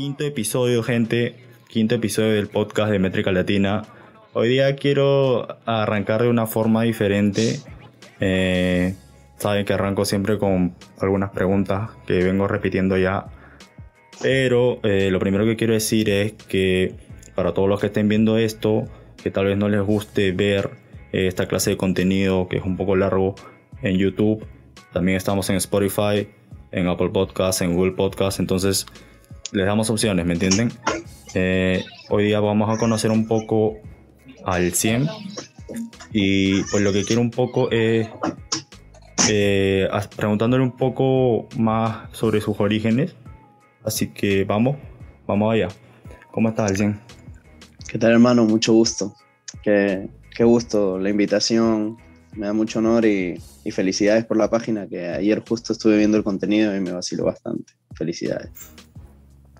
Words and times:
Quinto 0.00 0.24
episodio, 0.24 0.82
gente. 0.82 1.34
Quinto 1.68 1.96
episodio 1.96 2.30
del 2.30 2.48
podcast 2.48 2.90
de 2.90 2.98
Métrica 2.98 3.32
Latina. 3.32 3.82
Hoy 4.32 4.48
día 4.48 4.74
quiero 4.74 5.58
arrancar 5.66 6.22
de 6.22 6.30
una 6.30 6.46
forma 6.46 6.84
diferente. 6.84 7.60
Eh, 8.18 8.94
saben 9.36 9.66
que 9.66 9.74
arranco 9.74 10.06
siempre 10.06 10.38
con 10.38 10.74
algunas 11.00 11.32
preguntas 11.32 11.90
que 12.06 12.24
vengo 12.24 12.48
repitiendo 12.48 12.96
ya. 12.96 13.26
Pero 14.22 14.80
eh, 14.84 15.10
lo 15.10 15.18
primero 15.18 15.44
que 15.44 15.56
quiero 15.56 15.74
decir 15.74 16.08
es 16.08 16.32
que 16.32 16.94
para 17.34 17.52
todos 17.52 17.68
los 17.68 17.78
que 17.78 17.88
estén 17.88 18.08
viendo 18.08 18.38
esto, 18.38 18.84
que 19.22 19.30
tal 19.30 19.44
vez 19.44 19.58
no 19.58 19.68
les 19.68 19.82
guste 19.82 20.32
ver 20.32 20.70
eh, 21.12 21.26
esta 21.26 21.46
clase 21.46 21.72
de 21.72 21.76
contenido 21.76 22.48
que 22.48 22.56
es 22.56 22.64
un 22.64 22.78
poco 22.78 22.96
largo 22.96 23.34
en 23.82 23.98
YouTube, 23.98 24.46
también 24.94 25.18
estamos 25.18 25.50
en 25.50 25.56
Spotify, 25.56 26.26
en 26.72 26.88
Apple 26.88 27.10
Podcasts, 27.10 27.60
en 27.60 27.74
Google 27.74 27.92
Podcasts, 27.92 28.40
entonces 28.40 28.86
les 29.52 29.66
damos 29.66 29.90
opciones, 29.90 30.24
¿me 30.26 30.34
entienden? 30.34 30.70
Eh, 31.34 31.84
hoy 32.08 32.24
día 32.24 32.40
vamos 32.40 32.70
a 32.70 32.78
conocer 32.78 33.10
un 33.10 33.26
poco 33.26 33.78
al 34.44 34.72
100 34.72 35.08
y 36.12 36.62
pues 36.64 36.82
lo 36.82 36.92
que 36.92 37.04
quiero 37.04 37.20
un 37.22 37.30
poco 37.30 37.70
es 37.70 38.08
eh, 39.28 39.88
preguntándole 40.16 40.62
un 40.62 40.76
poco 40.76 41.48
más 41.56 42.08
sobre 42.12 42.40
sus 42.40 42.58
orígenes. 42.60 43.14
Así 43.84 44.08
que 44.08 44.44
vamos, 44.44 44.76
vamos 45.26 45.54
allá. 45.54 45.68
¿Cómo 46.30 46.48
estás, 46.48 46.70
Alcien? 46.70 47.00
¿Qué 47.88 47.98
tal, 47.98 48.12
hermano? 48.12 48.44
Mucho 48.44 48.72
gusto. 48.72 49.14
Qué, 49.62 50.08
qué 50.36 50.44
gusto 50.44 50.98
la 50.98 51.10
invitación. 51.10 51.96
Me 52.34 52.46
da 52.46 52.52
mucho 52.52 52.78
honor 52.78 53.04
y, 53.04 53.40
y, 53.64 53.70
felicidades 53.72 54.24
por 54.24 54.36
la 54.36 54.48
página, 54.48 54.86
que 54.86 55.08
ayer 55.08 55.42
justo 55.48 55.72
estuve 55.72 55.98
viendo 55.98 56.16
el 56.16 56.22
contenido 56.22 56.76
y 56.76 56.80
me 56.80 56.92
vaciló 56.92 57.24
bastante. 57.24 57.72
Felicidades. 57.96 58.50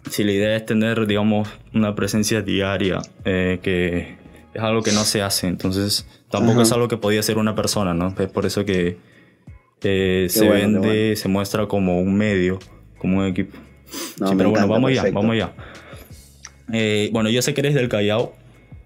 Sí, 0.08 0.24
la 0.24 0.32
idea 0.32 0.56
es 0.56 0.64
tener, 0.64 1.06
digamos, 1.06 1.48
una 1.74 1.94
presencia 1.94 2.40
diaria, 2.42 3.00
eh, 3.24 3.58
que 3.62 4.16
es 4.54 4.62
algo 4.62 4.82
que 4.82 4.92
no 4.92 5.04
se 5.04 5.22
hace. 5.22 5.46
Entonces, 5.46 6.06
tampoco 6.30 6.62
es 6.62 6.72
algo 6.72 6.88
que 6.88 6.96
podía 6.96 7.20
hacer 7.20 7.38
una 7.38 7.54
persona, 7.54 7.92
¿no? 7.94 8.14
Es 8.18 8.28
por 8.28 8.46
eso 8.46 8.64
que 8.64 8.96
se 9.80 10.48
vende, 10.48 11.16
se 11.16 11.28
muestra 11.28 11.66
como 11.66 12.00
un 12.00 12.16
medio, 12.16 12.58
como 12.98 13.18
un 13.18 13.26
equipo. 13.26 13.56
sí, 13.86 14.34
pero 14.36 14.50
bueno, 14.50 14.68
vamos 14.68 14.90
allá, 14.90 15.04
vamos 15.12 15.32
allá. 15.32 15.52
Eh, 16.72 17.10
bueno, 17.12 17.30
yo 17.30 17.42
sé 17.42 17.54
que 17.54 17.60
eres 17.60 17.74
del 17.74 17.88
Callao, 17.88 18.34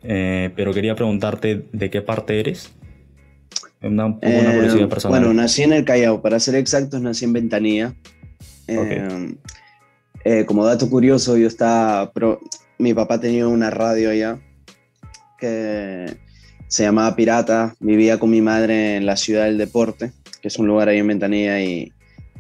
eh, 0.03 0.51
pero 0.57 0.73
quería 0.73 0.95
preguntarte 0.95 1.67
de 1.73 1.91
qué 1.91 2.03
parte 2.03 2.41
eres. 2.41 2.73
Una, 3.83 4.07
una 4.07 4.19
eh, 4.23 4.55
curiosidad 4.55 4.89
personal. 4.89 5.21
Bueno, 5.21 5.35
nací 5.35 5.63
en 5.63 5.75
el 5.75 5.85
Callao, 5.85 6.23
para 6.23 6.41
ser 6.41 6.55
exactos, 6.55 7.01
nací 7.03 7.27
en 7.27 7.35
Ventanilla. 7.35 7.95
Como 10.47 10.65
dato 10.65 10.89
curioso, 10.89 11.37
yo 11.37 11.49
estaba. 11.49 12.11
mi 12.79 12.95
papá 12.95 13.21
tenía 13.21 13.47
una 13.47 13.71
radio 13.71 14.11
allá 14.11 14.39
que 15.39 16.17
se 16.69 16.83
llamaba 16.83 17.15
Pirata. 17.17 17.75
Vivía 17.81 18.19
con 18.19 18.31
mi 18.31 18.41
madre 18.41 18.97
en 18.97 19.07
la 19.07 19.17
ciudad 19.17 19.45
del 19.45 19.59
deporte 19.59 20.13
que 20.45 20.49
es 20.49 20.59
un 20.59 20.67
lugar 20.67 20.91
ahí 20.91 20.99
en 20.99 21.07
Ventanilla, 21.07 21.59
y, 21.59 21.91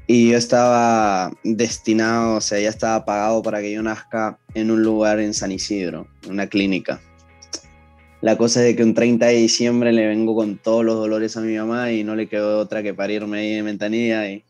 y 0.06 0.30
yo 0.30 0.36
estaba 0.36 1.32
destinado, 1.42 2.36
o 2.36 2.41
sea, 2.42 2.60
ya 2.60 2.68
estaba 2.68 3.02
pagado 3.06 3.42
para 3.42 3.62
que 3.62 3.72
yo 3.72 3.82
nazca 3.82 4.36
en 4.52 4.70
un 4.70 4.82
lugar 4.82 5.20
en 5.20 5.32
San 5.32 5.50
Isidro, 5.50 6.06
en 6.22 6.32
una 6.32 6.46
clínica. 6.46 7.00
La 8.20 8.36
cosa 8.36 8.60
es 8.60 8.66
de 8.66 8.76
que 8.76 8.82
un 8.82 8.92
30 8.92 9.24
de 9.24 9.36
diciembre 9.36 9.91
le 9.91 10.06
vengo 10.06 10.34
con 10.34 10.58
todos 10.58 10.84
los 10.84 10.96
dolores 10.96 11.34
a 11.38 11.41
mi 11.41 11.56
mamá 11.56 11.92
y 11.92 12.04
no 12.04 12.14
le 12.14 12.28
quedó 12.28 12.59
otra 12.59 12.82
que 12.82 12.92
parirme 12.92 13.38
ahí 13.38 13.54
en 13.54 13.64
Ventanilla 13.64 14.28
y, 14.28 14.44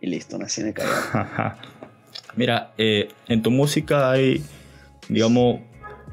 y 0.00 0.06
listo, 0.06 0.38
nací 0.38 0.62
en 0.62 0.68
el 0.68 0.74
Mira, 2.38 2.72
eh, 2.78 3.08
en 3.26 3.42
tu 3.42 3.50
música 3.50 4.12
hay, 4.12 4.44
digamos, 5.08 5.58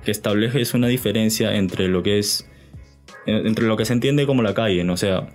que 0.03 0.09
estableces 0.09 0.73
una 0.73 0.87
diferencia 0.87 1.55
entre 1.55 1.87
lo 1.87 2.01
que 2.01 2.17
es, 2.17 2.49
entre 3.27 3.67
lo 3.67 3.77
que 3.77 3.85
se 3.85 3.93
entiende 3.93 4.25
como 4.25 4.41
la 4.41 4.55
calle, 4.55 4.83
¿no? 4.83 4.93
O 4.93 4.97
sea, 4.97 5.27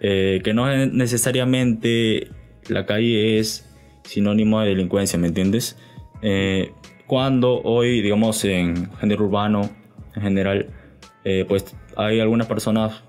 eh, 0.00 0.40
que 0.42 0.54
no 0.54 0.66
necesariamente 0.86 2.28
la 2.68 2.86
calle 2.86 3.38
es 3.38 3.70
sinónimo 4.04 4.62
de 4.62 4.70
delincuencia, 4.70 5.18
¿me 5.18 5.28
entiendes? 5.28 5.76
Eh, 6.22 6.70
cuando 7.06 7.60
hoy, 7.60 8.00
digamos, 8.00 8.42
en 8.46 8.90
género 8.94 9.26
urbano 9.26 9.68
en 10.16 10.22
general, 10.22 10.70
pues 11.48 11.76
hay 11.96 12.20
algunas 12.20 12.46
personas 12.46 13.02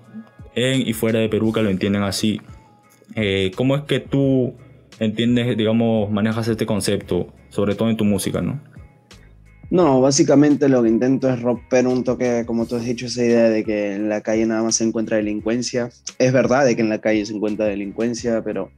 en 0.54 0.86
y 0.86 0.92
fuera 0.92 1.18
de 1.18 1.30
Perú 1.30 1.50
que 1.50 1.62
lo 1.62 1.70
entienden 1.70 2.02
así. 2.02 2.42
¿Cómo 3.56 3.74
es 3.74 3.84
que 3.84 4.00
tú 4.00 4.54
entiendes, 4.98 5.56
digamos, 5.56 6.10
manejas 6.10 6.48
este 6.48 6.66
concepto, 6.66 7.32
sobre 7.48 7.74
todo 7.74 7.90
en 7.90 7.96
tu 7.96 8.04
música, 8.04 8.40
no? 8.40 8.60
No, 9.68 10.00
básicamente 10.00 10.68
lo 10.68 10.82
que 10.82 10.88
intento 10.88 11.28
es 11.28 11.42
romper 11.42 11.88
un 11.88 12.04
toque, 12.04 12.44
como 12.46 12.66
tú 12.66 12.76
has 12.76 12.84
dicho, 12.84 13.06
esa 13.06 13.24
idea 13.24 13.48
de 13.50 13.64
que 13.64 13.94
en 13.94 14.08
la 14.08 14.20
calle 14.20 14.46
nada 14.46 14.62
más 14.62 14.76
se 14.76 14.84
encuentra 14.84 15.16
delincuencia. 15.16 15.90
Es 16.18 16.32
verdad 16.32 16.64
de 16.64 16.76
que 16.76 16.82
en 16.82 16.88
la 16.88 17.00
calle 17.00 17.26
se 17.26 17.34
encuentra 17.34 17.66
delincuencia, 17.66 18.42
pero 18.44 18.70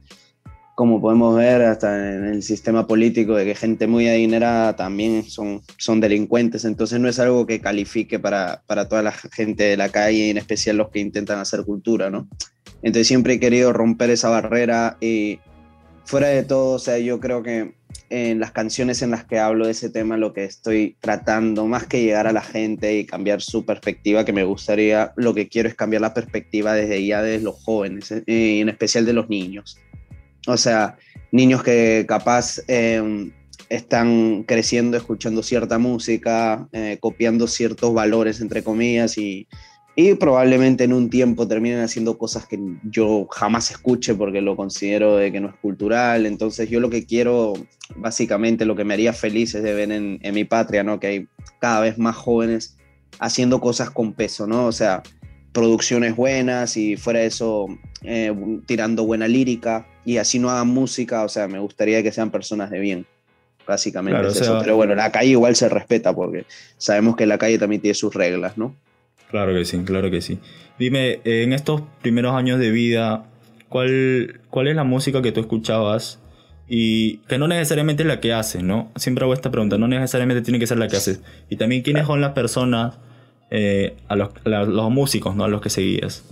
como 0.73 1.01
podemos 1.01 1.35
ver 1.35 1.61
hasta 1.61 2.15
en 2.15 2.23
el 2.23 2.41
sistema 2.41 2.87
político, 2.87 3.35
de 3.35 3.45
que 3.45 3.53
gente 3.53 3.85
muy 3.85 4.07
adinerada 4.07 4.75
también 4.77 5.23
son, 5.25 5.61
son 5.77 5.99
delincuentes, 5.99 6.65
entonces 6.65 6.99
no 6.99 7.09
es 7.09 7.19
algo 7.19 7.45
que 7.45 7.59
califique 7.59 8.17
para, 8.17 8.63
para 8.65 8.87
toda 8.87 9.03
la 9.03 9.11
gente 9.11 9.65
de 9.65 9.77
la 9.77 9.89
calle, 9.89 10.29
en 10.29 10.37
especial 10.37 10.77
los 10.77 10.89
que 10.89 10.99
intentan 10.99 11.37
hacer 11.37 11.65
cultura, 11.65 12.09
¿no? 12.09 12.29
Entonces 12.81 13.07
siempre 13.07 13.33
he 13.33 13.39
querido 13.39 13.73
romper 13.73 14.09
esa 14.09 14.29
barrera 14.29 14.97
y 15.01 15.39
fuera 16.09 16.29
de 16.29 16.43
todo, 16.43 16.73
o 16.73 16.79
sea, 16.79 16.97
yo 16.97 17.19
creo 17.19 17.43
que 17.43 17.75
en 18.09 18.39
las 18.39 18.51
canciones 18.51 19.03
en 19.03 19.11
las 19.11 19.25
que 19.25 19.37
hablo 19.37 19.67
de 19.67 19.73
ese 19.73 19.91
tema, 19.91 20.17
lo 20.17 20.33
que 20.33 20.43
estoy 20.43 20.97
tratando, 20.99 21.67
más 21.67 21.85
que 21.85 22.01
llegar 22.01 22.25
a 22.25 22.33
la 22.33 22.41
gente 22.41 22.97
y 22.97 23.05
cambiar 23.05 23.41
su 23.41 23.63
perspectiva, 23.63 24.25
que 24.25 24.33
me 24.33 24.43
gustaría, 24.43 25.13
lo 25.17 25.35
que 25.35 25.47
quiero 25.47 25.69
es 25.69 25.75
cambiar 25.75 26.01
la 26.01 26.15
perspectiva 26.15 26.73
desde 26.73 27.05
ya 27.05 27.21
de 27.21 27.39
los 27.39 27.63
jóvenes, 27.63 28.11
eh, 28.11 28.23
en 28.25 28.69
especial 28.69 29.05
de 29.05 29.13
los 29.13 29.29
niños. 29.29 29.77
O 30.47 30.57
sea, 30.57 30.97
niños 31.31 31.61
que 31.61 32.05
capaz 32.07 32.59
em, 32.67 33.31
están 33.69 34.45
creciendo 34.47 34.97
escuchando 34.97 35.43
cierta 35.43 35.77
música, 35.77 36.67
eh, 36.71 36.97
copiando 36.99 37.45
ciertos 37.45 37.93
valores, 37.93 38.41
entre 38.41 38.63
comillas, 38.63 39.15
y, 39.19 39.47
y 40.01 40.13
probablemente 40.15 40.85
en 40.85 40.93
un 40.93 41.09
tiempo 41.09 41.45
terminen 41.45 41.81
haciendo 41.81 42.17
cosas 42.17 42.45
que 42.45 42.57
yo 42.83 43.27
jamás 43.29 43.69
escuche 43.69 44.15
porque 44.15 44.39
lo 44.39 44.55
considero 44.55 45.17
de 45.17 45.29
que 45.29 45.41
no 45.41 45.49
es 45.49 45.55
cultural. 45.55 46.25
Entonces 46.25 46.69
yo 46.69 46.79
lo 46.79 46.89
que 46.89 47.05
quiero, 47.05 47.51
básicamente 47.97 48.63
lo 48.63 48.77
que 48.77 48.85
me 48.85 48.93
haría 48.93 49.11
feliz 49.11 49.55
es 49.55 49.61
de 49.61 49.73
ver 49.73 49.91
en, 49.91 50.17
en 50.21 50.33
mi 50.33 50.45
patria, 50.45 50.83
¿no? 50.83 51.01
Que 51.01 51.07
hay 51.07 51.27
cada 51.59 51.81
vez 51.81 51.97
más 51.97 52.15
jóvenes 52.15 52.77
haciendo 53.19 53.59
cosas 53.59 53.89
con 53.89 54.13
peso, 54.13 54.47
¿no? 54.47 54.67
O 54.67 54.71
sea, 54.71 55.03
producciones 55.51 56.15
buenas 56.15 56.77
y 56.77 56.95
fuera 56.95 57.19
de 57.19 57.25
eso 57.25 57.67
eh, 58.03 58.33
tirando 58.65 59.03
buena 59.03 59.27
lírica 59.27 59.85
y 60.05 60.15
así 60.15 60.39
no 60.39 60.49
hagan 60.49 60.69
música, 60.69 61.25
o 61.25 61.29
sea, 61.29 61.49
me 61.49 61.59
gustaría 61.59 62.01
que 62.03 62.13
sean 62.13 62.31
personas 62.31 62.71
de 62.71 62.79
bien, 62.79 63.05
básicamente 63.67 64.29
eso. 64.29 64.59
Pero 64.61 64.77
bueno, 64.77 64.95
la 64.95 65.11
calle 65.11 65.31
igual 65.31 65.57
se 65.57 65.67
respeta 65.67 66.15
porque 66.15 66.45
sabemos 66.77 67.17
que 67.17 67.25
la 67.25 67.37
calle 67.37 67.59
también 67.59 67.81
tiene 67.81 67.95
sus 67.95 68.13
reglas, 68.13 68.57
¿no? 68.57 68.77
Claro 69.29 69.53
que 69.53 69.63
sí, 69.65 69.77
claro 69.85 70.09
que 70.09 70.21
sí. 70.21 70.39
Dime, 70.79 71.21
en 71.23 71.53
estos 71.53 71.81
primeros 72.01 72.33
años 72.33 72.59
de 72.59 72.71
vida, 72.71 73.25
¿cuál, 73.69 74.41
cuál 74.49 74.67
es 74.67 74.75
la 74.75 74.83
música 74.83 75.21
que 75.21 75.31
tú 75.31 75.39
escuchabas? 75.39 76.19
Y 76.67 77.17
que 77.27 77.37
no 77.37 77.47
necesariamente 77.47 78.03
es 78.03 78.07
la 78.07 78.19
que 78.19 78.33
haces, 78.33 78.63
¿no? 78.63 78.91
Siempre 78.95 79.23
hago 79.23 79.33
esta 79.33 79.49
pregunta, 79.49 79.77
no 79.77 79.87
necesariamente 79.87 80.43
tiene 80.43 80.59
que 80.59 80.67
ser 80.67 80.77
la 80.77 80.87
que 80.87 80.97
haces. 80.97 81.21
Y 81.49 81.55
también, 81.55 81.81
¿quiénes 81.81 82.05
son 82.05 82.21
las 82.21 82.33
personas, 82.33 82.97
eh, 83.49 83.95
a, 84.07 84.15
los, 84.15 84.29
los 84.45 84.91
músicos, 84.91 85.35
¿no? 85.35 85.43
A 85.43 85.47
los 85.47 85.61
que 85.61 85.69
seguías. 85.69 86.23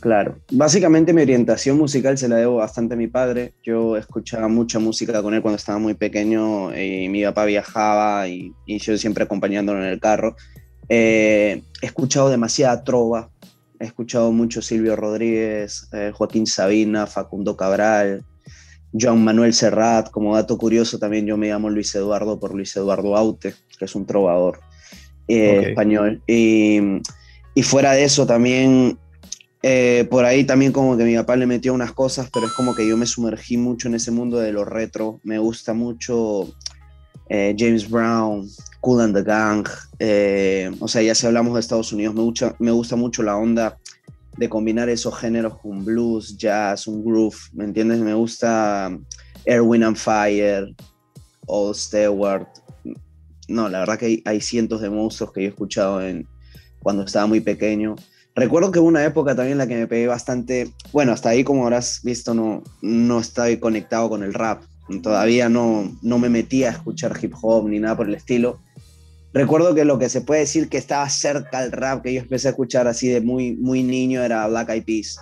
Claro, 0.00 0.38
básicamente 0.50 1.12
mi 1.12 1.22
orientación 1.22 1.78
musical 1.78 2.18
se 2.18 2.28
la 2.28 2.34
debo 2.34 2.56
bastante 2.56 2.94
a 2.94 2.96
mi 2.96 3.06
padre. 3.06 3.54
Yo 3.62 3.96
escuchaba 3.96 4.48
mucha 4.48 4.80
música 4.80 5.22
con 5.22 5.32
él 5.32 5.42
cuando 5.42 5.56
estaba 5.56 5.78
muy 5.78 5.94
pequeño 5.94 6.76
y 6.76 7.08
mi 7.08 7.22
papá 7.22 7.44
viajaba 7.44 8.26
y, 8.26 8.52
y 8.66 8.78
yo 8.78 8.98
siempre 8.98 9.22
acompañándolo 9.22 9.80
en 9.80 9.88
el 9.88 10.00
carro. 10.00 10.34
Eh, 10.94 11.62
he 11.80 11.86
escuchado 11.86 12.28
demasiada 12.28 12.84
trova, 12.84 13.30
he 13.80 13.86
escuchado 13.86 14.30
mucho 14.30 14.60
Silvio 14.60 14.94
Rodríguez, 14.94 15.88
eh, 15.94 16.12
Joaquín 16.14 16.46
Sabina, 16.46 17.06
Facundo 17.06 17.56
Cabral, 17.56 18.22
Joan 18.92 19.24
Manuel 19.24 19.54
Serrat. 19.54 20.10
Como 20.10 20.36
dato 20.36 20.58
curioso, 20.58 20.98
también 20.98 21.24
yo 21.24 21.38
me 21.38 21.48
llamo 21.48 21.70
Luis 21.70 21.94
Eduardo 21.94 22.38
por 22.38 22.54
Luis 22.54 22.76
Eduardo 22.76 23.16
Aute, 23.16 23.54
que 23.78 23.86
es 23.86 23.94
un 23.94 24.04
trovador 24.04 24.60
eh, 25.28 25.68
español. 25.68 26.22
Y, 26.26 26.78
y, 27.54 27.62
fuera 27.62 27.92
de 27.92 28.04
eso, 28.04 28.26
también 28.26 28.98
por 30.10 30.26
ahí 30.26 30.44
también 30.44 30.72
como 30.72 30.98
que 30.98 31.04
mi 31.04 31.16
papá 31.16 31.36
le 31.36 31.46
metió 31.46 31.72
unas 31.72 31.92
cosas, 31.92 32.28
pero 32.30 32.44
es 32.44 32.52
como 32.52 32.74
que 32.74 32.86
yo 32.86 32.98
me 32.98 33.06
sumergí 33.06 33.56
mucho 33.56 33.88
en 33.88 33.94
ese 33.94 34.10
mundo 34.10 34.38
de 34.40 34.52
lo 34.52 34.66
retro. 34.66 35.20
Me 35.24 35.38
gusta 35.38 35.72
mucho 35.72 36.52
James 37.30 37.88
Brown, 37.88 38.46
Cool 38.82 39.00
and 39.00 39.14
the 39.14 39.22
Gang. 39.22 39.66
Eh, 40.00 40.70
o 40.80 40.88
sea, 40.88 41.02
ya 41.02 41.14
si 41.14 41.26
hablamos 41.26 41.54
de 41.54 41.60
Estados 41.60 41.92
Unidos, 41.92 42.14
me 42.14 42.22
gusta, 42.22 42.54
me 42.58 42.72
gusta 42.72 42.96
mucho 42.96 43.22
la 43.22 43.36
onda 43.36 43.78
de 44.36 44.48
combinar 44.48 44.88
esos 44.88 45.16
géneros 45.16 45.58
con 45.60 45.84
blues, 45.84 46.36
jazz, 46.36 46.88
un 46.88 47.04
groove, 47.04 47.36
¿me 47.52 47.64
entiendes? 47.64 48.00
Me 48.00 48.12
gusta 48.12 48.90
Air, 49.44 49.62
Wind 49.62 49.84
and 49.84 49.96
Fire, 49.96 50.74
Old 51.46 51.76
Stewart. 51.76 52.48
No, 53.46 53.68
la 53.68 53.80
verdad 53.80 53.98
que 53.98 54.06
hay, 54.06 54.22
hay, 54.24 54.40
cientos 54.40 54.80
de 54.80 54.90
monstruos 54.90 55.32
que 55.32 55.42
yo 55.42 55.46
he 55.46 55.50
escuchado 55.50 56.02
en, 56.02 56.26
cuando 56.80 57.04
estaba 57.04 57.26
muy 57.26 57.40
pequeño. 57.40 57.94
Recuerdo 58.34 58.72
que 58.72 58.80
hubo 58.80 58.88
una 58.88 59.04
época 59.04 59.36
también 59.36 59.52
en 59.52 59.58
la 59.58 59.66
que 59.68 59.76
me 59.76 59.86
pegué 59.86 60.08
bastante, 60.08 60.72
bueno, 60.92 61.12
hasta 61.12 61.28
ahí 61.28 61.44
como 61.44 61.64
habrás 61.64 62.00
visto 62.02 62.34
no, 62.34 62.64
no 62.80 63.20
estoy 63.20 63.58
conectado 63.58 64.08
con 64.08 64.24
el 64.24 64.34
rap, 64.34 64.62
todavía 65.02 65.48
no, 65.48 65.96
no 66.02 66.18
me 66.18 66.28
metía 66.28 66.68
a 66.68 66.72
escuchar 66.72 67.18
hip 67.22 67.34
hop 67.40 67.68
ni 67.68 67.78
nada 67.78 67.96
por 67.96 68.08
el 68.08 68.14
estilo. 68.14 68.58
Recuerdo 69.34 69.74
que 69.74 69.84
lo 69.84 69.98
que 69.98 70.08
se 70.08 70.20
puede 70.20 70.40
decir 70.40 70.68
que 70.68 70.76
estaba 70.76 71.08
cerca 71.08 71.58
al 71.58 71.72
rap 71.72 72.02
que 72.02 72.12
yo 72.12 72.20
empecé 72.20 72.48
a 72.48 72.50
escuchar 72.50 72.86
así 72.86 73.08
de 73.08 73.20
muy, 73.20 73.56
muy 73.56 73.82
niño 73.82 74.22
era 74.22 74.46
Black 74.46 74.68
Eyed 74.70 74.84
Peas. 74.84 75.18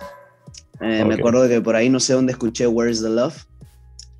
Eh, 0.81 1.05
me 1.05 1.15
acuerdo 1.15 1.47
que 1.47 1.61
por 1.61 1.75
ahí 1.75 1.89
no 1.89 1.99
sé 1.99 2.13
dónde 2.13 2.33
escuché 2.33 2.67
Where's 2.67 3.01
the 3.01 3.09
Love. 3.09 3.45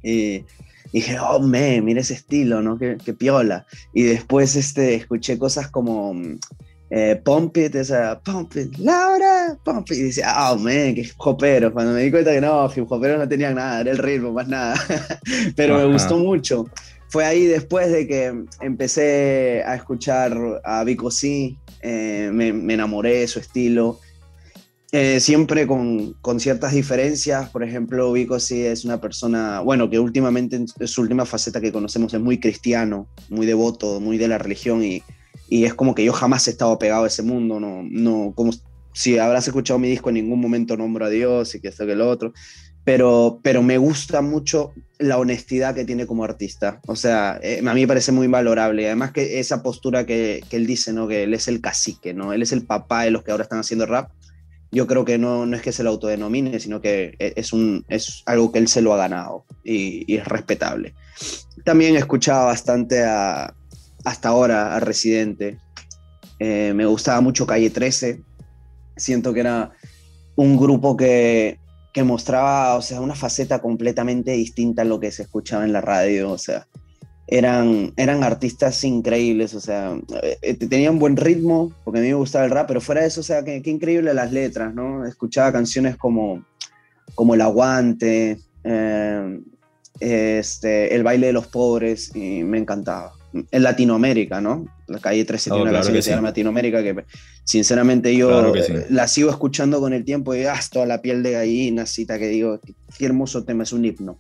Y 0.04 0.46
dije, 0.94 1.18
oh, 1.20 1.40
man, 1.40 1.84
mira 1.84 2.02
ese 2.02 2.14
estilo, 2.14 2.62
¿no? 2.62 2.78
Qué, 2.78 2.98
qué 3.04 3.14
piola. 3.14 3.66
Y 3.94 4.04
después 4.04 4.56
este, 4.56 4.96
escuché 4.96 5.38
cosas 5.38 5.70
como 5.70 6.14
eh, 6.90 7.22
Pump 7.24 7.56
It, 7.58 7.76
esa 7.76 8.20
Pump 8.20 8.56
It, 8.58 8.78
Laura, 8.78 9.58
Pump 9.64 9.90
It. 9.92 9.98
Y 9.98 10.04
dice, 10.04 10.24
oh, 10.26 10.58
man, 10.58 10.94
qué 10.94 11.10
hopero. 11.18 11.74
Cuando 11.74 11.94
me 11.94 12.04
di 12.04 12.12
cuenta 12.12 12.32
que 12.32 12.42
no, 12.42 12.70
hip 12.74 12.92
hoperos 12.92 13.18
no 13.18 13.28
tenían 13.28 13.56
nada, 13.56 13.82
era 13.82 13.92
el 13.92 13.98
ritmo, 13.98 14.32
más 14.32 14.48
nada. 14.48 14.76
Pero 15.56 15.78
me 15.78 15.86
gustó 15.86 16.18
mucho. 16.18 16.66
Fue 17.12 17.26
ahí 17.26 17.46
después 17.46 17.92
de 17.92 18.08
que 18.08 18.34
empecé 18.62 19.64
a 19.66 19.76
escuchar 19.76 20.62
a 20.64 20.84
Vico 20.86 21.12
C, 21.12 21.58
eh, 21.82 22.30
me, 22.34 22.48
enamoré 22.74 23.20
de 23.20 23.28
su 23.28 23.40
estilo. 23.40 24.00
Eh, 24.94 25.20
siempre 25.20 25.68
con, 25.68 26.14
con, 26.22 26.40
ciertas 26.40 26.74
diferencias. 26.74 27.50
Por 27.50 27.64
ejemplo, 27.64 28.14
Vico 28.14 28.40
sí 28.40 28.66
es 28.66 28.86
una 28.86 29.02
persona, 29.02 29.60
bueno, 29.60 29.90
que 29.90 30.00
últimamente 30.00 30.56
en 30.56 30.68
su 30.88 31.02
última 31.02 31.26
faceta 31.26 31.60
que 31.60 31.74
conocemos 31.74 32.14
es 32.14 32.22
muy 32.22 32.40
cristiano, 32.40 33.10
muy 33.30 33.46
devoto, 33.46 34.00
muy 34.00 34.18
de 34.18 34.30
la 34.30 34.38
religión 34.38 34.82
y, 34.82 35.04
y 35.50 35.66
es 35.66 35.74
como 35.74 35.94
que 35.94 36.06
yo 36.06 36.14
jamás 36.14 36.48
he 36.48 36.52
estado 36.52 36.80
pegado 36.80 37.04
a 37.04 37.08
ese 37.08 37.24
mundo, 37.24 37.60
no, 37.60 37.84
no, 37.84 38.32
como 38.34 38.52
si 38.94 39.18
habrás 39.18 39.48
escuchado 39.48 39.80
mi 39.80 39.90
disco 39.90 40.10
en 40.10 40.16
ningún 40.16 40.40
momento 40.40 40.78
nombro 40.78 41.06
a 41.06 41.10
Dios 41.10 41.56
y 41.56 41.60
que 41.60 41.68
esto 41.68 41.86
que 41.86 41.96
lo 41.96 42.10
otro, 42.10 42.34
pero, 42.84 43.40
pero 43.44 43.62
me 43.64 43.78
gusta 43.78 44.22
mucho 44.22 44.74
la 45.00 45.18
honestidad 45.18 45.76
que 45.76 45.86
tiene 45.86 46.06
como 46.06 46.24
artista. 46.24 46.80
O 46.88 46.96
sea, 46.96 47.40
eh, 47.42 47.62
a 47.66 47.74
mí 47.74 47.82
me 47.82 47.88
parece 47.88 48.12
muy 48.12 48.28
valorable. 48.28 48.86
Además 48.86 49.12
que 49.12 49.40
esa 49.40 49.64
postura 49.64 50.06
que, 50.06 50.44
que, 50.50 50.58
él 50.58 50.68
dice, 50.68 50.94
¿no? 50.94 51.08
Que 51.08 51.24
él 51.24 51.34
es 51.34 51.48
el 51.48 51.62
cacique, 51.62 52.14
¿no? 52.14 52.34
Él 52.34 52.42
es 52.42 52.52
el 52.52 52.66
papá 52.66 53.04
de 53.04 53.12
los 53.12 53.24
que 53.24 53.32
ahora 53.32 53.44
están 53.44 53.60
haciendo 53.60 53.86
rap 53.86 54.12
yo 54.72 54.88
creo 54.88 55.04
que 55.04 55.18
no, 55.18 55.46
no 55.46 55.56
es 55.56 55.62
que 55.62 55.74
se 55.74 55.84
lo 55.84 55.90
autodenomine, 55.90 56.60
sino 56.60 56.82
que 56.82 57.16
e, 57.20 57.34
es, 57.36 57.52
un, 57.52 57.86
es 57.90 58.24
algo 58.26 58.52
que 58.52 58.60
él 58.60 58.68
se 58.68 58.82
lo 58.82 58.94
ha 58.94 58.98
ganado 58.98 59.46
y, 59.64 60.16
es 60.16 60.26
respetable. 60.26 60.96
También 61.66 61.96
he 61.96 62.00
escuchado 62.00 62.46
bastante 62.46 63.04
a, 63.04 63.54
hasta 64.06 64.30
ahora 64.30 64.76
a 64.76 64.80
Residente. 64.80 65.58
Eh, 66.40 66.72
me 66.74 66.86
gustaba 66.86 67.20
mucho 67.22 67.46
Calle 67.46 67.70
13. 67.70 68.22
Siento 68.96 69.34
que 69.34 69.42
era 69.42 69.72
un 70.36 70.58
grupo 70.58 70.96
que, 70.96 71.60
que 71.94 72.04
mostraba, 72.04 72.76
o 72.76 72.82
sea, 72.82 73.02
una 73.02 73.16
faceta 73.16 73.60
completamente 73.60 74.32
distinta 74.32 74.84
a 74.84 74.86
lo 74.86 75.00
que 75.00 75.12
se 75.12 75.24
escuchaba 75.24 75.66
en 75.66 75.74
la 75.74 75.82
radio. 75.82 76.32
O 76.32 76.38
sea, 76.38 76.68
eran, 77.28 77.94
eran 77.96 78.24
artistas 78.24 78.84
increíbles, 78.84 79.54
o 79.54 79.60
sea, 79.60 79.98
eh, 80.42 80.54
tenían 80.54 81.00
buen 81.00 81.16
ritmo, 81.16 81.74
porque 81.84 82.00
a 82.00 82.04
mí 82.04 82.10
me 82.10 82.14
gustaba 82.14 82.46
el 82.46 82.52
rap, 82.52 82.68
pero 82.68 82.82
fuera 82.82 83.02
de 83.02 83.08
eso, 83.08 83.22
o 83.22 83.24
sea, 83.24 83.44
qué, 83.44 83.62
increíble 83.66 84.14
las 84.14 84.32
letras, 84.32 84.74
¿no? 84.74 85.06
Escuchaba 85.06 85.52
canciones 85.52 85.96
como, 85.96 86.46
como 87.16 87.34
El 87.34 87.42
Aguante, 87.42 88.38
eh, 88.64 89.40
este, 90.00 90.94
El 90.94 91.04
Baile 91.04 91.28
de 91.28 91.34
los 91.34 91.48
Pobres, 91.48 92.14
y 92.16 92.44
me 92.44 92.58
encantaba. 92.58 93.14
En 93.34 93.64
Latinoamérica, 93.64 94.42
¿no? 94.42 94.66
La 94.88 95.00
calle 95.00 95.24
13 95.24 95.50
tiene 95.50 95.64
una 95.64 95.72
canción 95.72 95.96
que, 95.96 96.02
se 96.02 96.12
llama 96.12 96.30
Latinoamérica, 96.30 96.84
que 96.84 97.06
sinceramente 97.46 98.16
yo 98.16 98.54
la 98.90 99.08
sigo 99.08 99.30
escuchando 99.30 99.80
con 99.80 99.94
el 99.94 100.04
tiempo 100.04 100.36
y 100.36 100.44
hasta 100.44 100.86
la 100.86 101.02
piel 101.02 101.24
de 101.24 101.32
gallina, 101.32 101.86
cita 101.86 102.20
que 102.20 102.28
digo, 102.28 102.60
qué 102.98 103.06
hermoso 103.06 103.44
tema, 103.44 103.64
es 103.64 103.72
un 103.72 103.86
himno. 103.86 104.20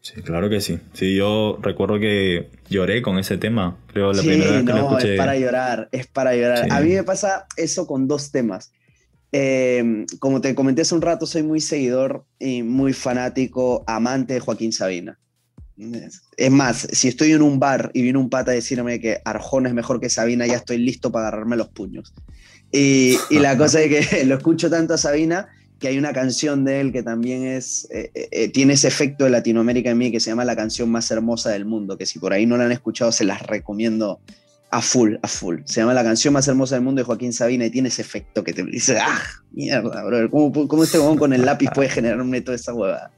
Sí, 0.00 0.22
claro 0.22 0.48
que 0.48 0.60
sí. 0.60 0.78
Sí, 0.92 1.16
yo 1.16 1.58
recuerdo 1.60 1.98
que 1.98 2.48
lloré 2.70 3.02
con 3.02 3.18
ese 3.18 3.38
tema. 3.38 3.76
Creo 3.88 4.12
la 4.12 4.22
primera 4.22 4.52
vez 4.52 4.64
que 4.64 4.72
lo 4.72 4.78
escuché. 4.78 5.14
Es 5.14 5.18
para 5.18 5.36
llorar, 5.36 5.88
es 5.90 6.06
para 6.06 6.36
llorar. 6.36 6.68
A 6.70 6.80
mí 6.80 6.90
me 6.90 7.02
pasa 7.02 7.46
eso 7.56 7.88
con 7.88 8.06
dos 8.06 8.30
temas. 8.30 8.70
Eh, 9.32 10.06
como 10.20 10.40
te 10.40 10.54
comenté 10.54 10.82
hace 10.82 10.94
un 10.94 11.02
rato, 11.02 11.26
soy 11.26 11.42
muy 11.42 11.60
seguidor 11.60 12.24
y 12.38 12.62
muy 12.62 12.92
fanático, 12.92 13.82
amante 13.88 14.34
de 14.34 14.40
Joaquín 14.40 14.72
Sabina. 14.72 15.18
Es 16.36 16.50
más, 16.50 16.88
si 16.90 17.08
estoy 17.08 17.32
en 17.32 17.42
un 17.42 17.58
bar 17.58 17.90
y 17.92 18.02
viene 18.02 18.18
un 18.18 18.30
pata 18.30 18.52
a 18.52 18.54
decirme 18.54 19.00
que 19.00 19.20
Arjona 19.24 19.68
es 19.68 19.74
mejor 19.74 20.00
que 20.00 20.08
Sabina, 20.08 20.46
ya 20.46 20.56
estoy 20.56 20.78
listo 20.78 21.12
para 21.12 21.28
agarrarme 21.28 21.56
los 21.56 21.68
puños. 21.68 22.14
Y, 22.72 23.16
y 23.30 23.38
la 23.38 23.56
cosa 23.56 23.80
es 23.80 24.08
que 24.08 24.24
lo 24.24 24.36
escucho 24.36 24.70
tanto 24.70 24.94
a 24.94 24.98
Sabina 24.98 25.48
que 25.78 25.88
hay 25.88 25.98
una 25.98 26.12
canción 26.12 26.64
de 26.64 26.80
él 26.80 26.92
que 26.92 27.02
también 27.02 27.46
es, 27.46 27.86
eh, 27.90 28.10
eh, 28.14 28.28
eh, 28.30 28.48
tiene 28.48 28.74
ese 28.74 28.88
efecto 28.88 29.24
de 29.24 29.30
Latinoamérica 29.30 29.90
en 29.90 29.98
mí, 29.98 30.10
que 30.10 30.20
se 30.20 30.30
llama 30.30 30.44
La 30.44 30.56
canción 30.56 30.90
más 30.90 31.10
hermosa 31.10 31.50
del 31.50 31.66
mundo, 31.66 31.98
que 31.98 32.06
si 32.06 32.18
por 32.18 32.32
ahí 32.32 32.46
no 32.46 32.56
la 32.56 32.64
han 32.64 32.72
escuchado, 32.72 33.12
se 33.12 33.24
las 33.24 33.42
recomiendo 33.42 34.20
a 34.70 34.80
full, 34.80 35.16
a 35.22 35.28
full. 35.28 35.58
Se 35.64 35.80
llama 35.80 35.92
La 35.92 36.02
canción 36.02 36.32
más 36.32 36.48
hermosa 36.48 36.76
del 36.76 36.84
mundo 36.84 37.00
de 37.00 37.04
Joaquín 37.04 37.32
Sabina 37.32 37.66
y 37.66 37.70
tiene 37.70 37.88
ese 37.88 38.02
efecto 38.02 38.42
que 38.42 38.54
te 38.54 38.64
dice, 38.64 38.98
ah, 38.98 39.20
mierda, 39.52 40.02
bro, 40.02 40.30
¿cómo, 40.30 40.66
cómo 40.66 40.82
este 40.82 40.98
con 40.98 41.32
el 41.32 41.44
lápiz 41.44 41.68
puede 41.74 41.90
generarme 41.90 42.40
toda 42.40 42.56
esa 42.56 42.72
huevada? 42.72 43.10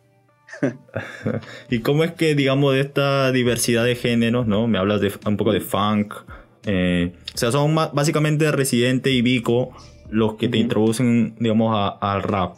¿Y 1.70 1.80
cómo 1.80 2.04
es 2.04 2.12
que, 2.12 2.34
digamos, 2.34 2.74
de 2.74 2.80
esta 2.80 3.32
diversidad 3.32 3.84
de 3.84 3.94
géneros, 3.94 4.46
¿no? 4.46 4.66
Me 4.66 4.78
hablas 4.78 5.00
de 5.00 5.12
un 5.26 5.36
poco 5.36 5.52
de 5.52 5.60
funk, 5.60 6.14
o 6.14 7.38
sea, 7.38 7.52
son 7.52 7.74
básicamente 7.74 8.50
Residente 8.52 9.10
y 9.10 9.22
Vico, 9.22 9.70
los 10.10 10.34
que 10.34 10.48
te 10.48 10.58
introducen, 10.58 11.34
digamos, 11.38 11.96
al 12.00 12.22
rap. 12.22 12.56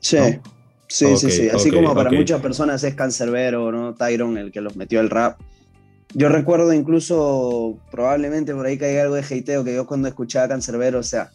Sí. 0.00 0.18
Sí, 0.86 1.16
sí, 1.16 1.30
sí. 1.30 1.48
Así 1.48 1.70
como 1.70 1.94
para 1.94 2.10
muchas 2.10 2.40
personas 2.40 2.84
es 2.84 2.94
Cancerbero, 2.94 3.72
¿no? 3.72 3.94
Tyron 3.94 4.38
el 4.38 4.52
que 4.52 4.60
los 4.60 4.76
metió 4.76 5.00
al 5.00 5.10
rap. 5.10 5.40
Yo 6.12 6.28
recuerdo 6.28 6.72
incluso, 6.72 7.78
probablemente 7.90 8.54
por 8.54 8.66
ahí 8.66 8.78
hay 8.80 8.98
algo 8.98 9.16
de 9.16 9.22
hateo, 9.22 9.64
que 9.64 9.74
yo 9.74 9.86
cuando 9.86 10.06
escuchaba 10.06 10.46
Cancerbero, 10.46 11.00
o 11.00 11.02
sea, 11.02 11.32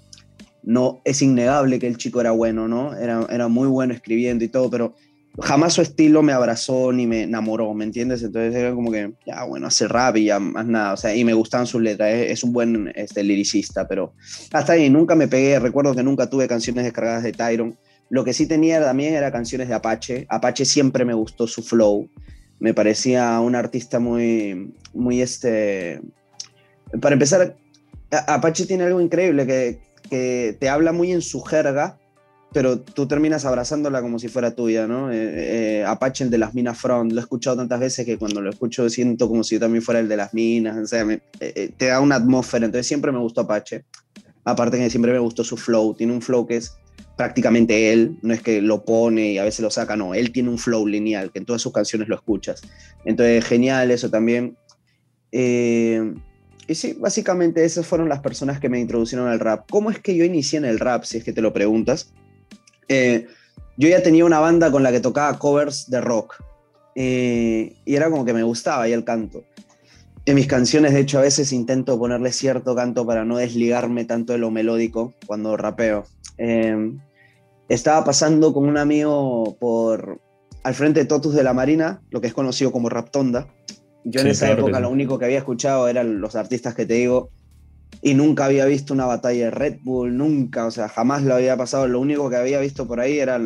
no, 0.63 1.01
es 1.03 1.21
innegable 1.21 1.79
que 1.79 1.87
el 1.87 1.97
chico 1.97 2.21
era 2.21 2.31
bueno, 2.31 2.69
¿no? 2.69 2.95
Era, 2.95 3.25
era 3.29 3.49
muy 3.49 3.67
bueno 3.67 3.93
escribiendo 3.93 4.45
y 4.45 4.47
todo, 4.47 4.69
pero 4.69 4.95
jamás 5.37 5.73
su 5.73 5.81
estilo 5.81 6.21
me 6.21 6.33
abrazó 6.33 6.91
ni 6.91 7.07
me 7.07 7.23
enamoró, 7.23 7.73
¿me 7.73 7.85
entiendes? 7.85 8.23
Entonces 8.23 8.55
era 8.55 8.73
como 8.73 8.91
que, 8.91 9.13
ya, 9.25 9.43
bueno, 9.43 9.67
hace 9.67 9.87
rap 9.87 10.17
y 10.17 10.25
ya 10.25 10.39
más 10.39 10.65
nada, 10.65 10.93
o 10.93 10.97
sea, 10.97 11.15
y 11.15 11.23
me 11.23 11.33
gustaban 11.33 11.67
sus 11.67 11.81
letras, 11.81 12.09
es, 12.11 12.43
un 12.43 12.51
buen 12.51 12.91
este, 12.95 13.23
liricista, 13.23 13.87
pero 13.87 14.13
hasta 14.51 14.73
ahí 14.73 14.89
nunca 14.89 15.15
me 15.15 15.27
pegué, 15.27 15.59
recuerdo 15.59 15.95
que 15.95 16.03
nunca 16.03 16.29
tuve 16.29 16.47
canciones 16.47 16.83
descargadas 16.83 17.23
de 17.23 17.31
Tyron, 17.31 17.77
lo 18.09 18.23
que 18.23 18.33
sí 18.33 18.47
tenía 18.47 18.81
también 18.81 19.13
era 19.13 19.31
canciones 19.31 19.69
de 19.69 19.75
Apache, 19.75 20.25
Apache 20.29 20.65
siempre 20.65 21.05
me 21.05 21.13
gustó 21.13 21.47
su 21.47 21.61
flow, 21.61 22.09
me 22.59 22.73
parecía 22.73 23.39
un 23.39 23.55
artista 23.55 23.99
muy, 23.99 24.73
muy 24.93 25.21
este, 25.21 26.01
para 26.99 27.13
empezar, 27.13 27.55
Apache 28.11 28.65
tiene 28.65 28.85
algo 28.85 28.99
increíble 28.99 29.45
que, 29.45 29.79
que 30.09 30.57
te 30.59 30.69
habla 30.69 30.91
muy 30.91 31.11
en 31.11 31.21
su 31.21 31.41
jerga, 31.41 31.97
pero 32.51 32.79
tú 32.79 33.07
terminas 33.07 33.45
abrazándola 33.45 34.01
como 34.01 34.17
si 34.17 34.27
fuera 34.27 34.55
tuya, 34.55 34.87
¿no? 34.87 35.11
Eh, 35.11 35.17
eh, 35.79 35.85
Apache, 35.85 36.23
el 36.23 36.29
de 36.29 36.39
las 36.39 36.55
minas 36.55 36.79
front, 36.79 37.11
lo 37.11 37.19
he 37.19 37.21
escuchado 37.21 37.57
tantas 37.57 37.79
veces 37.79 38.05
que 38.05 38.17
cuando 38.17 38.41
lo 38.41 38.49
escucho 38.49 38.89
siento 38.89 39.27
como 39.27 39.43
si 39.43 39.55
yo 39.55 39.59
también 39.59 39.83
fuera 39.83 39.99
el 39.99 40.07
de 40.07 40.17
las 40.17 40.33
minas, 40.33 40.77
o 40.77 40.87
sea, 40.87 41.05
eh, 41.39 41.71
te 41.77 41.85
da 41.87 41.99
una 41.99 42.15
atmósfera, 42.15 42.65
entonces 42.65 42.87
siempre 42.87 43.11
me 43.11 43.19
gustó 43.19 43.41
Apache, 43.41 43.85
aparte 44.43 44.77
que 44.79 44.89
siempre 44.89 45.11
me 45.11 45.19
gustó 45.19 45.43
su 45.43 45.57
flow, 45.57 45.93
tiene 45.93 46.13
un 46.13 46.21
flow 46.23 46.47
que 46.47 46.55
es 46.55 46.75
prácticamente 47.15 47.93
él, 47.93 48.17
no 48.23 48.33
es 48.33 48.41
que 48.41 48.61
lo 48.61 48.83
pone 48.83 49.33
y 49.33 49.37
a 49.37 49.43
veces 49.43 49.59
lo 49.59 49.69
saca, 49.69 49.95
no, 49.95 50.15
él 50.15 50.31
tiene 50.31 50.49
un 50.49 50.57
flow 50.57 50.87
lineal, 50.87 51.31
que 51.31 51.39
en 51.39 51.45
todas 51.45 51.61
sus 51.61 51.71
canciones 51.71 52.07
lo 52.07 52.15
escuchas, 52.15 52.61
entonces 53.05 53.45
genial 53.45 53.91
eso 53.91 54.09
también. 54.09 54.57
y 55.31 56.75
sí, 56.75 56.93
básicamente 56.99 57.63
esas 57.63 57.85
fueron 57.85 58.09
las 58.09 58.21
personas 58.21 58.59
que 58.59 58.69
me 58.69 58.79
introducieron 58.79 59.27
al 59.27 59.39
rap. 59.39 59.69
¿Cómo 59.69 59.91
es 59.91 59.99
que 59.99 60.15
yo 60.15 60.23
inicié 60.23 60.57
en 60.57 60.65
el 60.65 60.79
rap, 60.79 61.03
si 61.03 61.17
es 61.17 61.23
que 61.23 61.33
te 61.33 61.41
lo 61.41 61.53
preguntas? 61.53 62.11
Eh, 62.89 63.27
yo 63.77 63.87
ya 63.87 64.03
tenía 64.03 64.25
una 64.25 64.39
banda 64.39 64.71
con 64.71 64.83
la 64.83 64.91
que 64.91 64.99
tocaba 64.99 65.39
covers 65.39 65.89
de 65.89 66.01
rock 66.01 66.35
eh, 66.95 67.77
y 67.85 67.95
era 67.95 68.09
como 68.09 68.25
que 68.25 68.33
me 68.33 68.43
gustaba 68.43 68.89
y 68.89 68.91
el 68.91 69.05
canto. 69.05 69.43
En 70.25 70.35
mis 70.35 70.47
canciones, 70.47 70.93
de 70.93 70.99
hecho, 70.99 71.19
a 71.19 71.21
veces 71.21 71.53
intento 71.53 71.97
ponerle 71.97 72.33
cierto 72.33 72.75
canto 72.75 73.05
para 73.05 73.23
no 73.23 73.37
desligarme 73.37 74.05
tanto 74.05 74.33
de 74.33 74.39
lo 74.39 74.51
melódico 74.51 75.13
cuando 75.25 75.55
rapeo. 75.55 76.03
Eh, 76.37 76.91
estaba 77.69 78.03
pasando 78.03 78.53
con 78.53 78.67
un 78.67 78.77
amigo 78.77 79.55
por 79.59 80.19
al 80.63 80.75
frente 80.75 80.99
de 80.99 81.05
Totus 81.05 81.33
de 81.33 81.43
la 81.43 81.53
Marina, 81.53 82.01
lo 82.09 82.19
que 82.19 82.27
es 82.27 82.33
conocido 82.33 82.71
como 82.71 82.89
Raptonda. 82.89 83.47
Yo 84.03 84.21
en 84.21 84.27
esa 84.27 84.51
época 84.51 84.79
lo 84.79 84.89
único 84.89 85.17
que 85.17 85.25
había 85.25 85.37
escuchado 85.37 85.87
eran 85.87 86.19
los 86.19 86.35
artistas 86.35 86.75
que 86.75 86.85
te 86.85 86.95
digo, 86.95 87.29
y 88.01 88.13
nunca 88.13 88.45
había 88.45 88.65
visto 88.65 88.93
una 88.93 89.05
batalla 89.05 89.45
de 89.45 89.51
Red 89.51 89.77
Bull, 89.81 90.15
nunca, 90.15 90.65
o 90.65 90.71
sea, 90.71 90.87
jamás 90.87 91.23
lo 91.23 91.35
había 91.35 91.57
pasado. 91.57 91.87
Lo 91.87 91.99
único 91.99 92.29
que 92.29 92.37
había 92.37 92.59
visto 92.59 92.87
por 92.87 92.99
ahí 92.99 93.19
era 93.19 93.39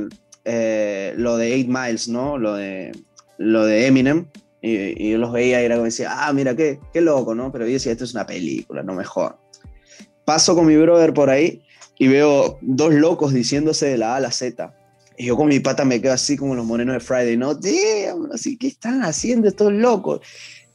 eh, 0.46 1.14
lo 1.18 1.38
de 1.38 1.54
8 1.54 1.68
Miles, 1.68 2.08
¿no? 2.08 2.38
Lo 2.38 2.56
de, 2.56 2.92
lo 3.38 3.66
de 3.66 3.88
Eminem, 3.88 4.28
Y, 4.62 5.12
yo 5.12 5.18
los 5.18 5.32
veía 5.32 5.62
y 5.62 5.66
era 5.66 5.76
como 5.76 5.86
decía, 5.86 6.10
ah, 6.12 6.32
mira, 6.34 6.56
qué, 6.56 6.80
qué 6.94 7.02
loco, 7.02 7.34
¿no? 7.34 7.52
Pero 7.52 7.66
yo 7.66 7.74
decía, 7.74 7.92
esto 7.92 8.04
es 8.04 8.14
una 8.14 8.26
película, 8.26 8.84
no 8.84 8.94
mejor. 8.94 9.38
Paso 10.26 10.56
con 10.56 10.68
mi 10.68 10.78
brother 10.78 11.14
por 11.14 11.30
ahí 11.30 11.64
y 11.98 12.08
veo 12.08 12.60
dos 12.62 12.94
locos 12.94 13.34
diciéndose 13.34 13.88
de 13.88 13.98
la 13.98 14.14
A 14.14 14.18
a 14.18 14.20
la 14.20 14.32
Z. 14.32 14.74
Y 15.18 15.26
yo 15.26 15.36
con 15.36 15.48
mi 15.48 15.60
pata 15.60 15.86
me 15.86 16.02
quedo 16.02 16.14
así 16.14 16.38
como 16.38 16.56
los 16.56 16.66
morenos 16.66 16.94
de 16.96 17.00
Friday, 17.00 17.38
¿no? 17.38 17.54
Damn, 17.54 18.32
así, 18.32 18.58
¿qué 18.58 18.68
están 18.68 19.04
haciendo 19.04 19.48
estos 19.48 19.72
locos? 19.72 20.22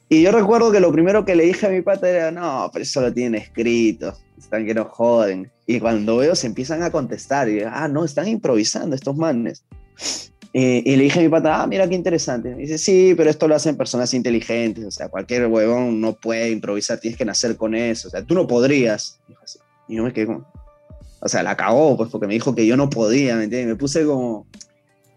Y 0.09 0.23
yo 0.23 0.33
recuerdo 0.33 0.73
que 0.73 0.81
lo 0.81 0.91
primero 0.91 1.25
que 1.25 1.37
le 1.37 1.45
dije 1.45 1.67
a 1.67 1.71
mi 1.71 1.83
pata 1.83 2.09
era, 2.09 2.31
no, 2.31 2.71
pero 2.73 2.83
eso 2.83 3.01
lo 3.03 3.13
tienen 3.13 3.41
escrito, 3.41 4.15
están 4.39 4.65
que 4.65 4.75
no 4.75 4.87
joden. 4.87 5.51
Y 5.67 5.81
cuando 5.81 6.17
veo 6.17 6.35
se 6.35 6.47
empiezan 6.47 6.83
a 6.83 6.91
contestar, 6.91 7.49
y 7.49 7.61
ah, 7.61 7.89
no, 7.89 8.05
están 8.05 8.27
improvisando 8.27 8.97
estos 8.97 9.17
manes. 9.17 9.65
Y, 10.53 10.97
le 10.97 11.05
dije 11.05 11.21
a 11.21 11.23
mi 11.23 11.29
pata, 11.29 11.63
ah, 11.63 11.67
mira 11.67 11.87
qué 11.87 11.95
interesante. 11.95 12.53
Y 12.53 12.63
dice, 12.63 12.79
sí, 12.79 13.15
pero 13.17 13.29
esto 13.29 13.47
lo 13.47 13.55
hacen 13.55 13.77
personas 13.77 14.15
inteligentes, 14.15 14.85
o 14.85 14.91
sea, 14.91 15.09
cualquier 15.09 15.47
huevón 15.47 16.01
no 16.01 16.15
puede 16.15 16.51
improvisar, 16.51 16.99
tienes 16.99 17.19
que 17.19 17.27
nacer 17.27 17.57
con 17.57 17.75
eso, 17.75 18.09
o 18.09 18.11
sea, 18.11 18.25
tú 18.25 18.35
no 18.35 18.47
podrías. 18.47 19.21
Y 19.89 19.97
yo 19.97 20.05
me 20.05 20.13
quedé 20.13 20.27
como, 20.27 20.51
o 21.21 21.29
sea, 21.29 21.43
la 21.43 21.55
cagó, 21.55 21.99
pues, 21.99 22.11
porque 22.11 22.27
me 22.27 22.35
dijo 22.35 22.55
que 22.55 22.67
yo 22.67 22.79
no 22.79 22.89
podía, 22.89 23.37
¿me 23.37 23.45
entiendes? 23.45 23.69
Me 23.69 23.77
puse 23.77 24.07
como, 24.07 24.47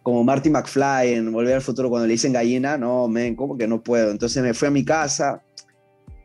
como 0.03 0.23
Marty 0.23 0.49
McFly 0.49 1.13
en 1.13 1.31
Volver 1.31 1.55
al 1.55 1.61
Futuro 1.61 1.89
cuando 1.89 2.07
le 2.07 2.13
dicen 2.13 2.33
gallina, 2.33 2.77
no, 2.77 3.07
men, 3.07 3.35
¿cómo 3.35 3.57
que 3.57 3.67
no 3.67 3.83
puedo? 3.83 4.11
Entonces 4.11 4.41
me 4.41 4.53
fui 4.53 4.67
a 4.67 4.71
mi 4.71 4.83
casa. 4.83 5.43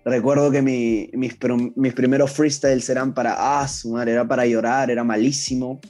Recuerdo 0.05 0.51
que 0.51 0.63
mi, 0.63 1.11
mis, 1.15 1.37
mis 1.75 1.93
primeros 1.93 2.31
freestyles 2.31 2.89
eran 2.89 3.13
para, 3.13 3.35
ah, 3.61 3.67
sumar, 3.69 4.09
era 4.09 4.27
para 4.27 4.47
llorar, 4.47 4.91
era 4.91 5.05
malísimo. 5.05 5.81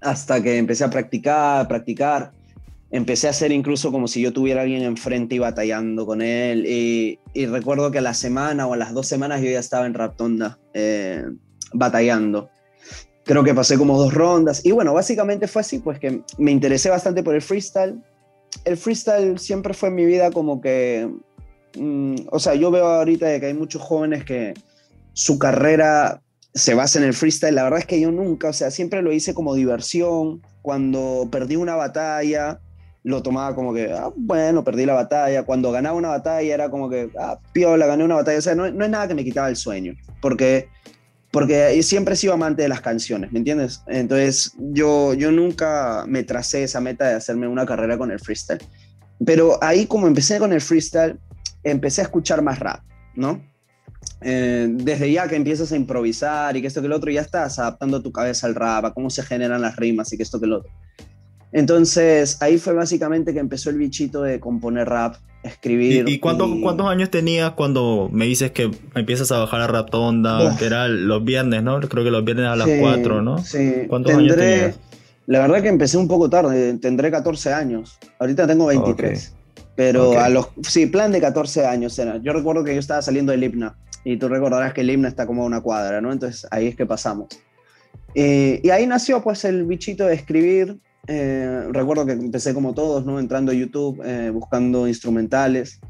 Hasta 0.00 0.42
que 0.42 0.58
empecé 0.58 0.84
a 0.84 0.90
practicar, 0.90 1.66
practicar. 1.66 2.32
Empecé 2.90 3.26
a 3.26 3.30
hacer 3.30 3.52
incluso 3.52 3.92
como 3.92 4.08
si 4.08 4.20
yo 4.20 4.32
tuviera 4.32 4.60
a 4.60 4.62
alguien 4.64 4.82
enfrente 4.82 5.34
y 5.34 5.38
batallando 5.38 6.04
con 6.04 6.20
él. 6.20 6.66
Y, 6.66 7.18
recuerdo 7.46 7.90
que 7.90 7.98
a 7.98 8.02
la 8.02 8.14
semana 8.14 8.66
o 8.66 8.74
a 8.74 8.76
las 8.76 8.92
dos 8.92 9.06
semanas 9.06 9.40
yo 9.40 9.50
ya 9.50 9.60
estaba 9.60 9.86
en 9.86 9.94
Raptonda 9.94 10.58
eh, 10.74 11.24
batallando 11.72 12.50
creo 13.28 13.44
que 13.44 13.54
pasé 13.54 13.76
como 13.76 13.98
dos 13.98 14.14
rondas. 14.14 14.64
Y 14.64 14.72
bueno, 14.72 14.94
básicamente 14.94 15.46
fue 15.46 15.60
así, 15.60 15.80
pues 15.80 15.98
que 15.98 16.22
me 16.38 16.50
interesé 16.50 16.88
bastante 16.88 17.22
por 17.22 17.34
el 17.34 17.42
freestyle. 17.42 18.02
El 18.64 18.78
freestyle 18.78 19.38
siempre 19.38 19.74
fue 19.74 19.90
en 19.90 19.96
mi 19.96 20.06
vida 20.06 20.30
como 20.30 20.62
que, 20.62 21.10
mm, 21.78 22.14
o 22.32 22.38
sea, 22.38 22.54
yo 22.54 22.70
veo 22.70 22.86
ahorita 22.86 23.26
de 23.26 23.38
que 23.38 23.46
hay 23.46 23.54
muchos 23.54 23.82
jóvenes 23.82 24.24
que 24.24 24.54
su 25.12 25.38
carrera 25.38 26.22
se 26.54 26.72
basa 26.72 26.98
en 26.98 27.04
el 27.04 27.12
freestyle. 27.12 27.54
La 27.54 27.64
verdad 27.64 27.80
es 27.80 27.86
que 27.86 28.00
yo 28.00 28.10
nunca, 28.10 28.48
o 28.48 28.52
sea, 28.54 28.70
siempre 28.70 29.02
lo 29.02 29.12
hice 29.12 29.34
como 29.34 29.54
diversión. 29.54 30.40
Cuando 30.62 31.28
perdí 31.30 31.56
una 31.56 31.76
batalla, 31.76 32.60
lo 33.02 33.22
tomaba 33.22 33.54
como 33.54 33.74
que, 33.74 33.92
ah, 33.92 34.10
bueno, 34.16 34.64
perdí 34.64 34.86
la 34.86 34.94
batalla. 34.94 35.42
Cuando 35.42 35.70
ganaba 35.70 35.98
una 35.98 36.08
batalla 36.08 36.54
era 36.54 36.70
como 36.70 36.88
que, 36.88 37.10
ah, 37.18 37.38
piola, 37.52 37.86
gané 37.86 38.04
una 38.04 38.14
batalla. 38.14 38.38
O 38.38 38.42
sea, 38.42 38.54
no, 38.54 38.70
no 38.70 38.86
es 38.86 38.90
nada 38.90 39.06
que 39.06 39.14
me 39.14 39.24
quitaba 39.24 39.50
el 39.50 39.56
sueño, 39.56 39.92
porque 40.22 40.70
porque 41.30 41.82
siempre 41.82 42.14
he 42.14 42.16
sido 42.16 42.32
amante 42.32 42.62
de 42.62 42.68
las 42.68 42.80
canciones, 42.80 43.32
¿me 43.32 43.38
entiendes? 43.38 43.82
Entonces 43.86 44.52
yo, 44.58 45.14
yo 45.14 45.30
nunca 45.30 46.04
me 46.06 46.22
tracé 46.22 46.62
esa 46.62 46.80
meta 46.80 47.08
de 47.08 47.14
hacerme 47.14 47.46
una 47.48 47.66
carrera 47.66 47.98
con 47.98 48.10
el 48.10 48.18
freestyle. 48.18 48.62
Pero 49.24 49.62
ahí 49.62 49.86
como 49.86 50.06
empecé 50.06 50.38
con 50.38 50.52
el 50.52 50.60
freestyle, 50.60 51.18
empecé 51.64 52.00
a 52.00 52.04
escuchar 52.04 52.40
más 52.40 52.58
rap, 52.58 52.82
¿no? 53.14 53.42
Eh, 54.20 54.68
desde 54.70 55.12
ya 55.12 55.28
que 55.28 55.36
empiezas 55.36 55.70
a 55.72 55.76
improvisar 55.76 56.56
y 56.56 56.60
que 56.60 56.68
esto 56.68 56.80
que 56.80 56.88
lo 56.88 56.96
otro, 56.96 57.10
ya 57.10 57.20
estás 57.20 57.58
adaptando 57.58 58.02
tu 58.02 58.10
cabeza 58.10 58.46
al 58.46 58.54
rap, 58.54 58.86
a 58.86 58.94
cómo 58.94 59.10
se 59.10 59.22
generan 59.22 59.60
las 59.60 59.76
rimas 59.76 60.12
y 60.12 60.16
que 60.16 60.22
esto 60.22 60.40
que 60.40 60.46
lo 60.46 60.58
otro. 60.58 60.70
Entonces 61.52 62.40
ahí 62.42 62.58
fue 62.58 62.74
básicamente 62.74 63.32
que 63.32 63.38
empezó 63.38 63.70
el 63.70 63.78
bichito 63.78 64.22
de 64.22 64.38
componer 64.40 64.88
rap 64.88 65.16
escribir. 65.42 66.08
¿Y, 66.08 66.18
cuántos, 66.18 66.50
cuántos 66.62 66.86
años 66.86 67.10
tenías 67.10 67.52
cuando 67.52 68.08
me 68.12 68.26
dices 68.26 68.50
que 68.50 68.70
empiezas 68.94 69.32
a 69.32 69.38
bajar 69.38 69.62
a 69.62 69.66
Ratonda? 69.66 70.56
Que 70.58 70.66
era 70.66 70.88
los 70.88 71.24
viernes, 71.24 71.62
¿no? 71.62 71.80
Creo 71.80 72.04
que 72.04 72.10
los 72.10 72.24
viernes 72.24 72.46
a 72.46 72.56
las 72.56 72.68
4, 72.68 73.22
¿no? 73.22 73.38
Sí. 73.38 73.86
¿Cuántos 73.88 74.14
años 74.14 74.36
tenías? 74.36 74.78
La 75.26 75.40
verdad 75.40 75.62
que 75.62 75.68
empecé 75.68 75.98
un 75.98 76.08
poco 76.08 76.30
tarde, 76.30 76.78
tendré 76.78 77.10
14 77.10 77.52
años. 77.52 77.98
Ahorita 78.18 78.46
tengo 78.46 78.66
23. 78.66 79.34
Pero 79.76 80.18
a 80.18 80.28
los. 80.28 80.48
Sí, 80.62 80.86
plan 80.86 81.12
de 81.12 81.20
14 81.20 81.66
años 81.66 81.98
era. 81.98 82.16
Yo 82.16 82.32
recuerdo 82.32 82.64
que 82.64 82.72
yo 82.72 82.80
estaba 82.80 83.02
saliendo 83.02 83.32
del 83.32 83.44
himna. 83.44 83.76
Y 84.04 84.16
tú 84.16 84.28
recordarás 84.28 84.72
que 84.72 84.80
el 84.80 84.90
himna 84.90 85.06
está 85.06 85.26
como 85.26 85.42
a 85.42 85.46
una 85.46 85.60
cuadra, 85.60 86.00
¿no? 86.00 86.12
Entonces 86.12 86.46
ahí 86.50 86.66
es 86.66 86.76
que 86.76 86.86
pasamos. 86.86 87.28
Eh, 88.14 88.60
y 88.64 88.70
ahí 88.70 88.86
nació 88.86 89.22
pues 89.22 89.44
el 89.44 89.66
bichito 89.66 90.06
de 90.06 90.14
escribir, 90.14 90.78
eh, 91.08 91.62
recuerdo 91.70 92.04
que 92.04 92.12
empecé 92.12 92.52
como 92.52 92.74
todos, 92.74 93.06
¿no? 93.06 93.18
Entrando 93.18 93.50
a 93.50 93.54
YouTube, 93.54 94.02
eh, 94.04 94.30
buscando 94.30 94.86
instrumentales. 94.86 95.80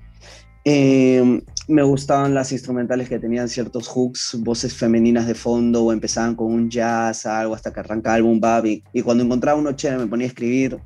Eh, 0.64 1.42
me 1.66 1.82
gustaban 1.82 2.34
las 2.34 2.52
instrumentales 2.52 3.08
que 3.08 3.18
tenían 3.18 3.48
ciertos 3.48 3.88
hooks, 3.88 4.36
voces 4.40 4.74
femeninas 4.74 5.26
de 5.26 5.34
fondo, 5.34 5.84
o 5.84 5.92
empezaban 5.92 6.36
con 6.36 6.52
un 6.52 6.70
jazz, 6.70 7.26
algo, 7.26 7.54
hasta 7.54 7.72
que 7.72 7.80
arrancaba 7.80 8.16
el 8.16 8.22
boom 8.22 8.38
bap. 8.38 8.64
Y, 8.66 9.02
cuando 9.02 9.24
encontraba 9.24 9.58
uno 9.58 9.72
chévere 9.72 10.02
me 10.02 10.06
ponía 10.06 10.26
a 10.26 10.28
escribir. 10.28 10.78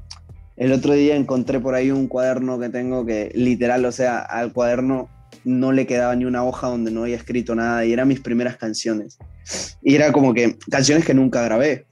El 0.56 0.72
otro 0.72 0.94
día 0.94 1.14
encontré 1.14 1.60
por 1.60 1.74
ahí 1.74 1.90
un 1.90 2.06
cuaderno 2.06 2.58
que 2.58 2.70
tengo 2.70 3.04
que 3.04 3.32
literal, 3.34 3.84
o 3.84 3.92
sea, 3.92 4.20
al 4.20 4.52
cuaderno 4.52 5.10
no 5.44 5.72
le 5.72 5.86
quedaba 5.86 6.14
ni 6.16 6.24
una 6.24 6.44
hoja 6.44 6.68
donde 6.68 6.90
no 6.90 7.02
había 7.02 7.16
escrito 7.16 7.54
nada 7.54 7.84
y 7.84 7.92
eran 7.92 8.08
mis 8.08 8.20
primeras 8.20 8.56
canciones. 8.56 9.18
Y 9.82 9.94
era 9.94 10.12
como 10.12 10.32
que 10.32 10.56
canciones 10.70 11.04
que 11.04 11.14
nunca 11.14 11.42
grabé 11.42 11.86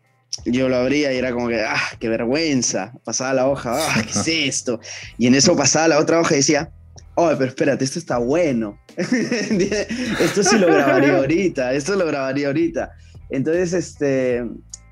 yo 0.44 0.68
lo 0.68 0.76
abría 0.76 1.12
y 1.12 1.16
era 1.16 1.32
como 1.32 1.48
que, 1.48 1.60
ah, 1.60 1.80
qué 1.98 2.08
vergüenza. 2.08 2.92
Pasaba 3.04 3.34
la 3.34 3.48
hoja, 3.48 3.76
ah, 3.76 4.02
¿qué 4.02 4.10
es 4.10 4.28
esto? 4.28 4.80
Y 5.18 5.26
en 5.26 5.34
eso 5.34 5.56
pasaba 5.56 5.88
la 5.88 5.98
otra 5.98 6.20
hoja 6.20 6.34
y 6.34 6.38
decía, 6.38 6.70
oh, 7.14 7.30
pero 7.36 7.46
espérate, 7.46 7.84
esto 7.84 7.98
está 7.98 8.18
bueno. 8.18 8.78
esto 8.96 10.42
sí 10.42 10.58
lo 10.58 10.66
grabaría 10.66 11.16
ahorita, 11.16 11.74
esto 11.74 11.96
lo 11.96 12.06
grabaría 12.06 12.48
ahorita. 12.48 12.92
Entonces, 13.30 13.72
este, 13.72 14.44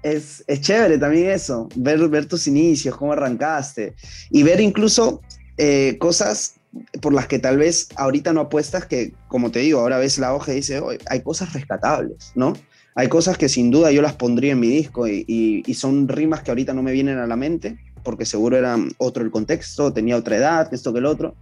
es, 0.02 0.44
es 0.46 0.60
chévere 0.60 0.98
también 0.98 1.30
eso, 1.30 1.68
ver, 1.74 2.06
ver 2.08 2.26
tus 2.26 2.46
inicios, 2.46 2.96
cómo 2.96 3.12
arrancaste 3.12 3.94
y 4.30 4.42
ver 4.42 4.60
incluso 4.60 5.20
eh, 5.56 5.96
cosas 5.98 6.54
por 7.00 7.12
las 7.12 7.26
que 7.26 7.38
tal 7.38 7.56
vez 7.56 7.88
ahorita 7.96 8.32
no 8.32 8.42
apuestas 8.42 8.86
que, 8.86 9.12
como 9.26 9.50
te 9.50 9.60
digo, 9.60 9.80
ahora 9.80 9.98
ves 9.98 10.18
la 10.18 10.34
hoja 10.34 10.52
y 10.52 10.56
dices, 10.56 10.80
oh, 10.80 10.90
hay 11.06 11.22
cosas 11.22 11.52
rescatables, 11.52 12.32
¿no? 12.34 12.52
Hay 12.94 13.08
cosas 13.08 13.38
que 13.38 13.48
sin 13.48 13.70
duda 13.70 13.92
yo 13.92 14.02
las 14.02 14.14
pondría 14.14 14.52
en 14.52 14.60
mi 14.60 14.68
disco 14.68 15.06
y, 15.06 15.62
son 15.74 16.08
rimas 16.08 16.42
que 16.42 16.50
ahorita 16.50 16.74
no 16.74 16.82
me 16.82 16.92
vienen 16.92 17.18
a 17.18 17.26
la 17.26 17.36
mente, 17.36 17.78
porque 18.02 18.24
seguro 18.24 18.56
era 18.56 18.76
otro 18.98 19.22
el 19.22 19.30
contexto, 19.30 19.92
tenía 19.92 20.16
otra 20.16 20.36
edad, 20.36 20.72
esto 20.72 20.92
que 20.92 20.98
el 20.98 21.06
otro. 21.06 21.34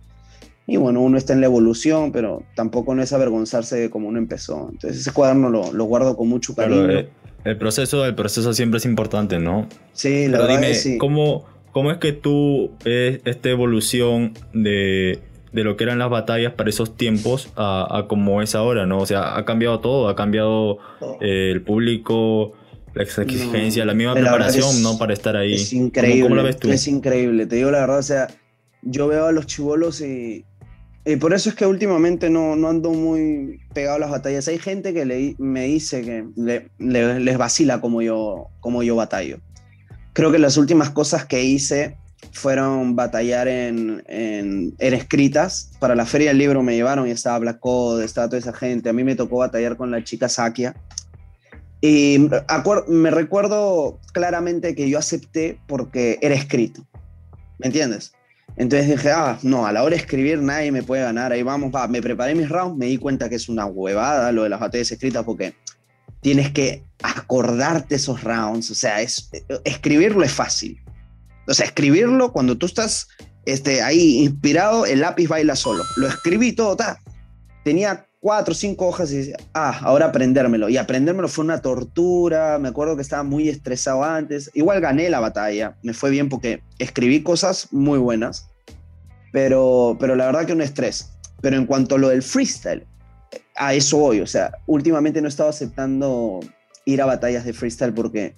Y 0.66 0.76
bueno, 0.78 1.00
uno 1.00 1.16
está 1.16 1.32
en 1.32 1.40
la 1.40 1.46
evolución, 1.46 2.10
pero 2.10 2.42
tampoco 2.56 2.94
no 2.94 3.02
es 3.02 3.12
avergonzarse 3.12 3.76
de 3.76 3.88
cómo 3.88 4.08
uno 4.08 4.18
empezó. 4.18 4.68
Entonces 4.70 5.00
ese 5.00 5.12
cuaderno 5.12 5.48
lo, 5.48 5.72
lo 5.72 5.84
guardo 5.84 6.16
con 6.16 6.28
mucho 6.28 6.54
cariño. 6.54 6.90
Eh, 6.90 7.08
el, 7.44 7.56
proceso, 7.56 8.04
el 8.04 8.16
proceso 8.16 8.52
siempre 8.52 8.78
es 8.78 8.84
importante, 8.84 9.38
¿no? 9.38 9.68
Sí, 9.92 10.26
la 10.26 10.38
verdad 10.38 10.74
sí. 10.74 10.98
¿cómo, 10.98 11.46
¿cómo 11.70 11.92
es 11.92 11.98
que 11.98 12.12
tú 12.12 12.72
ves 12.84 13.20
esta 13.24 13.48
evolución 13.48 14.34
de, 14.52 15.20
de 15.52 15.64
lo 15.64 15.76
que 15.76 15.84
eran 15.84 15.98
las 15.98 16.10
batallas 16.10 16.52
para 16.52 16.70
esos 16.70 16.96
tiempos 16.96 17.50
a, 17.56 18.04
como 18.08 18.42
es 18.42 18.54
ahora, 18.54 18.86
¿no? 18.86 18.98
O 18.98 19.06
sea, 19.06 19.36
ha 19.36 19.44
cambiado 19.44 19.80
todo, 19.80 20.08
ha 20.08 20.16
cambiado 20.16 20.78
eh, 21.20 21.50
el 21.52 21.62
público, 21.62 22.52
la 22.94 23.02
exigencia, 23.02 23.84
la 23.84 23.94
misma 23.94 24.14
preparación, 24.14 24.82
¿no? 24.82 24.98
Para 24.98 25.12
estar 25.12 25.36
ahí. 25.36 25.54
Es 25.54 25.72
increíble. 25.72 26.22
¿Cómo, 26.22 26.34
lo 26.34 26.42
ves 26.42 26.58
tú? 26.58 26.70
Es 26.70 26.88
increíble, 26.88 27.46
te 27.46 27.56
digo 27.56 27.70
la 27.70 27.80
verdad, 27.80 27.98
o 27.98 28.02
sea, 28.02 28.28
yo 28.82 29.08
veo 29.08 29.26
a 29.26 29.32
los 29.32 29.46
chivolos 29.46 30.00
y, 30.00 30.44
y 31.04 31.16
por 31.16 31.34
eso 31.34 31.50
es 31.50 31.54
que 31.54 31.66
últimamente 31.66 32.30
no, 32.30 32.56
no, 32.56 32.68
ando 32.68 32.90
muy 32.90 33.60
pegado 33.74 33.96
a 33.96 34.00
las 34.00 34.10
batallas. 34.10 34.48
Hay 34.48 34.58
gente 34.58 34.92
que 34.92 35.04
le, 35.04 35.36
me 35.38 35.64
dice 35.64 36.02
que 36.02 36.24
le, 36.36 36.70
les 37.20 37.38
vacila 37.38 37.80
como 37.80 38.02
yo, 38.02 38.48
como 38.60 38.82
yo 38.82 38.96
batallo. 38.96 39.38
Creo 40.12 40.32
que 40.32 40.38
las 40.38 40.56
últimas 40.56 40.90
cosas 40.90 41.26
que 41.26 41.44
hice 41.44 41.96
fueron 42.32 42.96
batallar 42.96 43.48
en, 43.48 44.02
en, 44.08 44.74
escritas. 44.78 45.70
Para 45.78 45.94
la 45.94 46.06
feria 46.06 46.28
del 46.28 46.38
libro 46.38 46.62
me 46.62 46.74
llevaron 46.74 47.08
y 47.08 47.10
estaba 47.10 47.38
Black 47.38 47.60
Code, 47.60 48.04
estaba 48.04 48.28
toda 48.28 48.38
esa 48.38 48.52
gente. 48.52 48.88
A 48.88 48.92
mí 48.92 49.04
me 49.04 49.16
tocó 49.16 49.38
batallar 49.38 49.76
con 49.76 49.90
la 49.90 50.02
chica 50.04 50.28
Sakia. 50.28 50.74
Y 51.80 52.28
me 52.88 53.10
recuerdo 53.10 54.00
claramente 54.12 54.74
que 54.74 54.88
yo 54.88 54.98
acepté 54.98 55.58
porque 55.66 56.18
era 56.22 56.34
escrito. 56.34 56.86
¿Me 57.58 57.66
entiendes? 57.66 58.12
Entonces 58.56 58.88
dije, 58.88 59.10
ah, 59.10 59.38
no, 59.42 59.66
a 59.66 59.72
la 59.72 59.82
hora 59.82 59.94
de 59.94 60.00
escribir 60.00 60.40
nadie 60.40 60.72
me 60.72 60.82
puede 60.82 61.02
ganar. 61.02 61.32
Ahí 61.32 61.42
vamos, 61.42 61.74
va. 61.74 61.86
Me 61.88 62.00
preparé 62.00 62.34
mis 62.34 62.48
rounds, 62.48 62.78
me 62.78 62.86
di 62.86 62.96
cuenta 62.96 63.28
que 63.28 63.34
es 63.34 63.48
una 63.48 63.66
huevada 63.66 64.32
lo 64.32 64.44
de 64.44 64.48
las 64.48 64.60
batallas 64.60 64.90
escritas 64.90 65.24
porque 65.24 65.54
tienes 66.20 66.50
que 66.50 66.82
acordarte 67.02 67.96
esos 67.96 68.24
rounds. 68.24 68.70
O 68.70 68.74
sea, 68.74 69.02
es, 69.02 69.30
escribirlo 69.64 70.24
es 70.24 70.32
fácil 70.32 70.80
o 71.46 71.54
sea, 71.54 71.66
escribirlo 71.66 72.32
cuando 72.32 72.56
tú 72.58 72.66
estás 72.66 73.08
este, 73.44 73.82
ahí 73.82 74.18
inspirado, 74.18 74.86
el 74.86 75.00
lápiz 75.00 75.28
baila 75.28 75.56
solo. 75.56 75.84
Lo 75.96 76.08
escribí 76.08 76.52
todo, 76.52 76.76
ta. 76.76 76.98
Tenía 77.64 78.06
cuatro 78.20 78.52
o 78.52 78.54
cinco 78.56 78.88
hojas 78.88 79.12
y 79.12 79.18
decía, 79.18 79.36
ah, 79.54 79.78
ahora 79.82 80.06
aprendérmelo. 80.06 80.68
Y 80.68 80.76
aprendérmelo 80.76 81.28
fue 81.28 81.44
una 81.44 81.62
tortura. 81.62 82.58
Me 82.58 82.68
acuerdo 82.68 82.96
que 82.96 83.02
estaba 83.02 83.22
muy 83.22 83.48
estresado 83.48 84.02
antes. 84.02 84.50
Igual 84.54 84.80
gané 84.80 85.08
la 85.08 85.20
batalla. 85.20 85.76
Me 85.82 85.94
fue 85.94 86.10
bien 86.10 86.28
porque 86.28 86.62
escribí 86.78 87.22
cosas 87.22 87.68
muy 87.72 87.98
buenas. 87.98 88.48
pero, 89.32 89.96
pero 90.00 90.16
la 90.16 90.26
verdad 90.26 90.46
que 90.46 90.52
un 90.52 90.62
estrés. 90.62 91.12
Pero 91.40 91.56
en 91.56 91.66
cuanto 91.66 91.94
a 91.94 91.98
lo 91.98 92.08
del 92.08 92.22
freestyle, 92.22 92.84
a 93.54 93.74
eso 93.74 93.98
voy. 93.98 94.20
O 94.20 94.26
sea, 94.26 94.52
últimamente 94.66 95.20
no 95.20 95.28
he 95.28 95.30
estado 95.30 95.50
aceptando 95.50 96.40
ir 96.84 97.02
a 97.02 97.06
batallas 97.06 97.44
de 97.44 97.52
freestyle 97.52 97.92
porque, 97.92 98.34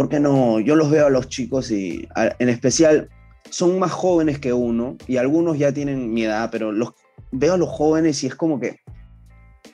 porque 0.00 0.18
no, 0.18 0.60
yo 0.60 0.76
los 0.76 0.90
veo 0.90 1.08
a 1.08 1.10
los 1.10 1.28
chicos 1.28 1.70
y 1.70 2.08
en 2.38 2.48
especial 2.48 3.10
son 3.50 3.78
más 3.78 3.92
jóvenes 3.92 4.38
que 4.38 4.54
uno 4.54 4.96
y 5.06 5.18
algunos 5.18 5.58
ya 5.58 5.72
tienen 5.72 6.14
mi 6.14 6.24
edad, 6.24 6.48
pero 6.50 6.72
los 6.72 6.94
veo 7.32 7.52
a 7.52 7.58
los 7.58 7.68
jóvenes 7.68 8.24
y 8.24 8.26
es 8.26 8.34
como 8.34 8.58
que, 8.58 8.80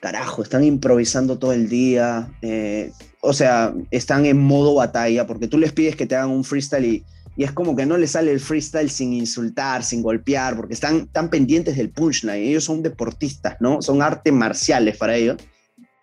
carajo, 0.00 0.42
están 0.42 0.64
improvisando 0.64 1.38
todo 1.38 1.52
el 1.52 1.68
día, 1.68 2.28
eh, 2.42 2.90
o 3.20 3.32
sea, 3.32 3.72
están 3.92 4.26
en 4.26 4.38
modo 4.38 4.74
batalla 4.74 5.28
porque 5.28 5.46
tú 5.46 5.58
les 5.58 5.72
pides 5.72 5.94
que 5.94 6.06
te 6.06 6.16
hagan 6.16 6.30
un 6.30 6.42
freestyle 6.42 6.84
y 6.84 7.04
y 7.36 7.44
es 7.44 7.52
como 7.52 7.76
que 7.76 7.86
no 7.86 7.96
le 7.96 8.08
sale 8.08 8.32
el 8.32 8.40
freestyle 8.40 8.90
sin 8.90 9.12
insultar, 9.12 9.84
sin 9.84 10.02
golpear, 10.02 10.56
porque 10.56 10.74
están 10.74 11.06
tan 11.08 11.28
pendientes 11.28 11.76
del 11.76 11.90
punchline. 11.90 12.42
Ellos 12.42 12.64
son 12.64 12.82
deportistas, 12.82 13.58
¿no? 13.60 13.82
Son 13.82 14.00
artes 14.00 14.32
marciales 14.32 14.96
para 14.96 15.16
ellos. 15.16 15.36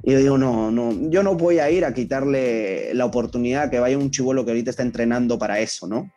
Y 0.03 0.12
yo 0.12 0.19
digo, 0.19 0.38
no, 0.38 0.69
no, 0.69 0.93
yo 1.10 1.24
no 1.24 1.36
voy 1.36 1.60
a 1.60 1.72
ir 1.72 1.86
a 1.86 1.93
quitarle 1.93 2.93
la 2.93 3.05
oportunidad 3.05 3.72
que 3.72 3.79
vaya 3.79 3.98
un 3.98 4.12
chivolo 4.12 4.43
que 4.43 4.51
ahorita 4.51 4.69
está 4.69 4.83
entrenando 4.83 5.39
para 5.39 5.60
eso, 5.60 5.88
¿no? 5.88 6.12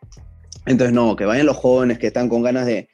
Entonces, 0.65 0.93
no, 0.93 1.15
que 1.15 1.25
vayan 1.25 1.45
los 1.45 1.55
jóvenes 1.55 1.97
que 1.97 2.07
están 2.07 2.27
con 2.27 2.43
ganas 2.43 2.65
de, 2.65 2.89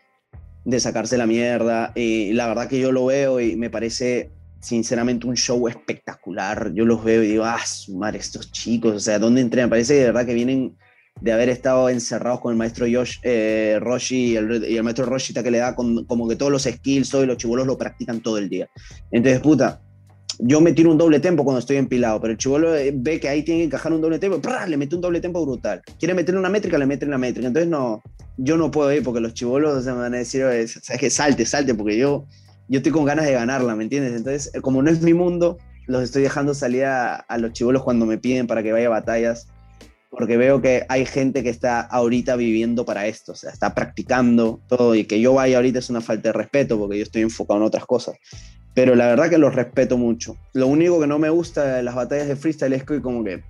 de 0.66 0.80
sacarse 0.80 1.18
la 1.18 1.26
mierda. 1.26 1.92
Y 1.96 2.34
la 2.34 2.48
verdad 2.48 2.68
que 2.68 2.80
yo 2.80 2.92
lo 2.92 3.06
veo 3.06 3.40
y 3.40 3.56
me 3.56 3.72
parece 3.72 4.30
sinceramente 4.60 5.28
un 5.28 5.36
show 5.36 5.68
espectacular. 5.68 6.72
Yo 6.74 6.86
los 6.86 7.04
veo 7.04 7.24
y 7.24 7.28
digo, 7.28 7.44
ah, 7.44 7.66
sumar 7.66 8.16
estos 8.16 8.52
chicos, 8.52 8.96
o 8.96 9.00
sea, 9.00 9.20
¿dónde 9.20 9.42
entrenan? 9.42 9.70
Parece 9.70 9.96
de 9.96 10.06
verdad 10.06 10.26
que 10.26 10.34
vienen 10.34 10.78
de 11.22 11.32
haber 11.32 11.50
estado 11.50 11.90
encerrados 11.90 12.40
con 12.40 12.52
el 12.52 12.58
maestro 12.58 12.86
Josh, 12.92 13.18
eh, 13.24 13.78
Roshi 13.80 14.32
y 14.32 14.36
el, 14.36 14.84
maestro 14.84 15.06
Roshi 15.06 15.34
que 15.34 15.52
le 15.52 15.60
da 15.60 15.76
como 15.76 16.28
que 16.28 16.36
todos 16.36 16.52
los 16.52 16.64
skills, 16.64 17.10
todos 17.10 17.28
los 17.28 17.38
chivolos 17.38 17.68
lo 17.68 17.78
practican 17.78 18.22
todo 18.22 18.38
el 18.38 18.50
día. 18.50 18.70
Entonces, 19.12 19.42
puta, 19.42 19.82
yo 20.40 20.62
me 20.62 20.74
tiro 20.74 20.92
un 20.92 20.98
doble 20.98 21.20
tempo 21.20 21.44
cuando 21.44 21.60
estoy 21.60 21.78
empilado, 21.78 22.20
pero 22.20 22.32
el 22.32 22.38
chivolo 22.38 22.76
eh, 22.76 22.92
ve 22.96 23.20
que 23.20 23.30
ahí 23.30 23.44
tiene 23.44 23.62
que 23.62 23.66
encajar 23.66 23.94
un 23.94 24.02
doble 24.02 24.20
tempo, 24.20 24.42
le 24.68 24.78
mete 24.78 24.96
un 24.96 25.02
doble 25.02 25.22
tempo 25.22 25.46
brutal. 25.46 25.82
Quiere 26.00 26.14
meterle 26.14 26.40
una 26.40 26.50
métrica, 26.50 26.78
le 26.78 26.86
mete 26.86 27.06
una 27.06 27.18
métrica. 27.18 27.48
Entonces, 27.48 27.70
no, 27.70 28.02
yo 28.38 28.58
no 28.58 28.72
puedo 28.72 28.92
ir 28.92 29.04
porque 29.04 29.20
los 29.20 29.34
chivolos 29.34 29.86
me 29.86 29.92
van 29.92 30.14
a 30.14 30.18
decir, 30.18 30.44
es 30.44 30.80
que 31.00 31.10
salte, 31.10 31.46
salte, 31.46 31.76
porque 31.76 31.98
yo, 31.98 32.26
yo 32.68 32.78
estoy 32.78 32.92
con 32.92 33.06
ganas 33.06 33.26
de 33.26 33.34
ganarla, 33.34 33.76
¿me 33.76 33.84
entiendes? 33.84 34.14
Entonces, 34.16 34.52
como 34.62 34.82
no 34.82 34.90
es 34.90 35.02
mi 35.02 35.14
mundo, 35.14 35.58
los 35.88 36.04
estoy 36.04 36.24
dejando 36.24 36.54
salir 36.54 36.86
a, 36.86 37.16
a 37.16 37.38
los 37.38 37.54
chivolos 37.54 37.84
cuando 37.84 38.06
me 38.06 38.18
piden 38.18 38.48
para 38.48 38.64
que 38.64 38.72
vaya 38.72 38.88
a 38.88 38.92
batallas 38.92 39.48
porque 40.16 40.38
veo 40.38 40.62
que 40.62 40.86
hay 40.90 41.08
gente 41.08 41.42
que 41.42 41.50
está 41.50 41.82
ahorita 41.82 42.36
viviendo 42.36 42.86
para 42.86 43.08
esto, 43.08 43.32
o 43.32 43.36
sea, 43.36 43.50
está 43.50 43.74
practicando 43.74 44.62
todo 44.68 44.94
y 44.94 45.06
que 45.06 45.20
yo 45.20 45.34
vaya 45.34 45.58
ahorita 45.58 45.80
es 45.80 45.90
una 45.90 46.02
falta 46.02 46.30
de 46.30 46.34
respeto 46.34 46.78
porque 46.78 46.98
yo 46.98 47.04
estoy 47.04 47.24
enfocado 47.24 47.60
en 47.60 47.66
otras 47.66 47.86
cosas. 47.86 48.16
Pero 48.74 48.96
la 48.96 49.08
verdad 49.08 49.30
que 49.30 49.38
los 49.38 49.54
respeto 49.54 49.98
mucho. 49.98 50.36
Lo 50.54 50.68
único 50.68 51.00
que 51.00 51.08
no 51.08 51.20
me 51.20 51.30
gusta 51.30 51.76
de 51.76 51.84
las 51.84 51.96
batallas 51.96 52.28
de 52.28 52.36
freestyle 52.36 52.74
es 52.74 52.84
que 52.84 53.02
como 53.02 53.24
que 53.24 53.44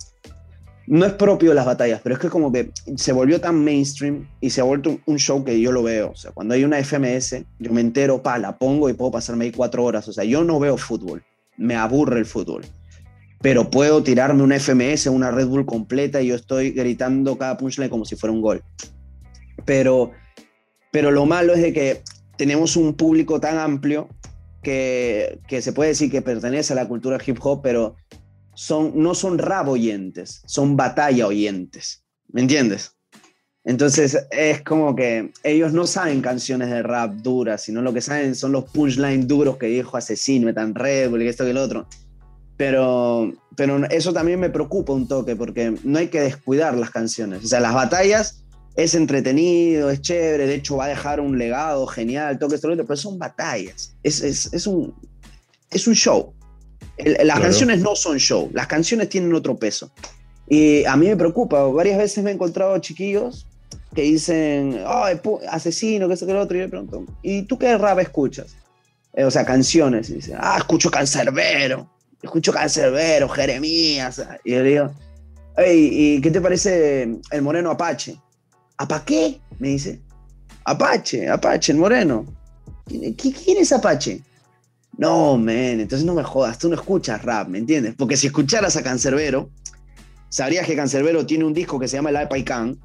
no 0.85 1.05
es 1.05 1.13
propio 1.13 1.53
las 1.53 1.65
batallas, 1.65 2.01
pero 2.03 2.15
es 2.15 2.21
que 2.21 2.29
como 2.29 2.51
que 2.51 2.71
se 2.97 3.13
volvió 3.13 3.39
tan 3.39 3.63
mainstream 3.63 4.27
y 4.41 4.49
se 4.49 4.59
ha 4.59 4.65
vuelto 4.65 4.99
un 5.05 5.17
show 5.17 5.43
que 5.43 5.59
yo 5.61 5.71
lo 5.71 5.81
veo. 5.81 6.11
O 6.11 6.15
sea, 6.15 6.31
cuando 6.31 6.53
hay 6.55 6.65
una 6.65 6.83
FMS, 6.83 7.45
yo 7.59 7.71
me 7.71 7.79
entero, 7.79 8.21
pa, 8.21 8.37
la 8.37 8.57
pongo 8.57 8.89
y 8.89 8.93
puedo 8.93 9.11
pasarme 9.11 9.45
ahí 9.45 9.51
cuatro 9.51 9.83
horas. 9.85 10.07
O 10.09 10.13
sea, 10.13 10.25
yo 10.25 10.43
no 10.43 10.59
veo 10.59 10.75
fútbol, 10.75 11.23
me 11.57 11.75
aburre 11.75 12.19
el 12.19 12.25
fútbol 12.25 12.63
pero 13.43 13.69
puedo 13.69 14.01
tirarme 14.01 14.41
una 14.41 14.57
FMS, 14.57 15.07
una 15.07 15.29
Red 15.29 15.47
Bull 15.47 15.65
completa 15.65 16.21
y 16.21 16.27
yo 16.27 16.35
estoy 16.35 16.71
gritando 16.71 17.37
cada 17.37 17.57
punchline 17.57 17.89
como 17.89 18.05
si 18.05 18.15
fuera 18.15 18.31
un 18.31 18.41
gol. 18.41 18.63
Pero, 19.65 20.11
pero 20.93 21.11
lo 21.11 21.25
malo 21.25 21.53
es 21.53 21.61
de 21.61 21.73
que 21.73 22.03
tenemos 22.37 22.77
un 22.77 22.93
público 22.93 23.41
tan 23.41 23.57
amplio 23.57 24.07
que, 24.63 25.39
que 25.47 25.61
se 25.61 25.73
puede 25.73 25.89
decir 25.89 26.09
que 26.09 26.21
pertenece 26.21 26.73
a 26.73 26.75
la 26.75 26.87
cultura 26.87 27.19
hip 27.23 27.37
hop, 27.41 27.61
pero 27.61 27.95
son, 28.55 28.93
no 28.95 29.13
son 29.13 29.37
rap 29.37 29.67
oyentes, 29.67 30.41
son 30.45 30.75
batalla 30.75 31.27
oyentes. 31.27 32.03
¿Me 32.29 32.41
entiendes? 32.41 32.95
Entonces 33.65 34.27
es 34.31 34.61
como 34.61 34.95
que 34.95 35.31
ellos 35.43 35.71
no 35.71 35.87
saben 35.87 36.21
canciones 36.21 36.69
de 36.69 36.83
rap 36.83 37.13
duras, 37.13 37.61
sino 37.63 37.81
lo 37.81 37.93
que 37.93 38.01
saben 38.01 38.35
son 38.35 38.51
los 38.51 38.65
punchlines 38.65 39.27
duros 39.27 39.57
que 39.57 39.67
dijo 39.67 39.95
Asesino, 39.95 40.47
Metan 40.47 40.75
Red 40.75 41.09
Bull 41.09 41.23
y 41.23 41.27
esto 41.27 41.47
y 41.47 41.51
el 41.51 41.57
otro. 41.57 41.87
Pero, 42.57 43.33
pero 43.55 43.83
eso 43.89 44.13
también 44.13 44.39
me 44.39 44.49
preocupa 44.49 44.93
un 44.93 45.07
toque, 45.07 45.35
porque 45.35 45.75
no 45.83 45.97
hay 45.97 46.07
que 46.07 46.21
descuidar 46.21 46.77
las 46.77 46.91
canciones. 46.91 47.43
O 47.43 47.47
sea, 47.47 47.59
las 47.59 47.73
batallas 47.73 48.42
es 48.75 48.95
entretenido, 48.95 49.89
es 49.89 50.01
chévere, 50.01 50.47
de 50.47 50.55
hecho 50.55 50.77
va 50.77 50.85
a 50.85 50.89
dejar 50.89 51.19
un 51.19 51.37
legado 51.37 51.85
genial, 51.87 52.39
toque 52.39 52.55
esto, 52.55 52.69
pero 52.75 52.97
son 52.97 53.19
batallas. 53.19 53.95
Es, 54.03 54.21
es, 54.21 54.53
es, 54.53 54.67
un, 54.67 54.93
es 55.71 55.87
un 55.87 55.93
show. 55.93 56.33
las 56.97 57.39
canciones 57.39 57.79
no 57.79 57.95
son 57.95 58.17
show, 58.17 58.49
las 58.53 58.67
canciones 58.67 59.09
tienen 59.09 59.33
otro 59.33 59.57
peso. 59.57 59.91
Y 60.47 60.83
a 60.85 60.95
mí 60.95 61.07
me 61.07 61.15
preocupa, 61.15 61.63
varias 61.63 61.97
veces 61.97 62.23
me 62.23 62.31
he 62.31 62.33
encontrado 62.33 62.77
chiquillos 62.79 63.47
que 63.95 64.01
dicen, 64.01 64.83
oh, 64.85 65.05
asesino, 65.49 66.07
que 66.07 66.15
eso, 66.15 66.25
que 66.25 66.33
lo 66.33 66.41
otro, 66.41 66.57
y 66.57 66.61
yo 66.61 66.69
pregunto, 66.69 67.05
¿y 67.21 67.43
tú 67.43 67.57
qué 67.57 67.77
rap 67.77 67.99
escuchas? 67.99 68.55
Eh, 69.13 69.23
o 69.23 69.29
sea, 69.29 69.45
canciones, 69.45 70.09
y 70.09 70.15
dicen, 70.15 70.35
ah, 70.39 70.55
escucho 70.57 70.89
Cancerbero 70.89 71.87
escucho 72.23 72.53
Cancerbero, 72.53 73.27
Jeremías, 73.29 74.25
y 74.43 74.51
le 74.51 74.63
digo, 74.63 74.91
hey, 75.57 75.89
¿y 75.91 76.21
qué 76.21 76.31
te 76.31 76.41
parece 76.41 77.19
el 77.31 77.41
moreno 77.41 77.69
Apache? 77.69 78.17
¿Apa 78.77 79.03
qué? 79.05 79.39
Me 79.59 79.69
dice. 79.69 80.01
Apache, 80.65 81.29
Apache, 81.29 81.71
el 81.71 81.77
moreno. 81.77 82.25
¿Quién, 82.85 83.57
es 83.57 83.71
Apache? 83.71 84.21
No, 84.97 85.37
men, 85.37 85.79
entonces 85.79 86.05
no 86.05 86.13
me 86.13 86.23
jodas, 86.23 86.59
tú 86.59 86.69
no 86.69 86.75
escuchas 86.75 87.23
rap, 87.23 87.47
¿me 87.47 87.57
entiendes? 87.57 87.95
Porque 87.97 88.17
si 88.17 88.27
escucharas 88.27 88.75
a 88.77 88.83
Cancerbero, 88.83 89.49
sabrías 90.29 90.67
que 90.67 90.75
Cancerbero 90.75 91.25
tiene 91.25 91.45
un 91.45 91.53
disco 91.53 91.79
que 91.79 91.87
se 91.87 91.97
llama 91.97 92.11
El 92.11 92.17
Apaican 92.17 92.77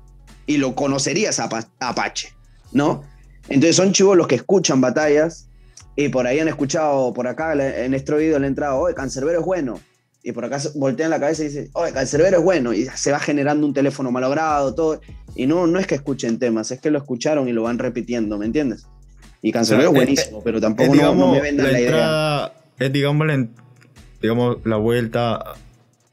y 0.46 0.56
lo 0.56 0.74
conocerías 0.74 1.38
a 1.40 1.48
Apache, 1.80 2.32
¿no? 2.72 3.02
Entonces 3.48 3.76
son 3.76 3.92
chivos 3.92 4.16
los 4.16 4.26
que 4.26 4.36
escuchan 4.36 4.80
batallas 4.80 5.48
y 5.96 6.08
por 6.08 6.26
ahí 6.26 6.38
han 6.38 6.48
escuchado, 6.48 7.12
por 7.12 7.26
acá 7.26 7.52
en 7.52 7.92
este 7.92 8.12
oído 8.12 8.38
le 8.38 8.46
ha 8.46 8.48
entrado, 8.48 8.78
oye, 8.78 8.94
Cancerbero 8.94 9.40
es 9.40 9.44
bueno. 9.44 9.80
Y 10.22 10.32
por 10.32 10.44
acá 10.44 10.58
voltean 10.74 11.10
la 11.10 11.20
cabeza 11.20 11.42
y 11.42 11.46
dicen, 11.46 11.70
oye, 11.72 11.92
Cancerbero 11.92 12.38
es 12.38 12.44
bueno. 12.44 12.72
Y 12.72 12.86
se 12.86 13.12
va 13.12 13.20
generando 13.20 13.66
un 13.66 13.72
teléfono 13.72 14.10
malogrado, 14.10 14.74
todo. 14.74 15.00
Y 15.34 15.46
no, 15.46 15.66
no 15.66 15.78
es 15.78 15.86
que 15.86 15.94
escuchen 15.94 16.38
temas, 16.38 16.70
es 16.70 16.80
que 16.80 16.90
lo 16.90 16.98
escucharon 16.98 17.48
y 17.48 17.52
lo 17.52 17.62
van 17.62 17.78
repitiendo, 17.78 18.36
¿me 18.38 18.46
entiendes? 18.46 18.86
Y 19.40 19.52
Cancerbero 19.52 19.90
es 19.90 19.94
buenísimo, 19.94 20.42
pero 20.42 20.60
tampoco 20.60 20.94
no, 20.94 21.32
me 21.32 21.40
vendan 21.40 21.72
la, 21.72 21.80
idea. 21.80 22.52
Es, 22.78 22.92
digamos, 22.92 23.26
la, 23.26 23.46
digamos, 24.20 24.58
la 24.64 24.76
vuelta 24.76 25.54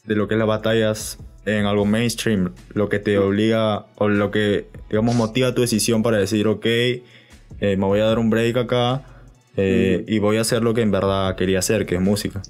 de 0.06 0.16
lo 0.16 0.28
que 0.28 0.36
es 0.36 0.40
las 0.40 0.48
batallas 0.48 1.18
en 1.46 1.66
algo 1.66 1.86
mainstream, 1.86 2.54
lo 2.74 2.90
que 2.90 3.00
te 3.00 3.18
obliga 3.18 3.86
o 3.96 4.10
lo 4.10 4.32
que, 4.32 4.68
digamos, 4.90 5.16
motiva 5.16 5.54
tu 5.54 5.62
decisión 5.62 6.04
para 6.04 6.18
decir, 6.18 6.48
ok, 6.48 6.66
eh, 6.66 7.04
me 7.60 7.86
voy 7.86 8.00
a 8.00 8.06
dar 8.06 8.20
un 8.20 8.30
break 8.30 8.58
acá 8.58 9.04
eh, 9.58 10.04
y 10.08 10.20
voy 10.20 10.38
a 10.38 10.42
hacer 10.42 10.64
lo 10.64 10.74
que 10.74 10.82
en 10.82 10.92
verdad 10.92 11.36
quería 11.36 11.60
hacer, 11.60 11.86
que 11.86 11.96
es 11.96 12.02
música. 12.02 12.42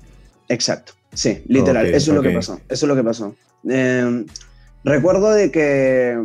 Exacto, 0.47 0.93
sí, 1.15 1.43
literal, 1.47 1.87
eso 1.87 2.11
es 2.11 2.15
lo 2.15 2.21
que 2.21 2.29
pasó, 2.29 2.59
eso 2.69 2.85
es 2.85 2.87
lo 2.87 2.95
que 2.95 3.03
pasó. 3.03 3.35
Em, 3.67 4.25
recuerdo 4.83 5.31
de 5.31 5.51
que 5.51 6.21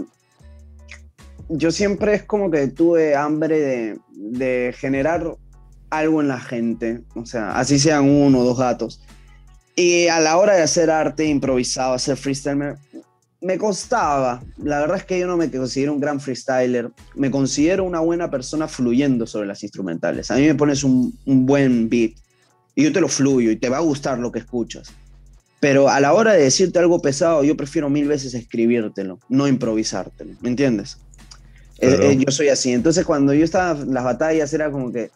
yo 1.49 1.71
siempre 1.71 2.15
es 2.15 2.23
como 2.25 2.51
que 2.51 2.69
tuve 2.69 3.17
hambre 3.17 3.59
de, 3.61 3.99
de, 4.13 4.75
generar 4.77 5.37
algo 5.89 6.21
en 6.21 6.29
la 6.29 6.41
gente, 6.41 7.01
o 7.15 7.25
sea, 7.25 7.53
así 7.59 7.79
sean 7.79 8.09
uno 8.09 8.41
o 8.41 8.45
dos 8.45 8.59
gatos. 8.59 9.03
Y 9.77 10.09
a 10.09 10.21
la 10.21 10.37
hora 10.37 10.55
de 10.55 10.63
hacer 10.63 10.91
arte 10.91 11.25
improvisado, 11.25 11.95
hacer 11.95 12.17
freestyle, 12.17 12.77
me 13.41 13.59
costaba. 13.59 14.43
La 14.63 14.81
verdad 14.81 14.99
es 14.99 15.05
que 15.05 15.19
yo 15.19 15.27
no 15.27 15.37
me 15.37 15.51
considero 15.51 15.93
un 15.93 16.01
gran 16.01 16.21
freestyler. 16.21 16.91
Me 17.15 17.31
considero 17.31 17.85
una 17.85 18.01
buena 18.01 18.31
persona 18.31 18.69
fluyendo 18.69 19.27
sobre 19.27 19.47
las 19.47 19.63
instrumentales. 19.63 20.31
A 20.31 20.37
mí 20.37 20.47
me 20.47 20.55
pones 20.55 20.85
un, 20.85 21.19
buen 21.25 21.89
beat 21.89 22.13
y 22.81 22.85
yo 22.85 22.93
te 22.93 23.01
lo 23.01 23.09
fluyo 23.09 23.51
y 23.51 23.57
te 23.57 23.69
va 23.69 23.77
a 23.77 23.81
gustar 23.81 24.19
lo 24.19 24.33
que 24.33 24.39
escuchas. 24.39 24.93
Pero 25.61 25.91
a 25.91 26.01
la 26.01 26.15
hora 26.15 26.33
de 26.33 26.43
decirte 26.43 26.79
algo 26.79 27.03
pesado, 27.03 27.45
yo 27.45 27.55
prefiero 27.57 27.91
mil 27.91 28.09
veces 28.09 28.33
escribírtelo, 28.33 29.19
no 29.29 29.47
improvisártelo. 29.47 30.33
¿Me 30.41 30.49
entiendes? 30.49 30.97
Eh, 31.79 31.99
eh, 32.01 32.17
yo 32.17 32.33
soy 32.33 32.49
así. 32.49 32.73
Entonces, 32.73 33.05
cuando 33.05 33.35
yo 33.35 33.45
estaba 33.45 33.79
en 33.79 33.93
las 33.93 34.05
batallas, 34.05 34.53
era 34.55 34.71
como 34.71 34.91
que 34.91 35.11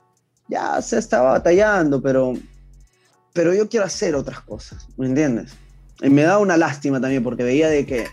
ya 0.48 0.81
se 0.83 0.98
estaba 0.98 1.33
batallando, 1.33 2.03
pero, 2.03 2.35
pero 3.33 3.55
yo 3.55 3.70
quiero 3.70 3.87
hacer 3.87 4.14
otras 4.14 4.40
cosas. 4.40 4.87
¿Me 4.98 5.07
entiendes? 5.07 5.53
Y 6.03 6.11
me 6.11 6.22
da 6.22 6.38
una 6.38 6.59
lástima 6.59 7.00
también 7.00 7.22
porque 7.22 7.42
veía 7.42 7.70
de 7.70 7.87
que, 7.87 8.05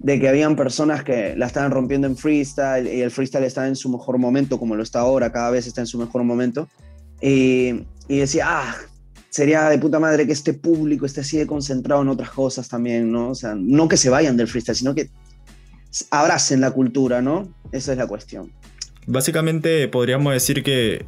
de 0.00 0.18
que 0.18 0.28
habían 0.28 0.56
personas 0.56 1.04
que 1.04 1.36
la 1.36 1.46
estaban 1.46 1.70
rompiendo 1.70 2.08
en 2.08 2.16
freestyle 2.16 2.88
y 2.92 3.02
el 3.02 3.12
freestyle 3.12 3.44
estaba 3.44 3.68
en 3.68 3.76
su 3.76 3.88
mejor 3.88 4.18
momento, 4.18 4.58
como 4.58 4.74
lo 4.74 4.82
está 4.82 4.98
ahora, 4.98 5.30
cada 5.30 5.50
vez 5.50 5.68
está 5.68 5.80
en 5.80 5.86
su 5.86 5.98
mejor 5.98 6.24
momento. 6.24 6.68
Y, 7.20 7.86
y 8.08 8.18
decía, 8.18 8.44
ah, 8.48 8.76
sería 9.30 9.68
de 9.68 9.78
puta 9.78 9.98
madre 9.98 10.26
que 10.26 10.32
este 10.32 10.54
público 10.54 11.06
esté 11.06 11.20
así 11.20 11.36
de 11.36 11.46
concentrado 11.46 12.02
en 12.02 12.08
otras 12.08 12.30
cosas 12.30 12.68
también, 12.68 13.10
¿no? 13.10 13.30
O 13.30 13.34
sea, 13.34 13.54
no 13.54 13.88
que 13.88 13.96
se 13.96 14.08
vayan 14.10 14.36
del 14.36 14.48
freestyle, 14.48 14.76
sino 14.76 14.94
que 14.94 15.10
abracen 16.10 16.60
la 16.60 16.70
cultura, 16.70 17.22
¿no? 17.22 17.54
Esa 17.72 17.92
es 17.92 17.98
la 17.98 18.06
cuestión. 18.06 18.52
básicamente 19.06 19.88
podríamos 19.88 20.32
decir 20.32 20.62
que 20.62 21.04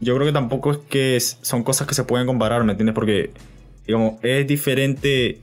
yo 0.00 0.14
creo 0.14 0.26
que 0.26 0.32
tampoco 0.32 0.72
es 0.72 0.78
que 0.78 1.18
son 1.20 1.62
cosas 1.62 1.86
que 1.86 1.94
se 1.94 2.04
pueden 2.04 2.26
comparar, 2.26 2.64
¿me 2.64 2.72
entiendes? 2.72 2.94
Porque, 2.94 3.30
digamos, 3.86 4.14
es 4.22 4.46
diferente 4.46 5.38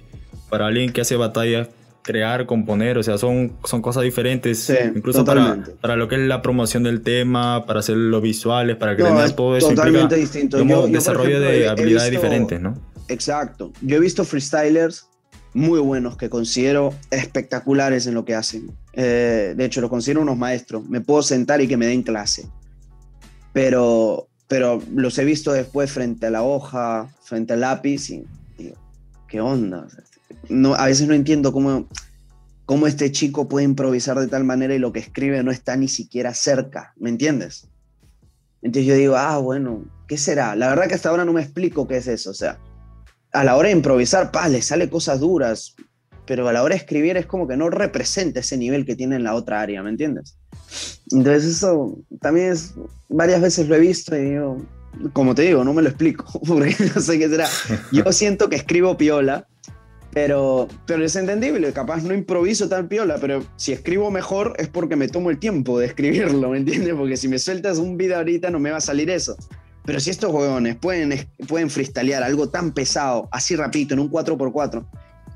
para 0.49 0.67
alguien 0.67 0.91
que 0.91 1.01
hace 1.01 1.15
batallas 1.15 1.69
crear, 2.07 2.45
componer, 2.45 2.97
o 2.97 3.03
sea, 3.03 3.17
son, 3.17 3.57
son 3.65 3.81
cosas 3.81 4.03
diferentes, 4.03 4.73
incluso 4.95 5.25
para, 5.25 5.61
para, 5.81 5.97
lo 5.97 6.07
que 6.07 6.15
es 6.15 6.21
la 6.21 6.41
promoción 6.41 6.83
del 6.83 7.01
tema, 7.01 7.65
para 7.65 7.81
hacer 7.81 7.97
los 7.97 8.21
visuales, 8.21 8.77
para 8.77 8.95
crear 8.95 9.29
todo 9.31 9.57
eso. 9.57 9.69
Totalmente 9.69 10.15
distinto. 10.15 10.63
Yo, 10.63 10.87
desarrollo 10.87 11.41
de 11.41 11.67
habilidades 11.67 12.09
diferentes, 12.09 12.61
¿no? 12.61 12.79
Exacto. 13.09 13.73
Yo 13.81 13.97
he 13.97 13.99
visto 13.99 14.23
freestylers 14.23 15.07
muy 15.53 15.79
buenos 15.79 16.15
que 16.17 16.29
considero 16.29 16.93
espectaculares 17.11 18.07
en 18.07 18.13
lo 18.13 18.23
que 18.23 18.35
hacen. 18.35 18.71
Eh, 18.93 19.53
de 19.55 19.65
hecho, 19.65 19.81
lo 19.81 19.89
considero 19.89 20.21
unos 20.21 20.37
maestros. 20.37 20.87
Me 20.87 21.01
puedo 21.01 21.21
sentar 21.21 21.61
y 21.61 21.67
que 21.67 21.75
me 21.75 21.87
den 21.87 22.03
clase. 22.03 22.47
Pero, 23.51 24.29
pero 24.47 24.81
los 24.95 25.17
he 25.17 25.25
visto 25.25 25.51
después 25.51 25.91
frente 25.91 26.27
a 26.27 26.29
la 26.29 26.43
hoja, 26.43 27.09
frente 27.21 27.53
al 27.53 27.61
lápiz 27.61 28.09
y 28.09 28.23
¿qué 29.27 29.41
onda? 29.41 29.87
No, 30.49 30.75
a 30.75 30.85
veces 30.85 31.07
no 31.07 31.13
entiendo 31.13 31.51
cómo, 31.51 31.87
cómo 32.65 32.87
este 32.87 33.11
chico 33.11 33.47
puede 33.47 33.65
improvisar 33.65 34.19
de 34.19 34.27
tal 34.27 34.43
manera 34.43 34.75
y 34.75 34.79
lo 34.79 34.91
que 34.91 34.99
escribe 34.99 35.43
no 35.43 35.51
está 35.51 35.75
ni 35.75 35.87
siquiera 35.87 36.33
cerca, 36.33 36.93
¿me 36.97 37.09
entiendes? 37.09 37.67
Entonces 38.61 38.87
yo 38.87 38.95
digo, 38.95 39.15
ah, 39.15 39.37
bueno, 39.37 39.85
¿qué 40.07 40.17
será? 40.17 40.55
La 40.55 40.69
verdad 40.69 40.87
que 40.87 40.95
hasta 40.95 41.09
ahora 41.09 41.25
no 41.25 41.33
me 41.33 41.41
explico 41.41 41.87
qué 41.87 41.97
es 41.97 42.07
eso, 42.07 42.31
o 42.31 42.33
sea, 42.33 42.59
a 43.31 43.43
la 43.43 43.55
hora 43.55 43.69
de 43.69 43.75
improvisar, 43.75 44.31
pa, 44.31 44.47
le 44.49 44.61
sale 44.61 44.89
cosas 44.89 45.19
duras, 45.19 45.75
pero 46.25 46.47
a 46.47 46.53
la 46.53 46.63
hora 46.63 46.75
de 46.75 46.79
escribir 46.79 47.17
es 47.17 47.25
como 47.25 47.47
que 47.47 47.55
no 47.55 47.69
representa 47.69 48.39
ese 48.39 48.57
nivel 48.57 48.85
que 48.85 48.95
tiene 48.95 49.15
en 49.15 49.23
la 49.23 49.35
otra 49.35 49.61
área, 49.61 49.81
¿me 49.83 49.89
entiendes? 49.89 50.37
Entonces 51.11 51.45
eso 51.45 51.97
también 52.19 52.51
es, 52.51 52.73
varias 53.09 53.41
veces 53.41 53.67
lo 53.67 53.75
he 53.75 53.79
visto 53.79 54.15
y 54.15 54.21
digo, 54.21 54.65
como 55.13 55.35
te 55.35 55.43
digo, 55.43 55.63
no 55.63 55.73
me 55.73 55.81
lo 55.81 55.89
explico, 55.89 56.25
porque 56.47 56.75
no 56.93 57.01
sé 57.01 57.17
qué 57.19 57.29
será. 57.29 57.47
Yo 57.91 58.11
siento 58.11 58.49
que 58.49 58.55
escribo 58.57 58.97
piola, 58.97 59.47
pero, 60.17 60.67
pero 60.87 61.05
es 61.05 61.15
entendible, 61.15 61.71
capaz 61.73 62.01
no 62.01 62.11
improviso 62.11 62.67
tan 62.67 62.87
piola, 62.87 63.19
pero 63.21 63.43
si 63.55 63.71
escribo 63.71 64.09
mejor 64.09 64.55
es 64.57 64.67
porque 64.67 64.95
me 64.95 65.07
tomo 65.07 65.29
el 65.29 65.37
tiempo 65.37 65.77
de 65.77 65.85
escribirlo, 65.85 66.49
¿me 66.49 66.57
entiendes? 66.57 66.95
Porque 66.95 67.15
si 67.17 67.27
me 67.27 67.37
sueltas 67.37 67.77
un 67.77 67.97
video 67.97 68.17
ahorita 68.17 68.49
no 68.49 68.57
me 68.57 68.71
va 68.71 68.77
a 68.77 68.81
salir 68.81 69.11
eso. 69.11 69.37
Pero 69.85 69.99
si 69.99 70.09
estos 70.09 70.33
huevones 70.33 70.75
pueden, 70.77 71.29
pueden 71.47 71.69
freestylear 71.69 72.23
algo 72.23 72.49
tan 72.49 72.73
pesado, 72.73 73.29
así 73.31 73.55
rapidito, 73.55 73.93
en 73.93 73.99
un 73.99 74.09
4x4, 74.09 74.87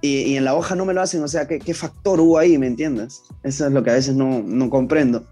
y, 0.02 0.22
y, 0.22 0.38
en 0.38 0.46
la 0.46 0.56
hoja 0.56 0.74
no 0.74 0.84
me 0.84 0.96
lo 0.96 1.02
hacen, 1.04 1.22
o 1.22 1.28
sea, 1.28 1.48
¿qué, 1.48 1.60
¿qué, 1.60 1.76
factor 1.76 2.20
hubo 2.20 2.40
ahí, 2.40 2.58
me 2.58 2.66
entiendes? 2.66 3.22
Eso 3.44 3.68
es 3.68 3.72
lo 3.72 3.84
que 3.84 3.92
a 3.92 3.94
veces 3.94 4.16
no, 4.16 4.42
no 4.44 4.68
comprendo. 4.72 5.28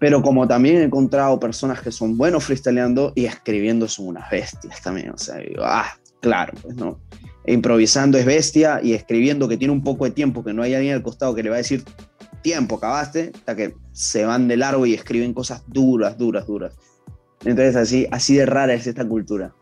Pero 0.00 0.20
como 0.20 0.46
también 0.46 0.76
he 0.76 0.82
encontrado 0.82 1.40
personas 1.40 1.80
que 1.80 1.90
son 1.90 2.18
buenos 2.18 2.44
freestyleando 2.44 3.14
y 3.14 3.24
escribiendo 3.24 3.88
son 3.88 4.08
unas 4.08 4.30
bestias 4.30 4.82
también, 4.82 5.12
o 5.12 5.16
sea, 5.16 5.38
digo, 5.38 5.62
ah, 5.64 5.96
claro, 6.22 6.54
pues 6.62 6.74
no 6.76 6.98
improvisando 7.46 8.18
es 8.18 8.24
bestia 8.24 8.80
y 8.82 8.94
escribiendo 8.94 9.48
que 9.48 9.56
tiene 9.56 9.72
un 9.72 9.82
poco 9.82 10.04
de 10.04 10.12
tiempo, 10.12 10.44
que 10.44 10.52
no 10.52 10.62
hay 10.62 10.74
alguien 10.74 10.94
al 10.94 11.02
costado 11.02 11.34
que 11.34 11.42
le 11.42 11.50
va 11.50 11.56
a 11.56 11.58
decir 11.58 11.82
tiempo, 12.42 12.76
acabaste, 12.76 13.32
hasta 13.34 13.56
que 13.56 13.74
se 13.92 14.24
van 14.24 14.48
de 14.48 14.56
largo 14.56 14.86
y 14.86 14.94
escriben 14.94 15.32
cosas 15.32 15.64
duras, 15.66 16.18
duras, 16.18 16.46
duras. 16.46 16.76
Entonces 17.44 17.76
así, 17.76 18.06
así 18.10 18.36
de 18.36 18.46
rara 18.46 18.74
es 18.74 18.86
esta 18.86 19.06
cultura. 19.06 19.54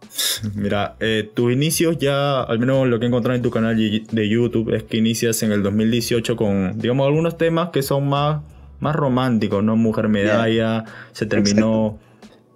Mira, 0.54 0.96
eh, 1.00 1.30
tus 1.34 1.52
inicios 1.52 1.98
ya, 1.98 2.42
al 2.42 2.58
menos 2.58 2.86
lo 2.86 2.98
que 2.98 3.06
he 3.06 3.08
encontrado 3.08 3.36
en 3.36 3.42
tu 3.42 3.50
canal 3.50 3.76
de 3.76 4.28
YouTube, 4.28 4.74
es 4.74 4.82
que 4.82 4.98
inicias 4.98 5.42
en 5.42 5.52
el 5.52 5.62
2018 5.62 6.36
con, 6.36 6.78
digamos, 6.78 7.06
algunos 7.06 7.38
temas 7.38 7.70
que 7.70 7.82
son 7.82 8.08
más, 8.08 8.42
más 8.80 8.94
románticos, 8.94 9.62
¿no? 9.64 9.76
Mujer 9.76 10.08
Medalla, 10.08 10.84
se 11.12 11.26
terminó... 11.26 11.98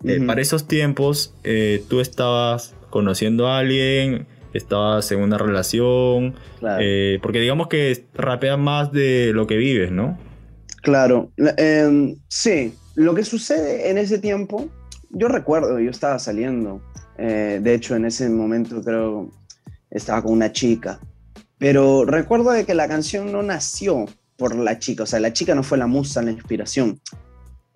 Eh, 0.04 0.20
para 0.24 0.42
esos 0.42 0.68
tiempos, 0.68 1.34
eh, 1.42 1.82
tú 1.88 2.00
estabas 2.00 2.75
conociendo 2.90 3.48
a 3.48 3.58
alguien, 3.58 4.26
estabas 4.52 5.10
en 5.12 5.20
una 5.20 5.38
relación, 5.38 6.34
eh, 6.80 7.18
porque 7.22 7.40
digamos 7.40 7.68
que 7.68 8.06
rapeas 8.14 8.58
más 8.58 8.92
de 8.92 9.32
lo 9.32 9.46
que 9.46 9.56
vives, 9.56 9.90
¿no? 9.90 10.18
Claro, 10.82 11.32
em, 11.36 12.16
sí, 12.28 12.74
lo 12.94 13.14
que 13.14 13.24
sucede 13.24 13.90
en 13.90 13.98
ese 13.98 14.18
tiempo, 14.18 14.68
yo 15.10 15.28
recuerdo, 15.28 15.80
yo 15.80 15.90
estaba 15.90 16.18
saliendo, 16.18 16.80
eh, 17.18 17.60
de 17.62 17.74
hecho 17.74 17.96
en 17.96 18.04
ese 18.04 18.28
momento 18.28 18.82
creo 18.82 19.30
estaba 19.90 20.22
con 20.22 20.32
una 20.32 20.52
chica, 20.52 21.00
pero 21.58 22.04
recuerdo 22.04 22.50
de 22.50 22.64
que 22.64 22.74
la 22.74 22.88
canción 22.88 23.32
no 23.32 23.42
nació 23.42 24.06
por 24.36 24.54
la 24.54 24.78
chica, 24.78 25.04
o 25.04 25.06
sea, 25.06 25.20
la 25.20 25.32
chica 25.32 25.54
no 25.54 25.62
fue 25.62 25.78
la 25.78 25.86
musa, 25.86 26.22
la 26.22 26.30
inspiración. 26.30 27.00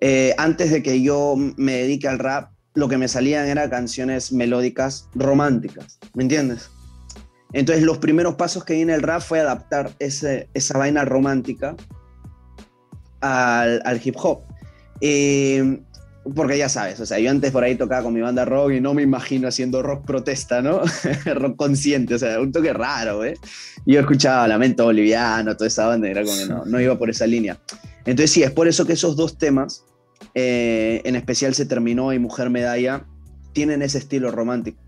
Eh, 0.00 0.34
antes 0.38 0.70
de 0.70 0.82
que 0.82 1.02
yo 1.02 1.34
me 1.36 1.72
dedique 1.72 2.08
al 2.08 2.18
rap, 2.18 2.52
lo 2.74 2.88
que 2.88 2.98
me 2.98 3.08
salían 3.08 3.46
eran 3.46 3.68
canciones 3.70 4.32
melódicas 4.32 5.08
románticas, 5.14 5.98
¿me 6.14 6.22
entiendes? 6.22 6.70
Entonces 7.52 7.84
los 7.84 7.98
primeros 7.98 8.36
pasos 8.36 8.64
que 8.64 8.74
di 8.74 8.82
en 8.82 8.90
el 8.90 9.02
rap 9.02 9.22
fue 9.22 9.40
adaptar 9.40 9.92
ese, 9.98 10.48
esa 10.54 10.78
vaina 10.78 11.04
romántica 11.04 11.74
al, 13.20 13.82
al 13.84 14.00
hip 14.02 14.14
hop. 14.18 14.42
porque 16.34 16.58
ya 16.58 16.68
sabes, 16.68 17.00
o 17.00 17.06
sea, 17.06 17.18
yo 17.18 17.30
antes 17.30 17.50
por 17.50 17.64
ahí 17.64 17.74
tocaba 17.74 18.04
con 18.04 18.14
mi 18.14 18.20
banda 18.20 18.44
rock 18.44 18.72
y 18.72 18.80
no 18.80 18.94
me 18.94 19.02
imagino 19.02 19.48
haciendo 19.48 19.82
rock 19.82 20.06
protesta, 20.06 20.62
¿no? 20.62 20.82
rock 21.34 21.56
consciente, 21.56 22.14
o 22.14 22.18
sea, 22.18 22.40
un 22.40 22.52
toque 22.52 22.72
raro, 22.72 23.24
¿eh? 23.24 23.34
Yo 23.84 23.98
escuchaba 23.98 24.46
Lamento 24.46 24.84
Boliviano, 24.84 25.56
toda 25.56 25.66
esa 25.66 25.86
banda, 25.86 26.08
era 26.08 26.22
como 26.22 26.64
no 26.66 26.80
iba 26.80 26.96
por 26.96 27.10
esa 27.10 27.26
línea. 27.26 27.58
Entonces 28.04 28.30
sí, 28.30 28.42
es 28.44 28.52
por 28.52 28.68
eso 28.68 28.86
que 28.86 28.92
esos 28.92 29.16
dos 29.16 29.38
temas 29.38 29.84
eh, 30.34 31.02
en 31.04 31.16
especial 31.16 31.54
Se 31.54 31.66
Terminó 31.66 32.12
y 32.12 32.18
Mujer 32.18 32.50
Medalla, 32.50 33.06
tienen 33.52 33.82
ese 33.82 33.98
estilo 33.98 34.30
romántico, 34.30 34.80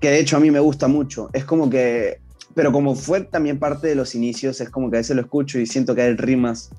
que 0.00 0.10
de 0.10 0.20
hecho 0.20 0.36
a 0.36 0.40
mí 0.40 0.50
me 0.50 0.60
gusta 0.60 0.88
mucho. 0.88 1.30
Es 1.32 1.44
como 1.44 1.68
que, 1.68 2.20
pero 2.54 2.72
como 2.72 2.94
fue 2.94 3.22
también 3.22 3.58
parte 3.58 3.88
de 3.88 3.94
los 3.94 4.14
inicios, 4.14 4.60
es 4.60 4.70
como 4.70 4.90
que 4.90 4.96
a 4.96 5.00
veces 5.00 5.16
lo 5.16 5.22
escucho 5.22 5.58
y 5.58 5.66
siento 5.66 5.94
que 5.94 6.02
hay 6.02 6.14
rimas 6.14 6.70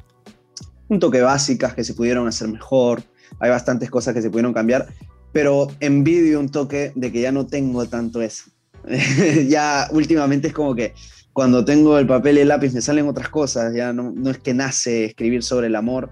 un 0.87 0.99
toque 0.99 1.21
básicas 1.21 1.73
que 1.73 1.83
se 1.83 1.93
pudieron 1.93 2.27
hacer 2.27 2.47
mejor, 2.47 3.03
hay 3.39 3.49
bastantes 3.49 3.89
cosas 3.89 4.13
que 4.13 4.21
se 4.21 4.29
pudieron 4.29 4.53
cambiar, 4.53 4.87
pero 5.31 5.67
envidio 5.79 6.39
un 6.39 6.49
toque 6.49 6.91
de 6.95 7.11
que 7.11 7.21
ya 7.21 7.31
no 7.31 7.47
tengo 7.47 7.85
tanto 7.87 8.21
eso. 8.21 8.45
ya 9.47 9.87
últimamente 9.91 10.49
es 10.49 10.53
como 10.53 10.75
que 10.75 10.93
cuando 11.33 11.65
tengo 11.65 11.97
el 11.97 12.07
papel 12.07 12.37
y 12.37 12.41
el 12.41 12.47
lápiz 12.47 12.73
me 12.73 12.81
salen 12.81 13.07
otras 13.07 13.29
cosas, 13.29 13.73
ya 13.73 13.91
no, 13.91 14.13
no 14.15 14.29
es 14.29 14.37
que 14.37 14.53
nace 14.53 15.05
escribir 15.05 15.43
sobre 15.43 15.67
el 15.67 15.75
amor, 15.75 16.11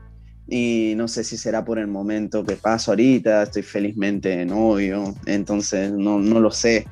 y 0.56 0.94
no 0.96 1.08
sé 1.08 1.24
si 1.24 1.36
será 1.36 1.66
por 1.66 1.80
el 1.80 1.88
momento 1.88 2.44
que 2.44 2.58
paso 2.58 2.92
ahorita, 2.92 3.42
estoy 3.42 3.64
felizmente 3.64 4.46
novio, 4.46 5.16
entonces 5.26 5.92
no, 5.92 6.20
no 6.20 6.40
lo 6.40 6.52
sé. 6.52 6.86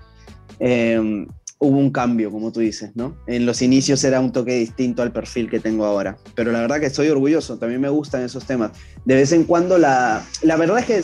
Em, 0.58 1.28
hubo 1.60 1.78
un 1.78 1.92
cambio, 1.92 2.32
como 2.32 2.52
tú 2.52 2.62
dices, 2.62 2.90
¿no? 2.96 3.16
En 3.28 3.46
los 3.46 3.62
inicios 3.62 4.04
era 4.04 4.20
un 4.20 4.32
toque 4.32 4.56
distinto 4.56 5.04
al 5.04 5.12
perfil 5.12 5.48
que 5.48 5.60
tengo 5.60 5.86
ahora, 5.86 6.18
pero 6.34 6.52
la 6.52 6.62
verdad 6.62 6.80
que 6.80 6.88
estoy 6.88 7.10
orgulloso, 7.10 7.60
también 7.60 7.82
me 7.82 7.90
gustan 7.90 8.24
esos 8.24 8.48
temas. 8.48 8.72
De 9.06 9.14
vez 9.14 9.32
en 9.32 9.44
cuando 9.44 9.78
la, 9.78 10.26
la 10.42 10.56
verdad 10.56 10.80
es 10.80 10.86
que 10.86 11.04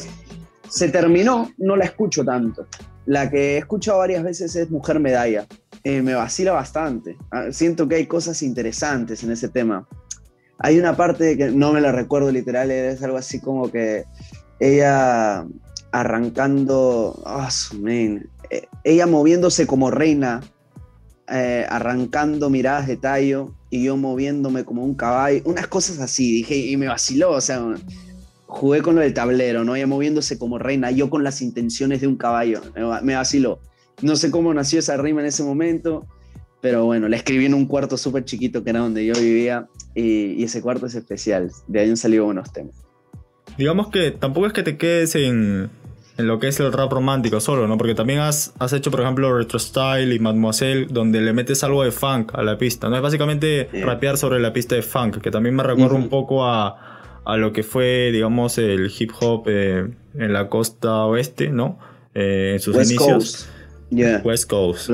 se 0.67 0.89
terminó, 0.89 1.51
no 1.59 1.75
la 1.75 1.85
escucho 1.85 2.25
tanto. 2.25 2.65
La 3.05 3.29
que 3.29 3.53
he 3.53 3.57
escuchado 3.59 3.99
varias 3.99 4.23
veces 4.23 4.55
es 4.55 4.71
Mujer 4.71 4.99
Medalla. 4.99 5.45
Eh, 5.83 6.01
me 6.01 6.15
vacila 6.15 6.53
bastante. 6.53 7.17
Ah, 7.29 7.51
siento 7.51 7.87
que 7.87 7.95
hay 7.95 8.07
cosas 8.07 8.41
interesantes 8.41 9.23
en 9.23 9.31
ese 9.31 9.47
tema 9.47 9.87
hay 10.59 10.79
una 10.79 10.95
parte 10.95 11.37
que 11.37 11.51
no 11.51 11.73
me 11.73 11.81
la 11.81 11.91
recuerdo 11.91 12.31
literal, 12.31 12.71
es 12.71 13.01
algo 13.03 13.17
así 13.17 13.39
como 13.39 13.71
que 13.71 14.05
ella 14.59 15.45
arrancando, 15.91 17.21
oh, 17.23 17.47
ella 18.83 19.07
moviéndose 19.07 19.67
como 19.67 19.91
reina, 19.91 20.41
eh, 21.29 21.65
arrancando 21.69 22.49
miradas 22.49 22.87
de 22.87 22.97
tallo 22.97 23.53
y 23.69 23.83
yo 23.83 23.97
moviéndome 23.97 24.63
como 24.63 24.83
un 24.83 24.95
caballo, 24.95 25.41
unas 25.45 25.67
cosas 25.67 25.99
así, 25.99 26.31
dije, 26.31 26.55
y 26.55 26.77
me 26.77 26.87
vaciló, 26.87 27.31
o 27.31 27.41
sea, 27.41 27.61
jugué 28.47 28.81
con 28.81 28.95
lo 28.95 29.01
del 29.01 29.13
tablero, 29.13 29.63
¿no? 29.63 29.75
Ella 29.75 29.87
moviéndose 29.87 30.39
como 30.39 30.57
reina, 30.57 30.89
yo 30.91 31.09
con 31.09 31.23
las 31.23 31.41
intenciones 31.41 32.01
de 32.01 32.07
un 32.07 32.15
caballo, 32.15 32.61
me 33.03 33.15
vaciló. 33.15 33.59
No 34.01 34.15
sé 34.15 34.31
cómo 34.31 34.53
nació 34.53 34.79
esa 34.79 34.95
rima 34.97 35.21
en 35.21 35.27
ese 35.27 35.43
momento, 35.43 36.07
pero 36.61 36.85
bueno, 36.85 37.07
la 37.07 37.17
escribí 37.17 37.45
en 37.45 37.53
un 37.53 37.65
cuarto 37.65 37.97
súper 37.97 38.25
chiquito 38.25 38.63
que 38.63 38.71
era 38.71 38.79
donde 38.79 39.05
yo 39.05 39.13
vivía 39.13 39.67
y, 39.93 40.43
ese 40.43 40.61
cuarto 40.61 40.85
es 40.85 40.95
especial. 40.95 41.51
De 41.67 41.79
ahí 41.79 41.89
han 41.89 41.97
salido 41.97 42.25
buenos 42.25 42.51
temas. 42.51 42.75
Digamos 43.57 43.89
que 43.89 44.11
tampoco 44.11 44.47
es 44.47 44.53
que 44.53 44.63
te 44.63 44.77
quedes 44.77 45.15
en, 45.15 45.69
en 46.17 46.27
lo 46.27 46.39
que 46.39 46.47
es 46.47 46.59
el 46.59 46.71
rap 46.71 46.91
romántico 46.91 47.39
solo, 47.39 47.67
¿no? 47.67 47.77
Porque 47.77 47.95
también 47.95 48.19
has, 48.19 48.53
has 48.59 48.73
hecho, 48.73 48.91
por 48.91 49.01
ejemplo, 49.01 49.35
Retro 49.35 49.59
Style 49.59 50.13
y 50.13 50.19
Mademoiselle, 50.19 50.87
donde 50.89 51.21
le 51.21 51.33
metes 51.33 51.63
algo 51.63 51.83
de 51.83 51.91
funk 51.91 52.33
a 52.33 52.43
la 52.43 52.57
pista, 52.57 52.89
¿no? 52.89 52.95
Es 52.95 53.01
básicamente 53.01 53.69
rapear 53.83 54.17
sobre 54.17 54.39
la 54.39 54.53
pista 54.53 54.75
de 54.75 54.81
funk, 54.81 55.19
que 55.19 55.31
también 55.31 55.55
me 55.55 55.63
recuerda 55.63 55.95
un 55.95 56.09
poco 56.09 56.45
a, 56.45 57.21
a, 57.23 57.37
lo 57.37 57.53
que 57.53 57.63
fue, 57.63 58.11
digamos, 58.11 58.57
el 58.57 58.91
hip 58.97 59.11
hop 59.19 59.45
eh, 59.47 59.87
en 60.15 60.33
la 60.33 60.49
costa 60.49 61.05
oeste, 61.05 61.49
¿no? 61.49 61.79
Eh, 62.13 62.51
en 62.53 62.59
sus 62.59 62.75
inicios. 62.75 63.49
West 63.91 64.49
Coast. 64.49 64.89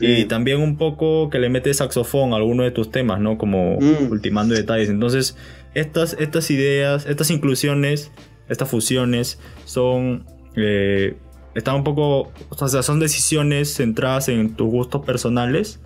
Y 0.00 0.24
también 0.24 0.60
un 0.60 0.76
poco 0.76 1.30
que 1.30 1.38
le 1.38 1.48
metes 1.48 1.78
saxofón 1.78 2.32
a 2.32 2.36
alguno 2.36 2.62
de 2.62 2.70
tus 2.70 2.90
temas, 2.90 3.20
¿no? 3.20 3.38
Como 3.38 3.78
mm. 3.80 4.10
ultimando 4.10 4.54
detalles. 4.54 4.88
Entonces, 4.88 5.36
estas, 5.74 6.16
estas 6.18 6.50
ideas, 6.50 7.06
estas 7.06 7.30
inclusiones 7.30 8.10
estas 8.50 8.68
fusiones 8.68 9.38
son... 9.64 10.26
Eh, 10.56 11.16
están 11.54 11.76
un 11.76 11.84
poco... 11.84 12.32
O 12.50 12.68
sea, 12.68 12.82
son 12.82 13.00
decisiones 13.00 13.74
centradas 13.74 14.28
en 14.28 14.54
tus 14.54 14.68
gustos 14.68 15.06
personales. 15.06 15.78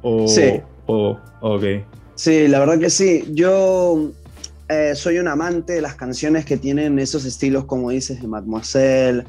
O, 0.00 0.26
Sí. 0.26 0.60
O, 0.86 1.18
ok. 1.40 1.64
Sí, 2.14 2.46
la 2.48 2.60
verdad 2.60 2.78
que 2.78 2.88
sí. 2.88 3.24
Yo 3.32 4.12
eh, 4.68 4.92
soy 4.94 5.18
un 5.18 5.28
amante 5.28 5.74
de 5.74 5.82
las 5.82 5.96
canciones 5.96 6.44
que 6.44 6.56
tienen 6.56 6.98
esos 6.98 7.24
estilos, 7.24 7.64
como 7.64 7.90
dices, 7.90 8.22
de 8.22 8.28
Mademoiselle, 8.28 9.24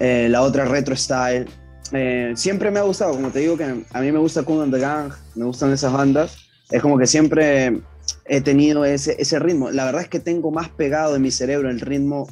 eh, 0.00 0.26
la 0.28 0.42
otra 0.42 0.64
retro 0.64 0.96
style. 0.96 1.46
Eh, 1.92 2.32
siempre 2.36 2.70
me 2.70 2.80
ha 2.80 2.82
gustado, 2.82 3.12
como 3.12 3.30
te 3.30 3.40
digo, 3.40 3.56
que 3.56 3.64
a 3.64 4.00
mí 4.00 4.12
me 4.12 4.18
gusta 4.18 4.42
Kool 4.42 4.62
and 4.62 4.74
the 4.74 4.80
Gang, 4.80 5.12
me 5.34 5.44
gustan 5.44 5.72
esas 5.72 5.92
bandas. 5.92 6.36
Es 6.70 6.82
como 6.82 6.98
que 6.98 7.06
siempre 7.06 7.80
he 8.24 8.40
tenido 8.40 8.84
ese, 8.84 9.16
ese 9.18 9.38
ritmo. 9.38 9.70
La 9.70 9.84
verdad 9.84 10.02
es 10.02 10.08
que 10.08 10.20
tengo 10.20 10.50
más 10.50 10.68
pegado 10.68 11.16
en 11.16 11.22
mi 11.22 11.30
cerebro 11.30 11.70
el 11.70 11.80
ritmo 11.80 12.28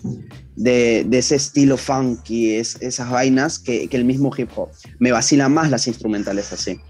de, 0.56 1.06
ese 1.12 1.36
estilo 1.36 1.76
funky, 1.76 2.56
es, 2.56 2.76
esas 2.80 3.10
vainas, 3.10 3.58
que, 3.58 3.88
que 3.88 3.96
el 3.96 4.04
mismo 4.04 4.32
hip 4.36 4.50
hop. 4.56 4.70
Me 4.98 5.12
vacilan 5.12 5.52
más 5.52 5.70
las 5.70 5.86
instrumentales 5.86 6.52
así. 6.52 6.80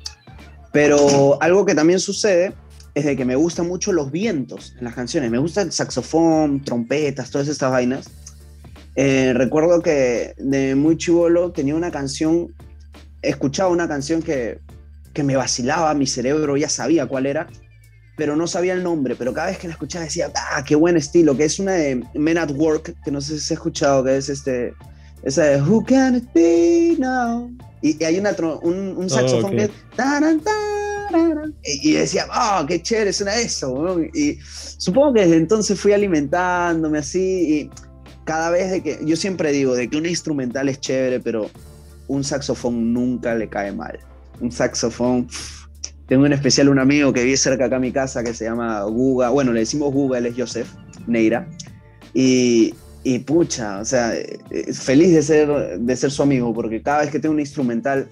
Pero 0.73 1.41
algo 1.41 1.65
que 1.65 1.75
también 1.75 2.01
sucede 2.01 2.55
es 2.95 3.05
de 3.05 3.17
que 3.17 3.25
me 3.25 3.37
gustan 3.37 3.69
mucho 3.69 3.93
los 3.93 4.11
vientos 4.11 4.75
en 4.79 4.85
las 4.85 4.95
canciones. 4.95 5.31
Me 5.31 5.39
gusta 5.39 5.63
el 5.63 5.73
saxofón, 5.73 6.63
trompetas, 6.63 7.31
todas 7.31 7.49
estas 7.49 7.71
vainas. 7.71 8.11
Eh, 8.97 9.33
recuerdo 9.35 9.83
que 9.83 10.35
de 10.39 10.75
muy 10.75 10.97
chivolo 10.97 11.53
tenía 11.53 11.75
una 11.75 11.91
canción, 11.91 12.55
escuchaba 13.23 13.71
una 13.71 13.89
canción 13.89 14.23
que, 14.23 14.61
que 15.13 15.23
me 15.23 15.37
vacilaba, 15.37 15.95
mi 15.95 16.07
cerebro 16.07 16.57
ya 16.57 16.69
sabía 16.69 17.07
cuál 17.07 17.27
era, 17.27 17.49
pero 18.17 18.37
no 18.37 18.47
sabía 18.47 18.73
el 18.73 18.83
nombre. 18.83 19.17
Pero 19.17 19.33
cada 19.33 19.49
vez 19.49 19.59
que 19.59 19.67
la 19.67 19.73
escuchaba 19.73 20.05
decía, 20.05 20.31
¡ah, 20.35 20.63
qué 20.65 20.77
buen 20.77 20.97
estilo! 20.97 21.37
Que 21.37 21.45
es 21.45 21.59
una 21.59 21.73
de 21.73 22.05
Men 22.15 22.39
at 22.39 22.51
Work, 22.53 22.95
que 23.05 23.11
no 23.11 23.21
sé 23.21 23.39
si 23.39 23.47
se 23.47 23.55
ha 23.55 23.57
escuchado, 23.57 24.05
que 24.05 24.17
es 24.17 24.29
este, 24.29 24.75
esa 25.23 25.45
de 25.45 25.63
Who 25.63 25.85
Can 25.85 26.17
It 26.17 26.29
Be 26.33 26.97
Now? 26.99 27.51
Y, 27.83 28.01
y 28.01 28.05
hay 28.05 28.19
una, 28.19 28.35
un, 28.63 28.97
un 28.97 29.11
saxofón 29.11 29.53
ok. 29.53 29.57
que 29.57 29.65
es. 29.65 29.71
taran, 29.97 30.41
taran, 30.41 31.55
y, 31.63 31.91
y 31.91 31.93
decía, 31.95 32.27
¡ah, 32.31 32.65
qué 32.67 32.81
chévere 32.81 33.13
suena 33.13 33.35
eso! 33.37 33.73
weón". 33.73 34.11
Y 34.15 34.39
supongo 34.79 35.15
que 35.15 35.21
desde 35.23 35.37
entonces 35.37 35.79
fui 35.79 35.93
alimentándome 35.93 36.99
así. 36.99 37.21
Y 37.21 37.71
cada 38.25 38.51
vez 38.51 38.71
de 38.71 38.83
que. 38.83 39.01
Yo 39.05 39.17
siempre 39.17 39.53
digo 39.53 39.75
de 39.75 39.89
que 39.89 39.97
un 39.97 40.07
instrumental 40.07 40.69
es 40.69 40.81
chévere, 40.81 41.21
pero 41.21 41.51
un 42.09 42.25
saxofón 42.25 42.93
nunca 42.93 43.35
le 43.35 43.49
cae 43.49 43.73
mal. 43.73 43.99
Un 44.41 44.53
saxofón. 44.53 45.29
Tengo 46.07 46.27
en 46.27 46.35
especial 46.35 46.69
un 46.69 46.79
amigo 46.79 47.13
que 47.13 47.25
vive 47.25 47.37
cerca 47.37 47.67
acá 47.67 47.77
a 47.77 47.81
mi 47.81 47.93
casa 47.93 48.23
que 48.23 48.35
se 48.35 48.45
llama 48.45 48.83
Guga. 48.83 49.31
Bueno, 49.31 49.53
le 49.53 49.61
decimos 49.61 49.93
Guga, 49.93 50.19
él 50.19 50.27
es 50.27 50.35
Joseph 50.37 50.69
Neira. 51.07 51.49
Y, 52.13 52.75
y 53.03 53.21
pucha, 53.21 53.81
o 53.81 53.85
sea, 53.85 54.15
eh, 54.15 54.39
eh, 54.51 54.73
feliz 54.73 55.15
de 55.15 55.23
ser, 55.23 55.79
de 55.79 55.97
ser 55.97 56.11
su 56.11 56.23
amigo, 56.23 56.53
porque 56.53 56.83
cada 56.83 57.01
vez 57.01 57.11
que 57.11 57.19
tengo 57.19 57.35
un 57.35 57.41
instrumental 57.41 58.09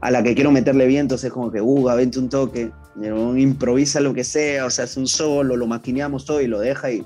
a 0.00 0.10
la 0.10 0.22
que 0.22 0.34
quiero 0.34 0.50
meterle 0.50 0.86
vientos 0.86 1.22
es 1.24 1.32
como 1.32 1.50
que, 1.50 1.60
Guga, 1.60 1.94
vente 1.94 2.18
un 2.18 2.28
toque, 2.28 2.70
improvisa 3.36 4.00
lo 4.00 4.12
que 4.14 4.24
sea, 4.24 4.66
o 4.66 4.70
sea, 4.70 4.84
hace 4.84 4.98
un 4.98 5.06
solo, 5.06 5.56
lo 5.56 5.66
maquineamos 5.66 6.24
todo 6.24 6.40
y 6.40 6.46
lo 6.46 6.58
deja 6.60 6.90
y, 6.90 7.04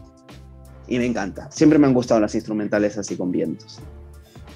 y 0.88 0.98
me 0.98 1.06
encanta. 1.06 1.50
Siempre 1.50 1.78
me 1.78 1.86
han 1.86 1.94
gustado 1.94 2.20
las 2.20 2.34
instrumentales 2.34 2.96
así 2.98 3.16
con 3.16 3.30
vientos. 3.32 3.80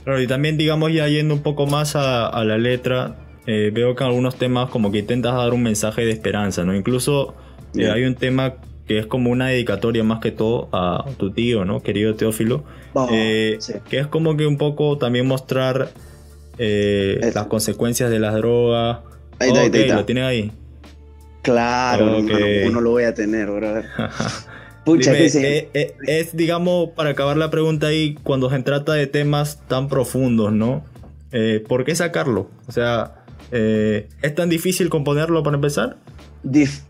Claro, 0.04 0.20
y 0.20 0.26
también, 0.26 0.56
digamos, 0.56 0.92
ya 0.92 1.06
yendo 1.08 1.34
un 1.34 1.42
poco 1.42 1.66
más 1.66 1.94
a, 1.96 2.26
a 2.26 2.44
la 2.44 2.56
letra, 2.58 3.16
eh, 3.46 3.70
veo 3.72 3.94
que 3.94 4.04
en 4.04 4.08
algunos 4.10 4.36
temas 4.36 4.70
como 4.70 4.90
que 4.90 4.98
intentas 5.00 5.34
dar 5.34 5.52
un 5.52 5.62
mensaje 5.62 6.02
de 6.04 6.12
esperanza, 6.12 6.64
¿no? 6.64 6.74
Incluso 6.74 7.34
eh, 7.76 7.90
hay 7.90 8.04
un 8.04 8.14
tema 8.14 8.54
que 8.86 8.98
es 8.98 9.06
como 9.06 9.30
una 9.30 9.48
dedicatoria 9.48 10.02
más 10.02 10.20
que 10.20 10.32
todo 10.32 10.68
a 10.72 11.04
tu 11.16 11.30
tío, 11.32 11.64
¿no? 11.64 11.80
Querido 11.80 12.14
Teófilo. 12.14 12.64
Oh, 12.94 13.08
Eh, 13.12 13.56
sí. 13.60 13.74
Que 13.88 13.98
es 14.00 14.06
como 14.06 14.36
que 14.36 14.46
un 14.46 14.56
poco 14.58 14.98
también 14.98 15.26
mostrar 15.26 15.90
eh, 16.58 17.20
las 17.34 17.46
consecuencias 17.46 18.10
de 18.10 18.18
las 18.18 18.34
drogas. 18.34 18.98
Ahí 19.38 19.48
está, 19.48 19.60
ahí 19.60 19.66
está, 19.66 19.78
ahí 19.78 19.84
está. 19.84 19.96
lo 19.96 20.04
tienen 20.06 20.24
ahí. 20.24 20.52
Claro, 21.42 22.18
Ok. 22.18 22.30
hermano, 22.30 22.46
¿cómo 22.64 22.70
no 22.74 22.80
lo 22.80 22.90
voy 22.90 23.04
a 23.04 23.14
tener, 23.14 23.46
brother? 23.50 23.84
Pucha, 24.84 25.12
Dime, 25.12 25.28
sí. 25.28 25.38
eh, 25.44 25.68
eh, 25.74 25.94
es, 26.06 26.36
digamos, 26.36 26.90
para 26.90 27.10
acabar 27.10 27.36
la 27.36 27.50
pregunta 27.50 27.88
ahí, 27.88 28.14
cuando 28.22 28.48
se 28.50 28.58
trata 28.60 28.94
de 28.94 29.06
temas 29.06 29.60
tan 29.68 29.88
profundos, 29.88 30.52
¿no? 30.52 30.84
Eh, 31.32 31.62
¿Por 31.68 31.84
qué 31.84 31.94
sacarlo? 31.94 32.50
O 32.66 32.72
sea, 32.72 33.24
eh, 33.52 34.08
¿es 34.22 34.34
tan 34.34 34.48
difícil 34.48 34.88
componerlo 34.88 35.42
para 35.42 35.56
empezar? 35.56 35.96
Dif- 36.44 36.82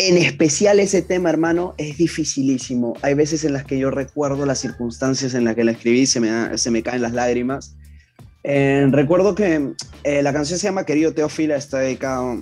en 0.00 0.16
especial 0.18 0.78
ese 0.80 1.02
tema, 1.02 1.30
hermano, 1.30 1.74
es 1.78 1.96
dificilísimo. 1.96 2.94
Hay 3.02 3.14
veces 3.14 3.44
en 3.44 3.52
las 3.52 3.64
que 3.64 3.78
yo 3.78 3.90
recuerdo 3.90 4.44
las 4.46 4.58
circunstancias 4.60 5.34
en 5.34 5.44
las 5.44 5.54
que 5.54 5.64
la 5.64 5.72
escribí 5.72 6.06
se 6.06 6.20
me, 6.20 6.28
da- 6.30 6.56
se 6.58 6.70
me 6.70 6.82
caen 6.82 7.02
las 7.02 7.12
lágrimas. 7.12 7.76
Eh, 8.44 8.86
recuerdo 8.90 9.34
que 9.34 9.70
eh, 10.04 10.22
la 10.22 10.32
canción 10.32 10.58
se 10.58 10.66
llama 10.66 10.84
Querido 10.86 11.12
Teófila, 11.12 11.56
está 11.56 11.78
dedicada 11.78 12.36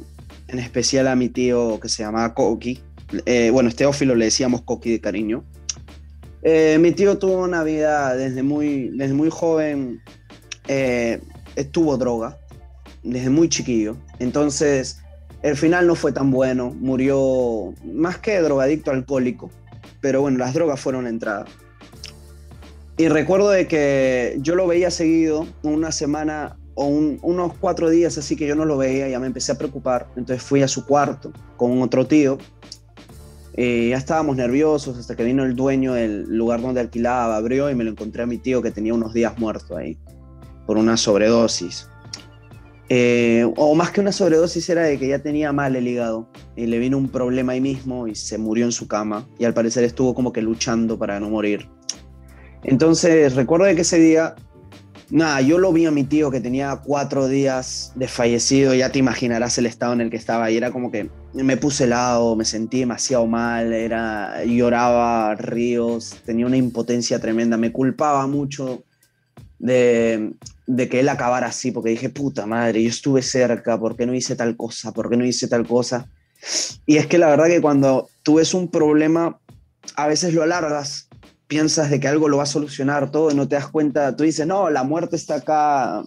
en 0.48 0.59
especial 0.59 1.09
a 1.09 1.16
mi 1.16 1.28
tío 1.28 1.80
que 1.80 1.88
se 1.88 2.02
llamaba 2.02 2.35
Coqui. 2.35 2.80
Eh, 3.25 3.51
bueno, 3.53 3.69
es 3.69 3.77
Teófilo 3.77 4.14
le 4.14 4.27
decíamos 4.27 4.62
Coqui 4.62 4.90
de 4.92 5.01
cariño. 5.01 5.45
Eh, 6.42 6.79
mi 6.81 6.92
tío 6.92 7.19
tuvo 7.19 7.42
una 7.42 7.62
vida 7.62 8.14
desde 8.14 8.42
muy, 8.42 8.90
desde 8.97 9.14
muy 9.14 9.31
joven, 9.31 10.01
eh, 10.69 11.21
tuvo 11.73 11.97
droga, 11.97 12.38
desde 13.03 13.31
muy 13.31 13.49
chiquillo. 13.49 13.97
Entonces, 14.19 15.01
el 15.42 15.57
final 15.57 15.87
no 15.87 15.95
fue 15.95 16.12
tan 16.12 16.31
bueno, 16.31 16.71
murió 16.79 17.75
más 17.85 18.19
que 18.19 18.40
drogadicto 18.40 18.90
alcohólico, 18.90 19.51
pero 20.01 20.21
bueno, 20.21 20.38
las 20.38 20.55
drogas 20.55 20.81
fueron 20.81 21.05
la 21.05 21.11
entrada. 21.11 21.47
Y 22.97 23.09
recuerdo 23.09 23.51
de 23.51 23.66
que 23.66 24.38
yo 24.40 24.55
lo 24.55 24.66
veía 24.66 24.90
seguido, 24.90 25.47
una 25.62 25.92
semana 25.92 26.57
o 26.75 26.87
un- 26.87 27.19
unos 27.23 27.53
cuatro 27.59 27.90
días 27.90 28.19
así 28.19 28.37
que 28.37 28.47
yo 28.47 28.55
no 28.55 28.64
lo 28.64 28.77
veía, 28.77 29.09
ya 29.09 29.19
me 29.19 29.27
empecé 29.27 29.53
a 29.53 29.59
preocupar, 29.59 30.07
entonces 30.16 30.42
fui 30.42 30.62
a 30.62 30.69
su 30.69 30.87
cuarto 30.87 31.33
con 31.57 31.81
otro 31.83 32.07
tío, 32.07 32.38
y 33.57 33.90
ya 33.90 33.97
estábamos 33.97 34.37
nerviosos 34.37 34.99
hasta 34.99 35.16
que 35.16 35.25
vino 35.25 35.42
el 35.45 35.57
dueño 35.57 35.95
del 35.95 36.25
lugar 36.25 36.61
donde 36.61 36.81
alquilaba, 36.81 37.37
abrió 37.37 37.71
y 37.71 37.75
me 37.75 37.85
lo 37.85 37.90
encontré 37.90 38.23
a 38.23 38.27
mi 38.27 38.38
tío 38.38 38.61
que 38.61 38.71
tenía 38.71 38.92
unos 38.92 39.14
días 39.14 39.38
muerto 39.38 39.77
ahí 39.77 39.97
por 40.66 40.77
una 40.77 40.97
sobredosis. 40.97 41.88
Eh, 42.88 43.45
o 43.57 43.75
más 43.75 43.90
que 43.90 44.01
una 44.01 44.12
sobredosis 44.12 44.69
era 44.69 44.83
de 44.83 44.99
que 44.99 45.09
ya 45.09 45.19
tenía 45.19 45.53
mal 45.53 45.75
el 45.75 45.88
hígado 45.88 46.29
y 46.55 46.66
le 46.66 46.79
vino 46.79 46.99
un 46.99 47.09
problema 47.09 47.53
ahí 47.53 47.61
mismo 47.61 48.07
y 48.07 48.14
se 48.14 48.38
murió 48.38 48.64
en 48.64 48.73
su 48.73 48.87
cama 48.87 49.27
y 49.38 49.45
al 49.45 49.55
parecer 49.55 49.83
estuvo 49.85 50.14
como 50.14 50.33
que 50.33 50.42
luchando 50.42 50.99
para 50.99 51.19
no 51.19 51.31
morir. 51.31 51.69
Entonces 52.62 53.35
recuerdo 53.35 53.66
de 53.66 53.75
que 53.75 53.83
ese 53.83 53.99
día, 53.99 54.35
nada, 55.11 55.40
yo 55.40 55.59
lo 55.59 55.73
vi 55.73 55.87
a 55.87 55.90
mi 55.90 56.05
tío 56.05 56.31
que 56.31 56.40
tenía 56.40 56.81
cuatro 56.85 57.29
días 57.29 57.92
de 57.95 58.09
fallecido, 58.09 58.75
ya 58.75 58.90
te 58.90 58.99
imaginarás 58.99 59.59
el 59.59 59.66
estado 59.66 59.92
en 59.92 60.01
el 60.01 60.11
que 60.11 60.16
estaba 60.16 60.51
y 60.51 60.57
era 60.57 60.71
como 60.71 60.90
que 60.90 61.11
me 61.35 61.57
puse 61.57 61.85
helado, 61.85 62.37
me 62.37 62.45
sentí 62.45 62.81
demasiado 62.81 63.27
mal, 63.27 63.73
era, 63.73 64.45
lloraba 64.45 65.35
ríos, 65.35 66.16
tenía 66.25 66.47
una 66.47 66.57
impotencia 66.57 67.21
tremenda, 67.21 67.57
me 67.57 67.73
culpaba 67.73 68.27
mucho 68.27 68.85
de, 69.59 70.33
de 70.66 70.88
que 70.88 71.01
él 71.01 71.09
acabara 71.09 71.49
así, 71.49 71.71
porque 71.71 71.90
dije, 71.90 72.09
puta 72.09 72.47
madre, 72.47 72.83
yo 72.83 72.88
estuve 72.88 73.23
cerca, 73.23 73.79
¿por 73.79 73.97
qué 73.97 74.07
no 74.07 74.14
hice 74.14 74.37
tal 74.37 74.57
cosa? 74.57 74.92
¿Por 74.92 75.09
qué 75.09 75.16
no 75.16 75.25
hice 75.25 75.49
tal 75.49 75.66
cosa? 75.66 76.09
Y 76.85 76.97
es 76.97 77.07
que 77.07 77.19
la 77.19 77.29
verdad 77.29 77.47
que 77.47 77.61
cuando 77.61 78.09
tú 78.23 78.35
ves 78.35 78.55
un 78.55 78.69
problema, 78.71 79.38
a 79.95 80.07
veces 80.07 80.35
lo 80.35 80.42
alargas, 80.42 81.06
piensas 81.46 81.90
de 81.90 82.00
que 82.00 82.09
algo 82.09 82.28
lo 82.28 82.38
va 82.38 82.44
a 82.44 82.46
solucionar 82.46 83.11
todo 83.11 83.30
y 83.30 83.35
no 83.35 83.48
te 83.48 83.56
das 83.56 83.68
cuenta, 83.68 84.16
tú 84.16 84.24
dices, 84.24 84.46
no, 84.46 84.70
la 84.70 84.85
muerte 84.85 85.16
está 85.16 85.37
acá 85.37 86.00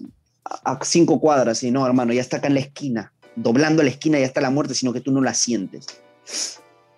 a, 0.44 0.80
cinco 0.84 1.20
cuadras, 1.20 1.64
y 1.64 1.72
no, 1.72 1.86
hermano, 1.86 2.14
ya 2.14 2.22
está 2.22 2.38
acá 2.38 2.48
en 2.48 2.56
la 2.56 2.60
esquina, 2.60 3.14
doblando 3.36 3.84
la 3.84 3.90
esquina 3.90 4.20
ya 4.20 4.26
está 4.26 4.42
la 4.42 4.50
muerte, 4.50 4.74
sino 4.74 4.94
que 4.94 5.02
tú 5.02 5.12
no 5.12 5.22
la 5.22 5.34
sientes. 5.34 5.86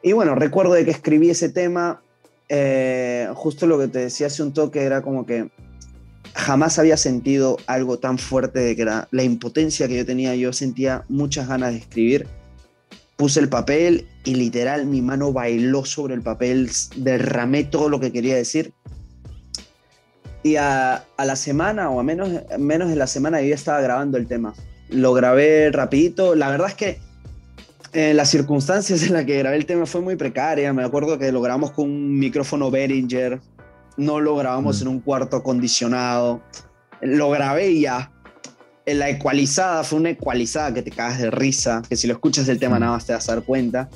Y 0.03 0.13
bueno, 0.13 0.35
recuerdo 0.35 0.73
de 0.73 0.85
que 0.85 0.91
escribí 0.91 1.29
ese 1.29 1.49
tema, 1.49 2.01
eh, 2.49 3.29
justo 3.35 3.67
lo 3.67 3.77
que 3.77 3.87
te 3.87 3.99
decía 3.99 4.27
hace 4.27 4.43
un 4.43 4.53
toque 4.53 4.81
era 4.81 5.01
como 5.01 5.25
que 5.25 5.49
jamás 6.33 6.79
había 6.79 6.97
sentido 6.97 7.57
algo 7.67 7.99
tan 7.99 8.17
fuerte 8.17 8.59
de 8.59 8.75
que 8.75 8.81
era 8.81 9.07
la 9.11 9.23
impotencia 9.23 9.87
que 9.87 9.97
yo 9.97 10.05
tenía. 10.05 10.35
Yo 10.35 10.53
sentía 10.53 11.05
muchas 11.09 11.47
ganas 11.47 11.71
de 11.71 11.79
escribir. 11.79 12.27
Puse 13.21 13.39
el 13.39 13.49
papel 13.49 14.07
y 14.23 14.33
literal 14.33 14.87
mi 14.87 14.99
mano 15.03 15.31
bailó 15.31 15.85
sobre 15.85 16.15
el 16.15 16.23
papel, 16.23 16.71
derramé 16.95 17.63
todo 17.63 17.87
lo 17.87 17.99
que 17.99 18.11
quería 18.11 18.35
decir. 18.35 18.73
Y 20.41 20.55
a, 20.55 21.05
a 21.17 21.25
la 21.25 21.35
semana 21.35 21.91
o 21.91 21.99
a 21.99 22.03
menos, 22.03 22.31
menos 22.57 22.89
de 22.89 22.95
la 22.95 23.05
semana 23.05 23.39
yo 23.39 23.49
ya 23.49 23.53
estaba 23.53 23.79
grabando 23.79 24.17
el 24.17 24.25
tema. 24.25 24.55
Lo 24.89 25.13
grabé 25.13 25.69
rapidito. 25.71 26.33
La 26.33 26.49
verdad 26.49 26.69
es 26.69 26.73
que 26.73 26.99
eh, 27.93 28.15
las 28.15 28.31
circunstancias 28.31 29.03
en 29.03 29.13
las 29.13 29.25
que 29.25 29.37
grabé 29.37 29.57
el 29.57 29.67
tema 29.67 29.85
fue 29.85 30.01
muy 30.01 30.15
precaria. 30.15 30.73
Me 30.73 30.83
acuerdo 30.83 31.19
que 31.19 31.31
lo 31.31 31.41
grabamos 31.41 31.73
con 31.73 31.85
un 31.85 32.17
micrófono 32.17 32.71
Behringer. 32.71 33.39
No 33.97 34.19
lo 34.19 34.35
grabamos 34.35 34.79
Mm. 34.79 34.81
en 34.81 34.87
un 34.87 34.99
cuarto 34.99 35.37
acondicionado. 35.37 36.41
Lo 37.01 37.29
grabé 37.29 37.69
y 37.69 37.81
ya. 37.81 38.11
En 38.85 38.99
La 38.99 39.09
ecualizada 39.09 39.83
fue 39.83 39.99
una 39.99 40.09
ecualizada 40.09 40.73
que 40.73 40.81
te 40.81 40.91
cagas 40.91 41.19
de 41.19 41.29
risa, 41.29 41.81
que 41.87 41.95
si 41.95 42.07
lo 42.07 42.13
escuchas 42.13 42.47
el 42.47 42.59
tema 42.59 42.79
nada 42.79 42.93
más 42.93 43.05
te 43.05 43.13
vas 43.13 43.29
a 43.29 43.35
dar 43.35 43.43
cuenta. 43.43 43.89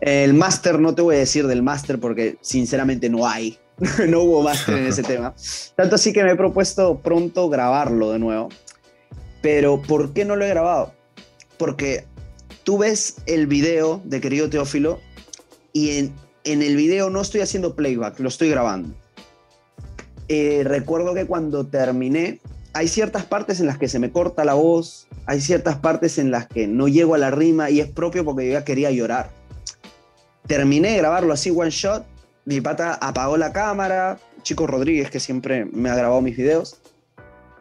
El 0.00 0.34
máster, 0.34 0.78
no 0.78 0.94
te 0.94 1.02
voy 1.02 1.16
a 1.16 1.18
decir 1.18 1.46
del 1.46 1.62
máster 1.62 1.98
porque 1.98 2.38
sinceramente 2.40 3.10
no 3.10 3.26
hay. 3.26 3.58
no 4.08 4.22
hubo 4.22 4.42
máster 4.42 4.78
en 4.78 4.86
ese 4.86 5.02
tema. 5.04 5.34
Tanto 5.76 5.96
así 5.96 6.12
que 6.12 6.24
me 6.24 6.32
he 6.32 6.36
propuesto 6.36 7.00
pronto 7.00 7.48
grabarlo 7.48 8.12
de 8.12 8.18
nuevo. 8.18 8.48
Pero 9.42 9.80
¿por 9.82 10.12
qué 10.12 10.24
no 10.24 10.36
lo 10.36 10.44
he 10.44 10.48
grabado? 10.48 10.94
Porque 11.58 12.06
tú 12.64 12.78
ves 12.78 13.16
el 13.26 13.46
video 13.46 14.00
de 14.04 14.20
querido 14.20 14.48
Teófilo 14.48 15.00
y 15.72 15.98
en, 15.98 16.14
en 16.44 16.62
el 16.62 16.76
video 16.76 17.10
no 17.10 17.20
estoy 17.20 17.40
haciendo 17.42 17.74
playback, 17.74 18.18
lo 18.20 18.28
estoy 18.28 18.50
grabando. 18.50 18.94
Eh, 20.28 20.62
recuerdo 20.64 21.12
que 21.12 21.26
cuando 21.26 21.66
terminé, 21.66 22.40
hay 22.72 22.88
ciertas 22.88 23.24
partes 23.24 23.60
en 23.60 23.66
las 23.66 23.78
que 23.78 23.88
se 23.88 23.98
me 23.98 24.10
corta 24.10 24.44
la 24.44 24.54
voz, 24.54 25.08
hay 25.26 25.40
ciertas 25.40 25.76
partes 25.76 26.18
en 26.18 26.30
las 26.30 26.46
que 26.46 26.66
no 26.66 26.88
llego 26.88 27.14
a 27.14 27.18
la 27.18 27.30
rima 27.30 27.70
y 27.70 27.80
es 27.80 27.88
propio 27.90 28.24
porque 28.24 28.46
yo 28.46 28.52
ya 28.52 28.64
quería 28.64 28.90
llorar. 28.90 29.30
Terminé 30.46 30.92
de 30.92 30.98
grabarlo 30.98 31.32
así 31.32 31.50
one 31.50 31.70
shot, 31.70 32.04
mi 32.44 32.60
pata 32.60 32.94
apagó 32.94 33.36
la 33.36 33.52
cámara, 33.52 34.18
Chico 34.42 34.66
Rodríguez 34.66 35.10
que 35.10 35.20
siempre 35.20 35.64
me 35.64 35.90
ha 35.90 35.94
grabado 35.94 36.20
mis 36.20 36.36
videos, 36.36 36.80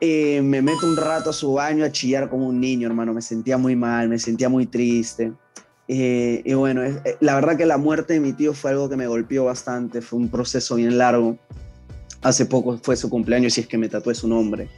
eh, 0.01 0.41
me 0.41 0.61
meto 0.61 0.85
un 0.85 0.95
rato 0.95 1.31
a 1.31 1.33
su 1.33 1.53
baño 1.53 1.83
a 1.83 1.91
chillar 1.91 2.29
como 2.29 2.47
un 2.47 2.59
niño, 2.59 2.87
hermano, 2.87 3.13
me 3.13 3.21
sentía 3.21 3.57
muy 3.57 3.75
mal, 3.75 4.07
me 4.07 4.17
sentía 4.17 4.47
muy 4.47 4.65
triste. 4.65 5.33
Eh, 5.87 6.41
y 6.45 6.53
bueno, 6.53 6.83
eh, 6.83 7.17
la 7.19 7.35
verdad 7.35 7.57
que 7.57 7.65
la 7.65 7.77
muerte 7.77 8.13
de 8.13 8.19
mi 8.19 8.31
tío 8.33 8.53
fue 8.53 8.71
algo 8.71 8.87
que 8.89 8.95
me 8.95 9.07
golpeó 9.07 9.45
bastante, 9.45 10.01
fue 10.01 10.19
un 10.19 10.29
proceso 10.29 10.75
bien 10.75 10.97
largo. 10.97 11.37
Hace 12.21 12.45
poco 12.45 12.79
fue 12.81 12.95
su 12.95 13.09
cumpleaños 13.09 13.57
y 13.57 13.61
es 13.61 13.67
que 13.67 13.77
me 13.77 13.89
tatué 13.89 14.13
su 14.13 14.27
nombre. 14.27 14.69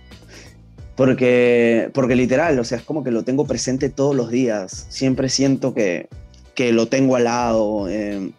Porque, 0.96 1.90
porque 1.94 2.16
literal, 2.16 2.60
o 2.60 2.64
sea, 2.64 2.78
es 2.78 2.84
como 2.84 3.04
que 3.04 3.12
lo 3.12 3.24
tengo 3.24 3.46
presente 3.46 3.90
todos 3.90 4.16
los 4.16 4.30
días. 4.30 4.88
Siempre 4.90 5.30
siento 5.30 5.74
que, 5.74 6.10
que 6.54 6.72
lo 6.72 6.88
tengo 6.88 7.16
al 7.16 7.24
lado. 7.24 7.88
Eh, 7.90 8.32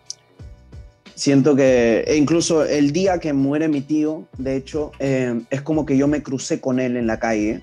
siento 1.14 1.56
que, 1.56 2.04
e 2.06 2.16
incluso 2.16 2.64
el 2.64 2.92
día 2.92 3.18
que 3.18 3.32
muere 3.32 3.68
mi 3.68 3.80
tío, 3.80 4.26
de 4.38 4.56
hecho, 4.56 4.92
eh, 4.98 5.40
es 5.50 5.62
como 5.62 5.86
que 5.86 5.96
yo 5.96 6.08
me 6.08 6.22
crucé 6.22 6.60
con 6.60 6.78
él 6.78 6.96
en 6.96 7.06
la 7.06 7.18
calle 7.18 7.62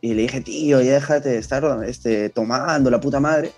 y 0.00 0.14
le 0.14 0.22
dije, 0.22 0.40
tío, 0.40 0.80
ya 0.82 0.94
déjate 0.94 1.30
de 1.30 1.38
estar 1.38 1.64
este, 1.86 2.28
tomando 2.28 2.90
la 2.90 3.00
puta 3.00 3.20
madre. 3.20 3.52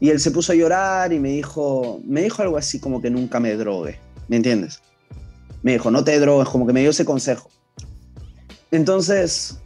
Y 0.00 0.10
él 0.10 0.20
se 0.20 0.30
puso 0.30 0.52
a 0.52 0.54
llorar 0.54 1.12
y 1.12 1.18
me 1.18 1.30
dijo, 1.30 2.00
me 2.04 2.22
dijo 2.22 2.42
algo 2.42 2.56
así 2.56 2.80
como 2.80 3.00
que 3.00 3.10
nunca 3.10 3.40
me 3.40 3.54
drogue, 3.56 3.98
¿me 4.28 4.36
entiendes? 4.36 4.80
Me 5.62 5.72
dijo, 5.72 5.90
no 5.90 6.04
te 6.04 6.18
drogues, 6.18 6.48
como 6.48 6.66
que 6.66 6.72
me 6.72 6.80
dio 6.80 6.90
ese 6.90 7.04
consejo. 7.04 7.50
Entonces, 8.70 9.58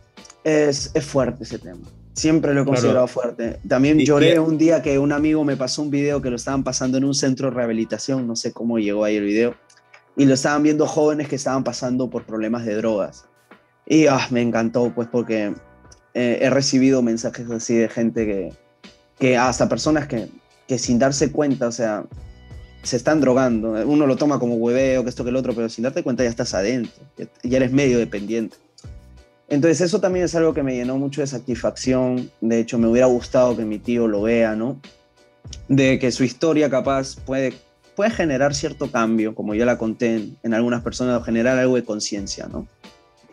es, 0.45 0.91
es 0.95 1.05
fuerte 1.05 1.45
ese 1.45 1.59
tema. 1.59 1.83
Siempre 2.13 2.53
lo 2.53 2.63
he 2.63 2.65
considerado 2.65 3.07
fuerte. 3.07 3.61
También 3.67 3.99
lloré 3.99 4.39
un 4.39 4.59
día 4.59 4.83
que 4.83 4.99
un 4.99 5.13
amigo 5.13 5.45
me 5.45 5.57
pasó 5.57 5.83
un 5.83 5.91
video 5.91 6.21
que 6.21 6.29
lo 6.29 6.37
estaban 6.37 6.65
pasando 6.65 6.99
en 6.99 7.05
un 7.05 7.15
centro 7.15 7.49
de 7.49 7.57
rehabilitación, 7.57 8.27
no 8.27 8.37
sé 8.37 8.53
cómo 8.53 8.79
llegó 8.79 9.05
ahí 9.05 9.17
el 9.17 9.25
video, 9.25 9.55
y 10.17 10.27
lo 10.27 10.35
estaban 10.35 10.63
viendo 10.63 10.87
jóvenes 10.87 11.29
que 11.29 11.37
estaban 11.37 11.65
pasando 11.65 12.11
por 12.11 12.25
problemas 12.25 12.67
de 12.67 12.75
drogas. 12.75 13.27
Y 13.87 14.07
ah, 14.07 14.27
me 14.31 14.43
encantó, 14.43 14.93
pues, 14.95 15.09
porque 15.11 15.55
eh, 16.15 16.39
he 16.43 16.51
recibido 16.51 17.01
mensajes 17.01 17.51
así 17.51 17.77
de 17.77 17.89
gente 17.89 18.27
que, 18.27 18.53
que 19.19 19.37
hasta 19.37 19.69
personas 19.69 20.07
que, 20.07 20.29
que 20.67 20.79
sin 20.79 20.99
darse 20.99 21.33
cuenta, 21.33 21.69
o 21.69 21.73
sea, 21.73 22.05
se 22.83 22.97
están 22.97 23.21
drogando. 23.21 23.73
Uno 23.87 24.07
lo 24.07 24.17
toma 24.17 24.39
como 24.39 24.57
hueveo, 24.57 25.05
que 25.05 25.11
esto, 25.11 25.25
que 25.25 25.31
el 25.31 25.37
otro, 25.37 25.55
pero 25.55 25.69
sin 25.69 25.85
darte 25.85 26.03
cuenta 26.03 26.25
ya 26.25 26.31
estás 26.31 26.55
adentro, 26.55 26.93
ya 27.43 27.57
eres 27.57 27.73
medio 27.73 27.99
dependiente. 27.99 28.57
Entonces 29.51 29.81
eso 29.81 30.01
también 30.01 30.25
es 30.25 30.35
algo 30.37 30.55
que 30.55 30.63
me 30.63 30.77
llenó 30.77 30.97
mucho 30.97 31.21
de 31.21 31.27
satisfacción. 31.27 32.31
De 32.41 32.61
hecho, 32.61 32.79
me 32.79 32.87
hubiera 32.87 33.09
gustado 33.09 33.57
que 33.57 33.65
mi 33.65 33.81
tío 33.81 34.07
lo 34.07 34.23
vea, 34.23 34.55
¿no? 34.55 34.81
De 35.69 35.99
que 35.99 36.13
su 36.13 36.23
historia 36.23 36.71
capaz 36.71 37.17
puede, 37.17 37.55
puede 37.97 38.13
generar 38.13 38.55
cierto 38.55 38.93
cambio, 38.93 39.35
como 39.35 39.57
ya 39.57 39.67
la 39.67 39.77
conté 39.77 40.29
en, 40.45 40.55
algunas 40.55 40.83
personas, 40.83 41.21
o 41.21 41.25
generar 41.25 41.59
algo 41.59 41.75
de 41.75 41.83
conciencia, 41.83 42.47
¿no? 42.47 42.69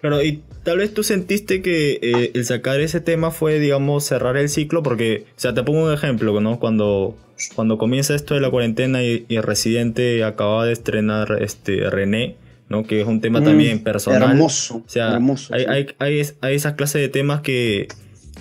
Claro, 0.01 0.23
y 0.23 0.43
tal 0.63 0.79
vez 0.79 0.91
tú 0.91 1.03
sentiste 1.03 1.61
que 1.61 1.99
eh, 2.01 2.31
el 2.33 2.45
sacar 2.45 2.79
ese 2.79 2.99
tema 2.99 3.29
fue, 3.29 3.59
digamos, 3.59 4.03
cerrar 4.03 4.37
el 4.37 4.49
ciclo, 4.49 4.81
porque, 4.81 5.25
o 5.37 5.39
sea, 5.39 5.53
te 5.53 5.61
pongo 5.61 5.85
un 5.85 5.93
ejemplo, 5.93 6.39
¿no? 6.41 6.59
Cuando, 6.59 7.15
cuando 7.53 7.77
comienza 7.77 8.15
esto 8.15 8.33
de 8.33 8.41
la 8.41 8.49
cuarentena 8.49 9.03
y, 9.03 9.25
y 9.27 9.39
residente 9.39 10.23
acababa 10.23 10.65
de 10.65 10.73
estrenar 10.73 11.37
este, 11.41 11.89
René, 11.91 12.37
¿no? 12.69 12.83
Que 12.83 13.01
es 13.01 13.07
un 13.07 13.21
tema 13.21 13.43
también 13.43 13.77
mm, 13.77 13.83
personal. 13.83 14.31
Hermoso. 14.31 14.83
O 14.85 14.89
sea, 14.89 15.13
hermoso, 15.13 15.53
hay, 15.53 15.65
hay, 15.65 15.87
hay, 15.99 16.21
hay, 16.41 16.55
esas 16.55 16.73
clases 16.73 17.01
de 17.01 17.09
temas 17.09 17.41
que, 17.41 17.87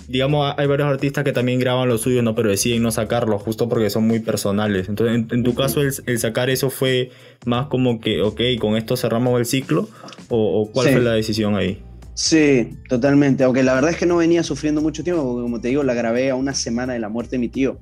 digamos, 0.07 0.53
hay 0.57 0.67
varios 0.67 0.87
artistas 0.87 1.23
que 1.23 1.31
también 1.31 1.59
graban 1.59 1.87
los 1.87 2.01
suyos, 2.01 2.23
¿no? 2.23 2.35
Pero 2.35 2.49
deciden 2.49 2.83
no 2.83 2.91
sacarlos 2.91 3.41
justo 3.41 3.69
porque 3.69 3.89
son 3.89 4.07
muy 4.07 4.19
personales. 4.19 4.89
Entonces, 4.89 5.25
en, 5.31 5.43
tu 5.43 5.53
caso, 5.53 5.81
el, 5.81 6.19
sacar 6.19 6.49
eso 6.49 6.69
fue 6.69 7.11
más 7.45 7.67
como 7.67 7.99
que, 7.99 8.21
ok, 8.21 8.41
con 8.59 8.75
esto 8.77 8.97
cerramos 8.97 9.39
el 9.39 9.45
ciclo, 9.45 9.89
o, 10.29 10.69
cuál 10.71 10.89
fue 10.89 11.01
la 11.01 11.13
decisión 11.13 11.55
ahí? 11.55 11.81
Sí, 12.13 12.77
totalmente. 12.89 13.43
Aunque 13.43 13.63
la 13.63 13.75
verdad 13.75 13.91
es 13.91 13.97
que 13.97 14.05
no 14.05 14.17
venía 14.17 14.43
sufriendo 14.43 14.81
mucho 14.81 15.03
tiempo, 15.03 15.23
porque 15.23 15.43
como 15.43 15.61
te 15.61 15.67
digo, 15.67 15.83
la 15.83 15.93
grabé 15.93 16.31
a 16.31 16.35
una 16.35 16.53
semana 16.53 16.93
de 16.93 16.99
la 16.99 17.09
muerte 17.09 17.31
de 17.31 17.39
mi 17.39 17.49
tío. 17.49 17.77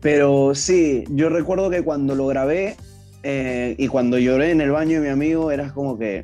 Pero 0.00 0.54
sí, 0.56 1.04
yo 1.10 1.28
recuerdo 1.28 1.70
que 1.70 1.82
cuando 1.82 2.16
lo 2.16 2.26
grabé, 2.26 2.76
eh, 3.22 3.76
y 3.78 3.88
cuando 3.88 4.18
lloré 4.18 4.50
en 4.50 4.60
el 4.60 4.70
baño 4.70 5.00
de 5.00 5.06
mi 5.06 5.08
amigo, 5.08 5.50
era 5.50 5.72
como 5.72 5.98
que 5.98 6.22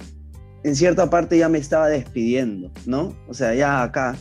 en 0.65 0.75
cierta 0.75 1.09
parte 1.09 1.39
ya 1.39 1.49
me 1.49 1.59
estaba 1.59 1.89
despidiendo, 1.89 2.71
¿no? 2.87 3.17
O 3.29 3.35
sea, 3.35 3.55
ya 3.55 3.83
acá, 3.83 4.17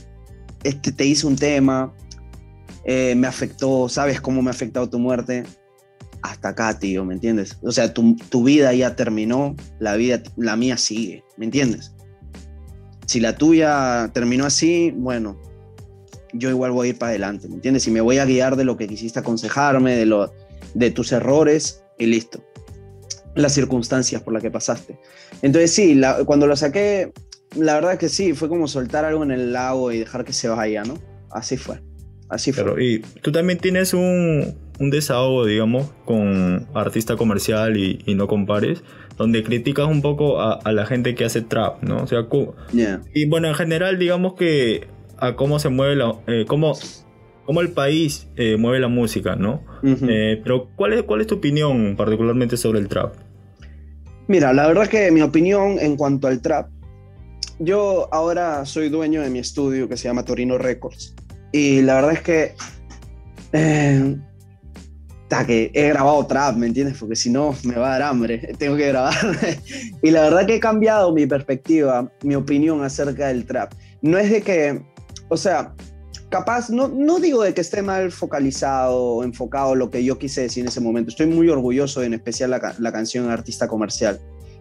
este, 0.64 0.92
te 0.92 1.06
hice 1.06 1.26
un 1.26 1.36
tema, 1.36 1.94
eh, 2.86 3.16
me 3.16 3.28
afectó, 3.28 3.90
sabes 3.90 4.22
cómo 4.22 4.42
me 4.42 4.50
ha 4.50 4.52
afectado 4.52 4.90
tu 4.90 5.00
muerte. 5.00 5.44
Hasta 6.22 6.50
acá, 6.50 6.78
tío, 6.78 7.06
¿me 7.06 7.14
entiendes? 7.14 7.58
O 7.62 7.72
sea, 7.72 7.94
tu, 7.94 8.16
tu 8.16 8.44
vida 8.44 8.74
ya 8.74 8.96
terminó, 8.96 9.56
la 9.80 9.96
vida, 9.96 10.22
la 10.36 10.56
mía 10.56 10.78
sigue, 10.78 11.24
¿me 11.38 11.46
entiendes? 11.46 11.94
Si 13.06 13.20
la 13.20 13.36
tuya 13.36 14.12
terminó 14.14 14.46
así, 14.46 14.92
bueno, 14.96 15.40
yo 16.34 16.50
igual 16.50 16.72
voy 16.72 16.88
a 16.88 16.90
ir 16.90 16.98
para 16.98 17.12
adelante, 17.12 17.48
¿me 17.48 17.56
entiendes? 17.56 17.88
Y 17.88 17.92
me 17.92 18.02
voy 18.02 18.18
a 18.18 18.26
guiar 18.26 18.56
de 18.56 18.66
lo 18.66 18.78
que 18.78 18.88
quisiste 18.88 19.20
aconsejarme, 19.20 19.96
de, 19.96 20.06
lo, 20.06 20.34
de 20.74 20.92
tus 20.92 21.12
errores 21.12 21.84
y 21.98 22.08
listo 22.08 22.44
las 23.38 23.54
circunstancias 23.54 24.22
por 24.22 24.34
las 24.34 24.42
que 24.42 24.52
pasaste. 24.52 24.98
Entonces 25.42 25.72
sí, 25.72 26.00
cuando 26.26 26.48
lo 26.48 26.56
saqué, 26.56 27.12
la 27.56 27.76
verdad 27.76 27.98
que 27.98 28.10
sí, 28.10 28.34
fue 28.34 28.50
como 28.50 28.68
soltar 28.68 29.06
algo 29.06 29.24
en 29.24 29.32
el 29.32 29.54
lago 29.54 29.92
y 29.92 30.00
dejar 30.00 30.26
que 30.26 30.34
se 30.34 30.50
vaya, 30.50 30.84
¿no? 30.84 30.96
Así 31.32 31.58
fue. 31.58 31.80
Así 32.30 32.52
fue. 32.52 32.84
y 32.84 33.00
tú 33.22 33.32
también 33.32 33.58
tienes 33.58 33.94
un, 33.94 34.58
un 34.80 34.90
desahogo, 34.90 35.46
digamos, 35.46 35.90
con 36.04 36.68
artista 36.74 37.16
comercial 37.16 37.78
y, 37.78 38.02
y, 38.06 38.16
no 38.16 38.28
compares, 38.28 38.84
donde 39.18 39.44
criticas 39.44 39.88
un 39.88 40.02
poco 40.02 40.42
a, 40.42 40.56
a, 40.56 40.72
la 40.74 40.86
gente 40.86 41.16
que 41.16 41.24
hace 41.24 41.42
trap, 41.42 41.82
¿no? 41.84 42.04
O 42.04 42.08
sea, 42.08 42.28
y 43.14 43.26
bueno, 43.28 43.48
en 43.48 43.56
general, 43.56 43.98
digamos 43.98 44.34
que 44.34 44.88
a 45.18 45.36
cómo 45.36 45.60
se 45.60 45.70
mueve 45.70 45.96
la... 45.96 46.16
Eh, 46.28 46.46
cómo, 46.48 46.74
cómo 47.46 47.62
el 47.62 47.70
país 47.70 48.28
eh, 48.36 48.58
mueve 48.58 48.80
la 48.80 48.90
música, 48.90 49.36
¿no? 49.36 49.64
eh, 49.84 50.42
pero 50.44 50.70
¿cuál 50.76 50.94
es, 50.94 51.04
¿cuál 51.04 51.22
es 51.22 51.28
tu 51.28 51.36
opinión 51.36 51.96
particularmente 51.96 52.58
sobre 52.58 52.80
el 52.80 52.90
trap? 52.90 53.16
Mira, 54.28 54.52
la 54.52 54.68
verdad 54.68 54.88
que 54.88 55.10
mi 55.12 55.22
opinión 55.22 55.80
en 55.80 55.96
cuanto 55.96 56.28
al 56.28 56.42
trap, 56.42 56.70
yo 57.60 58.10
ahora 58.12 58.66
soy 58.66 58.90
dueño 58.90 59.22
de 59.22 59.30
mi 59.30 59.40
estudio 59.40 59.88
que 59.88 59.96
se 59.96 60.08
llama 60.08 60.26
Torino 60.26 60.58
Records. 60.58 61.16
Y 61.52 61.82
la 61.82 61.96
verdad 61.96 62.12
es 62.12 62.22
que, 62.22 62.56
eh, 63.54 64.18
que 65.46 65.72
he 65.74 65.88
grabado 65.90 66.26
trap, 66.28 66.58
¿me 66.58 66.68
entiendes? 66.68 66.98
Porque 66.98 67.16
si 67.16 67.30
no 67.30 67.56
me 67.64 67.76
va 67.76 67.88
a 67.88 67.92
dar 68.00 68.02
hambre, 68.04 68.54
tengo 68.60 68.76
que 68.76 68.88
grabar. 68.88 69.16
y 70.04 70.12
la 70.12 70.24
verdad 70.24 70.46
que 70.46 70.56
he 70.56 70.60
cambiado 70.60 71.14
mi 71.14 71.26
perspectiva, 71.26 72.12
mi 72.24 72.36
opinión 72.36 72.84
acerca 72.84 73.28
del 73.28 73.46
trap. 73.46 73.74
No 74.02 74.18
es 74.18 74.30
de 74.30 74.42
que, 74.42 74.82
o 75.30 75.38
sea, 75.38 75.74
capaz, 76.38 76.70
no, 76.70 76.88
no 76.88 77.20
digo 77.20 77.42
de 77.42 77.54
que 77.56 77.62
esté 77.62 77.82
mal 77.82 78.12
focalizado 78.12 78.96
o 78.96 79.24
enfocado 79.24 79.74
lo 79.74 79.90
que 79.90 80.04
yo 80.04 80.20
quise 80.20 80.42
decir 80.42 80.62
en 80.62 80.68
ese 80.68 80.80
momento. 80.80 81.10
Estoy 81.10 81.26
muy 81.26 81.50
orgulloso, 81.50 82.04
en 82.04 82.14
especial 82.14 82.52
la, 82.52 82.76
la 82.78 82.92
canción 82.92 83.30
Artista 83.32 83.68
Comercial. 83.68 84.20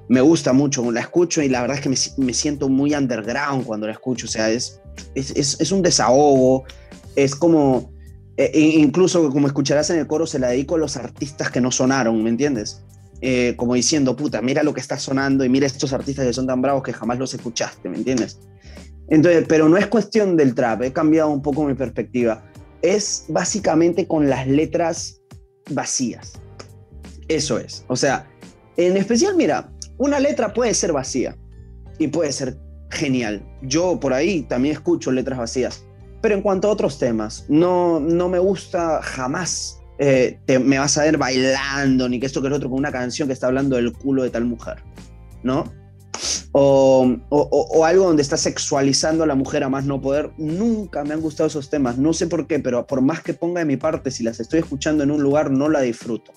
Me 0.08 0.22
gusta 0.22 0.54
mucho, 0.54 0.90
la 0.90 1.00
escucho 1.00 1.42
y 1.42 1.50
la 1.50 1.60
verdad 1.60 1.76
es 1.76 1.82
que 1.82 1.90
me, 1.90 2.24
me 2.24 2.32
siento 2.32 2.70
muy 2.70 2.94
underground 2.94 3.66
cuando 3.66 3.86
la 3.86 3.92
escucho. 3.92 4.26
O 4.26 4.30
sea, 4.30 4.50
es, 4.50 4.80
es, 5.14 5.60
es 5.60 5.72
un 5.72 5.82
desahogo, 5.82 6.64
es 7.14 7.34
como, 7.34 7.92
e, 8.38 8.50
e 8.54 8.60
incluso 8.78 9.28
como 9.30 9.46
escucharás 9.46 9.90
en 9.90 9.98
el 9.98 10.06
coro, 10.06 10.26
se 10.26 10.38
la 10.38 10.48
dedico 10.48 10.76
a 10.76 10.78
los 10.78 10.96
artistas 10.96 11.50
que 11.50 11.60
no 11.60 11.70
sonaron, 11.70 12.22
¿me 12.22 12.30
entiendes? 12.30 12.82
Eh, 13.20 13.52
como 13.56 13.74
diciendo, 13.74 14.16
puta, 14.16 14.40
mira 14.40 14.62
lo 14.62 14.72
que 14.72 14.80
está 14.80 14.98
sonando 14.98 15.44
y 15.44 15.50
mira 15.50 15.66
estos 15.66 15.92
artistas 15.92 16.26
que 16.26 16.32
son 16.32 16.46
tan 16.46 16.62
bravos 16.62 16.82
que 16.82 16.94
jamás 16.94 17.18
los 17.18 17.34
escuchaste, 17.34 17.88
¿me 17.90 17.98
entiendes? 17.98 18.38
Entonces, 19.09 19.44
pero 19.48 19.68
no 19.68 19.76
es 19.76 19.86
cuestión 19.86 20.36
del 20.36 20.54
trap, 20.54 20.82
he 20.82 20.92
cambiado 20.92 21.30
un 21.30 21.42
poco 21.42 21.64
mi 21.64 21.74
perspectiva. 21.74 22.44
Es 22.82 23.24
básicamente 23.28 24.07
con 24.07 24.28
las 24.28 24.46
letras 24.46 25.20
vacías. 25.70 26.34
Eso 27.28 27.59
es. 27.59 27.84
O 27.88 27.96
sea, 27.96 28.28
en 28.76 28.96
especial, 28.96 29.36
mira, 29.36 29.72
una 29.98 30.20
letra 30.20 30.52
puede 30.52 30.74
ser 30.74 30.92
vacía 30.92 31.36
y 31.98 32.09
puede 32.09 32.32
ser 32.32 32.59
genial. 32.90 33.42
Yo 33.62 33.98
por 33.98 34.12
ahí 34.12 34.42
también 34.42 34.74
escucho 34.74 35.11
letras 35.11 35.38
vacías. 35.38 35.84
Pero 36.22 36.34
en 36.34 36.42
cuanto 36.42 36.68
a 36.68 36.72
otros 36.72 36.98
temas, 36.98 37.46
no, 37.48 38.00
no 38.00 38.28
me 38.28 38.38
gusta 38.38 39.00
jamás 39.02 39.80
eh, 39.98 40.38
te, 40.44 40.59
me 40.59 40.78
vas 40.78 40.98
a 40.98 41.04
ver 41.04 41.16
bailando, 41.16 42.09
ni 42.09 42.20
que 42.20 42.26
esto 42.26 42.40
que 42.40 42.48
el 42.48 42.52
otro, 42.52 42.68
con 42.68 42.78
una 42.78 42.92
canción 42.92 43.28
que 43.28 43.32
está 43.32 43.46
hablando 43.46 43.76
del 43.76 43.92
culo 43.92 44.22
de 44.22 44.30
tal 44.30 44.44
mujer. 44.44 44.82
¿no? 45.42 45.72
O, 46.52 47.16
o, 47.28 47.84
algo 47.84 48.06
donde 48.06 48.22
está 48.22 48.36
sexualizando 48.36 49.24
a 49.24 49.26
la 49.26 49.34
mujer 49.34 49.62
a 49.64 49.68
más 49.68 49.84
no 49.84 50.00
poder. 50.00 50.30
Nunca 50.38 51.04
me 51.04 51.14
han 51.14 51.20
gustado 51.20 51.48
esos 51.48 51.68
temas, 51.70 51.98
no 51.98 52.12
sé 52.12 52.26
por 52.26 52.46
qué, 52.46 52.58
pero 52.58 52.86
por 52.86 53.00
más 53.00 53.22
que 53.22 53.34
ponga 53.34 53.60
de 53.60 53.66
mi 53.66 53.76
parte, 53.76 54.10
si 54.10 54.22
las 54.22 54.40
estoy 54.40 54.60
escuchando 54.60 55.04
en 55.04 55.10
un 55.10 55.22
lugar, 55.22 55.50
no 55.50 55.68
la 55.68 55.80
disfruto. 55.80 56.32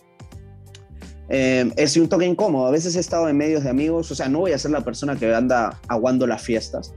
Eh, 1.30 1.72
es 1.78 1.96
un 1.96 2.10
toque 2.10 2.26
incómodo. 2.26 2.66
A 2.68 2.72
veces 2.72 2.96
he 2.96 3.00
estado 3.00 3.30
en 3.30 3.38
medios 3.38 3.64
de 3.64 3.70
amigos, 3.70 4.12
o 4.12 4.16
sea, 4.16 4.28
no 4.28 4.40
voy 4.40 4.52
a 4.52 4.58
ser 4.58 4.72
la 4.72 4.84
persona 4.84 5.16
que 5.16 5.34
anda 5.34 5.80
aguando 5.88 6.26
las 6.28 6.42
fiestas, 6.42 6.94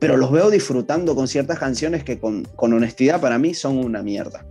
pero 0.00 0.16
los 0.16 0.32
veo 0.32 0.50
disfrutando 0.50 1.14
con 1.14 1.28
ciertas 1.28 1.58
canciones 1.58 2.02
que 2.04 2.18
con, 2.18 2.44
con 2.56 2.72
honestidad 2.72 3.20
para 3.20 3.38
mí 3.38 3.54
son 3.54 3.78
una 3.78 4.02
mierda. 4.02 4.46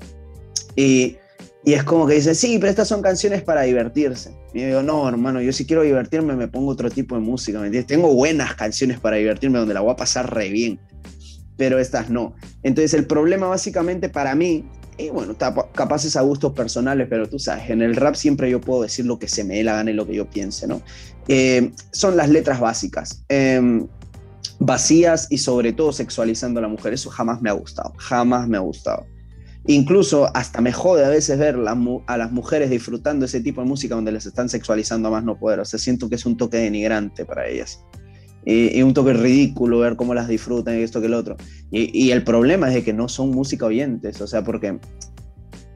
Y, 0.76 1.18
y, 1.66 1.74
es 1.74 1.84
como 1.84 2.08
que 2.08 2.16
dicen, 2.16 2.36
sí, 2.36 2.58
pero 2.60 2.70
estas 2.70 2.88
son 2.88 3.02
canciones 3.02 3.42
para 3.44 3.64
divertirse. 3.64 4.32
Y 4.54 4.62
yo 4.62 4.68
digo, 4.68 4.84
no, 4.84 5.08
hermano, 5.08 5.42
yo 5.42 5.52
si 5.52 5.66
quiero 5.66 5.82
divertirme 5.82 6.36
me 6.36 6.48
pongo 6.48 6.72
otro 6.72 6.90
tipo 6.90 7.16
de 7.16 7.22
música, 7.22 7.60
¿me 7.60 7.68
entiendes? 7.68 7.88
Tengo 7.88 8.14
buenas 8.14 8.56
canciones 8.56 9.00
para 9.00 9.18
divertirme 9.18 9.60
donde 9.60 9.74
la 9.74 9.82
voy 9.82 9.92
a 9.92 9.96
pasar 9.96 10.34
re 10.34 10.50
bien, 10.50 10.80
pero 11.58 11.80
estas 11.80 12.10
no. 12.10 12.36
Entonces 12.64 12.94
el 12.94 13.06
problema 13.06 13.48
básicamente 13.48 14.10
para 14.10 14.36
mí 14.36 14.66
y 14.98 15.10
bueno, 15.10 15.36
capaces 15.74 16.16
a 16.16 16.22
gustos 16.22 16.54
personales, 16.54 17.08
pero 17.10 17.28
tú 17.28 17.38
sabes, 17.38 17.70
en 17.70 17.82
el 17.82 17.96
rap 17.96 18.16
siempre 18.16 18.50
yo 18.50 18.62
puedo 18.62 18.84
decir 18.84 19.06
lo 19.06 19.20
que 19.20 19.28
se 19.28 19.44
me 19.44 19.56
dé 19.56 19.64
la 19.64 19.74
gana 19.74 19.92
y 19.92 19.94
lo 19.94 20.08
que 20.08 20.16
yo 20.16 20.30
piense, 20.30 20.68
¿no? 20.68 20.82
Eh, 21.28 21.72
son 21.92 22.16
las 22.16 22.30
letras 22.30 22.60
básicas, 22.60 23.24
em, 23.28 23.88
vacías 24.60 25.28
y 25.30 25.38
sobre 25.38 25.74
todo 25.74 25.92
sexualizando 25.92 26.60
a 26.60 26.62
la 26.62 26.70
mujer. 26.70 26.94
Eso 26.94 27.10
jamás 27.10 27.42
me 27.42 27.50
ha 27.50 27.54
gustado, 27.54 27.94
jamás 27.98 28.48
me 28.48 28.58
ha 28.58 28.62
gustado. 28.62 29.06
Incluso 29.68 30.30
hasta 30.36 30.62
me 30.62 30.72
jode 30.72 31.06
a 31.06 31.10
veces 31.10 31.40
ver 31.40 31.58
a 31.58 32.18
las 32.18 32.32
mujeres 32.32 32.70
disfrutando 32.70 33.26
ese 33.26 33.42
tipo 33.42 33.62
de 33.62 33.68
música 33.68 33.96
donde 33.96 34.12
les 34.12 34.26
están 34.26 34.48
sexualizando 34.48 35.08
a 35.08 35.12
más 35.12 35.24
no 35.24 35.40
poder. 35.40 35.60
O 35.60 35.66
sea, 35.66 35.80
siento 35.80 36.08
que 36.08 36.16
es 36.16 36.26
un 36.26 36.38
toque 36.38 36.58
denigrante 36.58 37.26
para 37.26 37.48
ellas 37.48 37.80
y, 38.46 38.82
un 38.84 38.94
toque 38.94 39.14
ridículo 39.14 39.80
ver 39.80 39.96
cómo 39.96 40.14
las 40.14 40.28
disfrutan 40.28 40.80
y 40.80 40.84
esto 40.84 41.02
que 41.02 41.08
el 41.08 41.16
otro. 41.16 41.36
Y, 41.72 42.12
el 42.12 42.24
problema 42.24 42.74
es 42.74 42.84
que 42.84 42.94
no 42.94 43.10
son 43.10 43.32
música 43.32 43.66
oyentes, 43.66 44.22
o 44.22 44.28
sea, 44.28 44.44
porque 44.44 44.80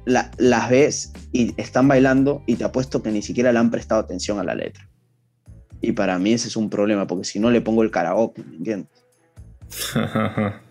las 0.05 0.69
ves 0.69 1.11
y 1.31 1.53
están 1.59 1.87
bailando 1.87 2.43
y 2.45 2.55
te 2.55 2.63
apuesto 2.63 3.01
que 3.03 3.11
ni 3.11 3.21
siquiera 3.21 3.51
le 3.51 3.59
han 3.59 3.71
prestado 3.71 4.01
atención 4.01 4.39
a 4.39 4.43
la 4.43 4.55
letra. 4.55 4.87
Y 5.81 5.93
para 5.93 6.19
mí 6.19 6.33
ese 6.33 6.47
es 6.47 6.55
un 6.55 6.69
problema, 6.69 7.07
porque 7.07 7.25
si 7.25 7.39
no 7.39 7.49
le 7.49 7.61
pongo 7.61 7.83
el 7.83 7.91
karaoke, 7.91 8.43
¿me 8.43 8.57
entiendes? 8.57 8.89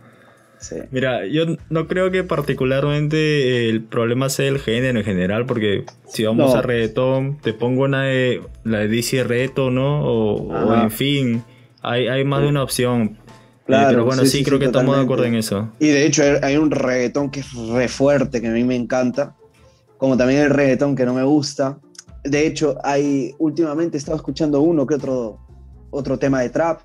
Mira, 0.90 1.26
yo 1.26 1.44
no 1.70 1.86
creo 1.86 2.10
que 2.10 2.24
particularmente 2.24 3.68
el 3.68 3.82
problema 3.82 4.28
sea 4.28 4.48
el 4.48 4.58
género 4.58 4.98
en 4.98 5.04
general, 5.04 5.46
porque 5.46 5.84
si 6.06 6.24
vamos 6.24 6.54
a 6.54 6.62
reggaetón, 6.62 7.38
te 7.38 7.52
pongo 7.52 7.84
una 7.84 8.04
de, 8.04 8.42
la 8.64 8.78
de 8.78 8.88
DC 8.88 9.24
Reto, 9.24 9.70
¿no? 9.70 10.02
o 10.04 10.74
en 10.74 10.90
fin, 10.90 11.44
hay, 11.82 12.24
más 12.24 12.42
de 12.42 12.48
una 12.48 12.62
opción. 12.62 13.18
Eh, 13.18 13.62
claro, 13.66 13.88
pero 13.90 14.04
bueno, 14.04 14.24
sí, 14.24 14.42
creo 14.44 14.58
que 14.58 14.66
estamos 14.66 14.96
de 14.96 15.02
acuerdo 15.02 15.24
en 15.24 15.34
eso. 15.34 15.70
Y 15.78 15.88
de 15.88 16.06
hecho 16.06 16.22
hay 16.42 16.56
un 16.56 16.70
reggaetón 16.70 17.30
que 17.30 17.40
es 17.40 17.52
re 17.52 17.88
fuerte, 17.88 18.40
que 18.40 18.48
a 18.48 18.52
mí 18.52 18.64
me 18.64 18.76
encanta, 18.76 19.36
como 19.96 20.16
también 20.16 20.40
el 20.40 20.50
reggaetón 20.50 20.96
que 20.96 21.04
no 21.04 21.14
me 21.14 21.22
gusta. 21.22 21.78
De 22.24 22.46
hecho, 22.46 22.76
hay 22.82 23.34
últimamente 23.38 23.96
he 23.96 23.98
estado 23.98 24.16
escuchando 24.16 24.60
uno 24.60 24.86
que 24.86 24.94
otro, 24.94 25.38
otro 25.90 26.18
tema 26.18 26.40
de 26.40 26.50
trap, 26.50 26.80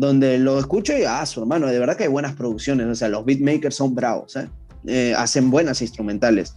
donde 0.00 0.38
lo 0.38 0.58
escucho 0.58 0.96
y, 0.96 1.04
ah, 1.04 1.24
su 1.26 1.40
hermano, 1.40 1.66
de 1.66 1.78
verdad 1.78 1.94
que 1.94 2.04
hay 2.04 2.08
buenas 2.08 2.34
producciones, 2.34 2.86
o 2.86 2.94
sea, 2.94 3.08
los 3.08 3.24
beatmakers 3.24 3.74
son 3.74 3.94
bravos, 3.94 4.34
¿eh? 4.34 4.48
Eh, 4.86 5.14
hacen 5.14 5.50
buenas 5.50 5.82
instrumentales. 5.82 6.54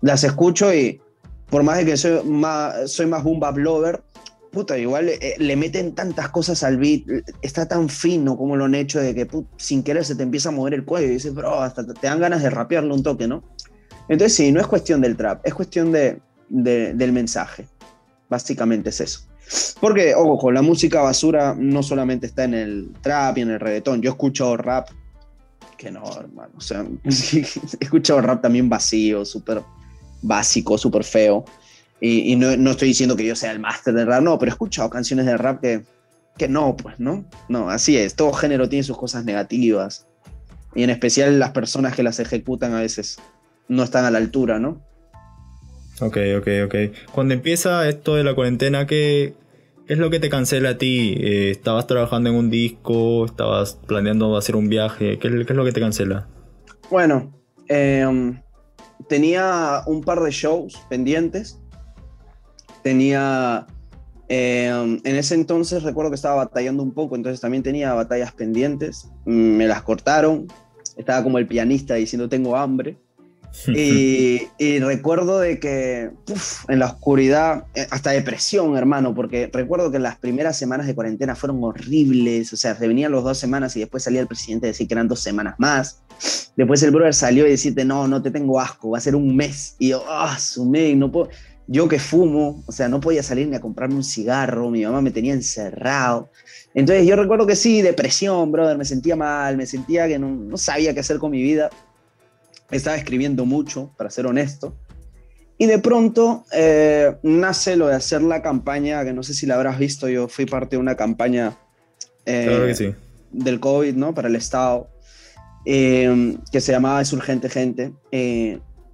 Las 0.00 0.24
escucho 0.24 0.72
y 0.72 0.98
por 1.50 1.62
más 1.62 1.76
de 1.76 1.84
que 1.84 1.96
soy 1.98 2.24
más, 2.24 2.90
soy 2.90 3.04
más 3.04 3.22
boom 3.22 3.40
bap 3.40 3.58
lover, 3.58 4.02
puta, 4.50 4.78
igual 4.78 5.10
eh, 5.10 5.34
le 5.38 5.54
meten 5.54 5.94
tantas 5.94 6.30
cosas 6.30 6.62
al 6.62 6.78
beat, 6.78 7.02
está 7.42 7.68
tan 7.68 7.90
fino 7.90 8.38
como 8.38 8.56
lo 8.56 8.64
han 8.64 8.74
hecho 8.74 9.00
de 9.00 9.14
que 9.14 9.28
sin 9.58 9.82
querer 9.82 10.06
se 10.06 10.14
te 10.14 10.22
empieza 10.22 10.48
a 10.48 10.52
mover 10.52 10.72
el 10.72 10.86
cuello 10.86 11.08
y 11.08 11.10
dices, 11.10 11.34
bro, 11.34 11.60
hasta 11.60 11.86
te, 11.86 11.92
dan 12.00 12.20
ganas 12.20 12.42
de 12.42 12.48
rapearle 12.48 12.94
un 12.94 13.02
toque, 13.02 13.28
¿no? 13.28 13.44
Entonces 14.08 14.34
sí, 14.34 14.50
no 14.50 14.62
es 14.62 14.66
cuestión 14.66 15.02
del 15.02 15.14
trap, 15.14 15.46
es 15.46 15.52
cuestión 15.52 15.92
de, 15.92 16.22
del 16.48 17.12
mensaje. 17.12 17.68
Básicamente 18.30 18.88
es 18.88 19.02
eso. 19.02 19.27
Porque, 19.80 20.14
ojo, 20.14 20.52
la 20.52 20.62
música 20.62 21.00
basura 21.02 21.54
no 21.58 21.82
solamente 21.82 22.26
está 22.26 22.44
en 22.44 22.54
el 22.54 22.90
trap 23.00 23.38
y 23.38 23.40
en 23.42 23.50
el 23.50 23.60
reggaetón. 23.60 24.02
Yo 24.02 24.10
escucho 24.10 24.56
rap, 24.56 24.88
que 25.76 25.90
no, 25.90 26.04
hermano. 26.18 26.52
O 26.56 26.60
sea, 26.60 26.84
he 27.04 27.44
escuchado 27.80 28.20
rap 28.20 28.42
también 28.42 28.68
vacío, 28.68 29.24
súper 29.24 29.62
básico, 30.22 30.76
súper 30.76 31.04
feo. 31.04 31.44
Y, 32.00 32.36
no, 32.36 32.56
no, 32.56 32.70
estoy 32.70 32.88
diciendo 32.88 33.16
que 33.16 33.26
yo 33.26 33.34
sea 33.34 33.50
el 33.50 33.58
máster 33.58 33.92
del 33.92 34.06
rap, 34.06 34.22
no, 34.22 34.38
pero 34.38 34.50
he 34.50 34.54
escuchado 34.54 34.88
canciones 34.88 35.26
de 35.26 35.36
rap 35.36 35.60
que, 35.60 35.84
que 36.36 36.46
no, 36.46 36.76
pues, 36.76 37.00
¿no? 37.00 37.24
No, 37.48 37.70
así 37.70 37.96
es, 37.96 38.14
todo 38.14 38.32
género 38.32 38.68
tiene 38.68 38.84
sus 38.84 38.96
cosas 38.96 39.24
negativas. 39.24 40.06
Y 40.74 40.84
en 40.84 40.90
especial 40.90 41.40
las 41.40 41.50
personas 41.50 41.96
que 41.96 42.04
las 42.04 42.20
ejecutan 42.20 42.72
a 42.74 42.80
veces 42.80 43.18
no 43.66 43.82
están 43.82 44.04
a 44.04 44.12
la 44.12 44.18
altura, 44.18 44.60
¿no? 44.60 44.80
Ok, 46.00 46.16
ok, 46.38 46.48
ok. 46.66 46.74
Cuando 47.12 47.34
empieza 47.34 47.88
esto 47.88 48.14
de 48.14 48.24
la 48.24 48.34
cuarentena, 48.34 48.86
¿qué, 48.86 49.34
es 49.86 49.98
lo 49.98 50.10
que 50.10 50.20
te 50.20 50.28
cancela 50.28 50.70
a 50.70 50.78
ti? 50.78 51.14
Eh, 51.18 51.50
¿Estabas 51.50 51.86
trabajando 51.86 52.30
en 52.30 52.36
un 52.36 52.50
disco? 52.50 53.24
¿Estabas 53.24 53.78
planeando 53.86 54.36
hacer 54.36 54.56
un 54.56 54.68
viaje? 54.68 55.18
¿Qué, 55.18 55.28
es 55.28 55.50
lo 55.50 55.64
que 55.64 55.72
te 55.72 55.80
cancela? 55.80 56.28
Bueno, 56.90 57.32
em, 57.68 58.40
tenía 59.08 59.82
un 59.86 60.02
par 60.02 60.20
de 60.20 60.30
shows 60.30 60.78
pendientes 60.88 61.58
tenía, 62.82 63.66
eh, 64.28 64.68
en 65.04 65.16
ese 65.16 65.34
entonces 65.34 65.82
recuerdo 65.82 66.10
que 66.10 66.16
estaba 66.16 66.36
batallando 66.36 66.82
un 66.82 66.92
poco, 66.92 67.16
entonces 67.16 67.40
también 67.40 67.62
tenía 67.62 67.92
batallas 67.92 68.32
pendientes, 68.32 69.10
me 69.24 69.66
las 69.66 69.82
cortaron, 69.82 70.46
estaba 70.96 71.22
como 71.22 71.38
el 71.38 71.46
pianista 71.46 71.94
diciendo 71.94 72.28
tengo 72.28 72.56
hambre. 72.56 72.96
Y, 73.66 74.78
recuerdo 74.80 75.40
de 75.40 75.58
que 75.58 76.10
en 76.68 76.78
la 76.78 76.86
oscuridad, 76.86 77.64
eh, 77.74 77.86
hasta 77.90 78.10
depresión, 78.10 78.76
hermano, 78.76 79.14
porque 79.14 79.50
recuerdo 79.52 79.90
que 79.90 79.98
las 79.98 80.16
primeras 80.18 80.56
semanas 80.58 80.86
de 80.86 80.94
cuarentena 80.94 81.34
fueron 81.34 81.62
horribles, 81.62 82.52
o 82.52 82.56
sea, 82.56 82.76
se 82.76 82.86
venían 82.86 83.12
los 83.12 83.24
dos 83.24 83.38
semanas 83.38 83.76
y 83.76 83.80
después 83.80 84.02
salía 84.02 84.20
el 84.20 84.26
presidente 84.26 84.66
a 84.66 84.68
decir 84.68 84.86
que 84.86 84.94
eran 84.94 85.08
dos 85.08 85.20
semanas 85.20 85.54
más. 85.58 86.02
Después 86.56 86.82
el 86.82 86.90
brother 86.90 87.14
salió 87.14 87.46
y 87.46 87.50
decirte, 87.50 87.84
no, 87.84 88.08
no 88.08 88.22
te 88.22 88.30
tengo 88.30 88.60
asco, 88.60 88.90
va 88.90 88.98
a 88.98 89.00
ser 89.00 89.14
un 89.14 89.34
mes. 89.34 89.76
Y 89.78 89.88
yo, 89.88 90.04
ah, 90.08 90.38
su 90.38 90.64
mes, 90.64 90.96
no 90.96 91.10
puedo 91.10 91.28
yo 91.68 91.86
que 91.86 91.98
fumo, 91.98 92.64
o 92.66 92.72
sea, 92.72 92.88
no 92.88 92.98
podía 92.98 93.22
salir 93.22 93.46
ni 93.46 93.54
a 93.54 93.60
comprarme 93.60 93.96
un 93.96 94.04
cigarro, 94.04 94.70
mi 94.70 94.84
mamá 94.84 95.02
me 95.02 95.10
tenía 95.10 95.34
encerrado. 95.34 96.30
Entonces 96.74 97.06
yo 97.06 97.14
recuerdo 97.14 97.46
que 97.46 97.56
sí, 97.56 97.82
depresión, 97.82 98.50
brother, 98.50 98.78
me 98.78 98.86
sentía 98.86 99.16
mal, 99.16 99.56
me 99.56 99.66
sentía 99.66 100.08
que 100.08 100.18
no, 100.18 100.56
sabía 100.56 100.94
qué 100.94 101.00
hacer 101.00 101.18
con 101.18 101.30
mi 101.30 101.42
vida. 101.42 101.68
Estaba 102.70 102.96
escribiendo 102.96 103.44
mucho, 103.44 103.92
para 103.96 104.10
ser 104.10 104.26
honesto. 104.26 104.76
Y 105.56 105.66
de 105.66 105.78
pronto 105.80 106.44
eh, 106.52 107.16
nace 107.22 107.76
lo 107.76 107.88
de 107.88 107.94
hacer 107.94 108.22
la 108.22 108.42
campaña, 108.42 109.04
que 109.04 109.12
no 109.12 109.24
sé 109.24 109.34
si 109.34 109.44
la 109.44 109.56
habrás 109.56 109.78
visto, 109.78 110.08
yo 110.08 110.28
fui 110.28 110.46
parte 110.46 110.76
de 110.76 110.80
una 110.80 110.94
campaña 110.94 111.58
eh, 112.26 112.94
del 113.32 113.58
COVID, 113.58 113.94
¿no? 113.94 114.14
Para 114.14 114.28
el 114.28 114.36
Estado, 114.36 114.88
eh, 115.64 116.36
que 116.52 116.60
se 116.60 116.70
llamaba 116.70 117.00
Es 117.00 117.12
Urgente 117.12 117.48
Gente 117.48 117.92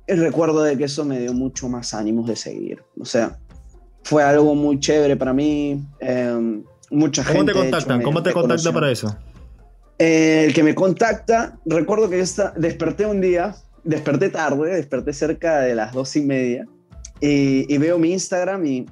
el 0.06 0.18
recuerdo 0.18 0.62
de 0.62 0.76
que 0.76 0.84
eso 0.84 1.04
me 1.04 1.18
dio 1.18 1.32
mucho 1.32 1.68
más 1.68 1.94
ánimos 1.94 2.26
de 2.28 2.36
seguir. 2.36 2.82
O 3.00 3.06
sea, 3.06 3.38
fue 4.02 4.22
algo 4.22 4.54
muy 4.54 4.78
chévere 4.78 5.16
para 5.16 5.32
mí. 5.32 5.82
Mucha 6.90 7.24
¿Cómo 7.24 7.44
te 7.44 7.52
contactan? 7.52 8.02
¿Cómo 8.02 8.22
te 8.22 8.32
contacta 8.32 8.72
para 8.72 8.90
eso? 8.90 9.16
Eh, 9.98 10.44
el 10.46 10.54
que 10.54 10.62
me 10.62 10.74
contacta, 10.74 11.58
recuerdo 11.64 12.10
que 12.10 12.24
yo 12.24 12.52
desperté 12.56 13.06
un 13.06 13.20
día, 13.20 13.54
desperté 13.84 14.28
tarde, 14.28 14.74
desperté 14.74 15.12
cerca 15.12 15.60
de 15.60 15.74
las 15.74 15.92
dos 15.92 16.16
y 16.16 16.22
media, 16.22 16.66
y, 17.20 17.78
veo 17.78 17.98
mi 17.98 18.12
Instagram 18.12 18.66
y, 18.66 18.86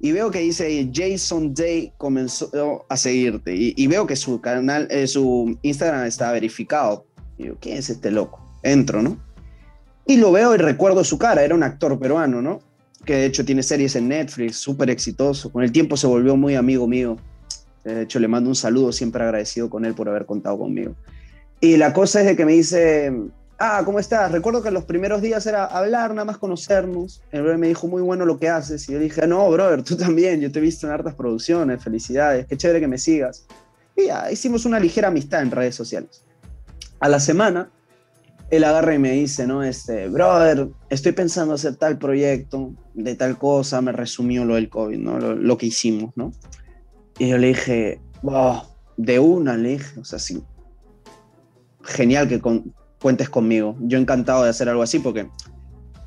veo 0.00 0.30
que 0.30 0.40
dice 0.40 0.90
Jason 0.92 1.54
Day 1.54 1.92
comenzó 1.96 2.84
a 2.88 2.96
seguirte, 2.96 3.54
y, 3.56 3.86
veo 3.86 4.06
que 4.06 4.16
su 4.16 4.40
canal, 4.40 4.86
eh, 4.90 5.06
su 5.06 5.58
Instagram 5.62 6.04
está 6.04 6.30
verificado. 6.32 7.06
Y 7.38 7.44
digo, 7.44 7.56
¿quién 7.60 7.78
es 7.78 7.90
este 7.90 8.10
loco? 8.10 8.40
Entro, 8.62 9.02
¿no? 9.02 9.18
Y 10.06 10.18
lo 10.18 10.30
veo 10.30 10.54
y 10.54 10.58
recuerdo 10.58 11.02
su 11.04 11.18
cara, 11.18 11.42
era 11.42 11.54
un 11.54 11.62
actor 11.62 11.98
peruano, 11.98 12.42
¿no? 12.42 12.60
Que 13.04 13.16
de 13.16 13.26
hecho 13.26 13.44
tiene 13.44 13.62
series 13.62 13.96
en 13.96 14.08
Netflix, 14.08 14.56
súper 14.56 14.90
exitoso. 14.90 15.50
Con 15.50 15.64
el 15.64 15.72
tiempo 15.72 15.96
se 15.96 16.06
volvió 16.06 16.36
muy 16.36 16.54
amigo 16.54 16.86
mío. 16.86 17.16
De 17.84 18.02
hecho, 18.02 18.18
le 18.18 18.28
mando 18.28 18.48
un 18.48 18.56
saludo, 18.56 18.92
siempre 18.92 19.22
agradecido 19.22 19.68
con 19.68 19.84
él 19.84 19.94
por 19.94 20.08
haber 20.08 20.26
contado 20.26 20.58
conmigo. 20.58 20.94
Y 21.60 21.76
la 21.76 21.92
cosa 21.92 22.20
es 22.20 22.26
de 22.26 22.36
que 22.36 22.44
me 22.44 22.52
dice, 22.52 23.12
ah, 23.58 23.82
¿cómo 23.84 23.98
estás? 23.98 24.32
Recuerdo 24.32 24.62
que 24.62 24.70
los 24.70 24.84
primeros 24.84 25.22
días 25.22 25.46
era 25.46 25.64
hablar, 25.64 26.10
nada 26.10 26.24
más 26.24 26.38
conocernos. 26.38 27.22
El 27.30 27.42
brother 27.42 27.58
me 27.58 27.68
dijo, 27.68 27.86
muy 27.86 28.02
bueno 28.02 28.24
lo 28.24 28.38
que 28.38 28.48
haces. 28.48 28.88
Y 28.88 28.92
yo 28.92 28.98
dije, 28.98 29.26
no, 29.26 29.50
brother, 29.50 29.82
tú 29.82 29.96
también, 29.96 30.40
yo 30.40 30.50
te 30.50 30.58
he 30.58 30.62
visto 30.62 30.86
en 30.86 30.92
hartas 30.92 31.14
producciones, 31.14 31.82
felicidades, 31.82 32.46
qué 32.46 32.56
chévere 32.56 32.80
que 32.80 32.88
me 32.88 32.98
sigas. 32.98 33.46
Y 33.96 34.06
ya, 34.06 34.30
hicimos 34.30 34.64
una 34.64 34.80
ligera 34.80 35.08
amistad 35.08 35.42
en 35.42 35.50
redes 35.50 35.74
sociales. 35.74 36.24
A 37.00 37.08
la 37.08 37.20
semana 37.20 37.70
él 38.50 38.64
agarra 38.64 38.94
y 38.94 38.98
me 38.98 39.12
dice, 39.12 39.46
¿no? 39.46 39.62
Este, 39.62 40.08
brother, 40.08 40.68
estoy 40.90 41.12
pensando 41.12 41.54
hacer 41.54 41.76
tal 41.76 41.98
proyecto, 41.98 42.72
de 42.94 43.14
tal 43.14 43.38
cosa, 43.38 43.80
me 43.80 43.92
resumió 43.92 44.44
lo 44.44 44.54
del 44.54 44.68
COVID, 44.68 44.98
¿no? 44.98 45.18
Lo, 45.18 45.58
que 45.58 45.66
hicimos, 45.66 46.12
¿no? 46.16 46.32
Y 47.18 47.28
yo 47.28 47.38
le 47.38 47.48
dije, 47.48 48.00
de 48.96 49.18
una, 49.18 49.56
le 49.56 49.70
dije, 49.70 50.00
o 50.00 50.04
sea, 50.04 50.18
sí, 50.18 50.42
genial 51.82 52.28
que 52.28 52.40
cuentes 53.00 53.28
conmigo. 53.28 53.76
Yo 53.80 53.98
encantado 53.98 54.44
de 54.44 54.50
hacer 54.50 54.68
algo 54.68 54.82
así 54.82 54.98
porque 54.98 55.28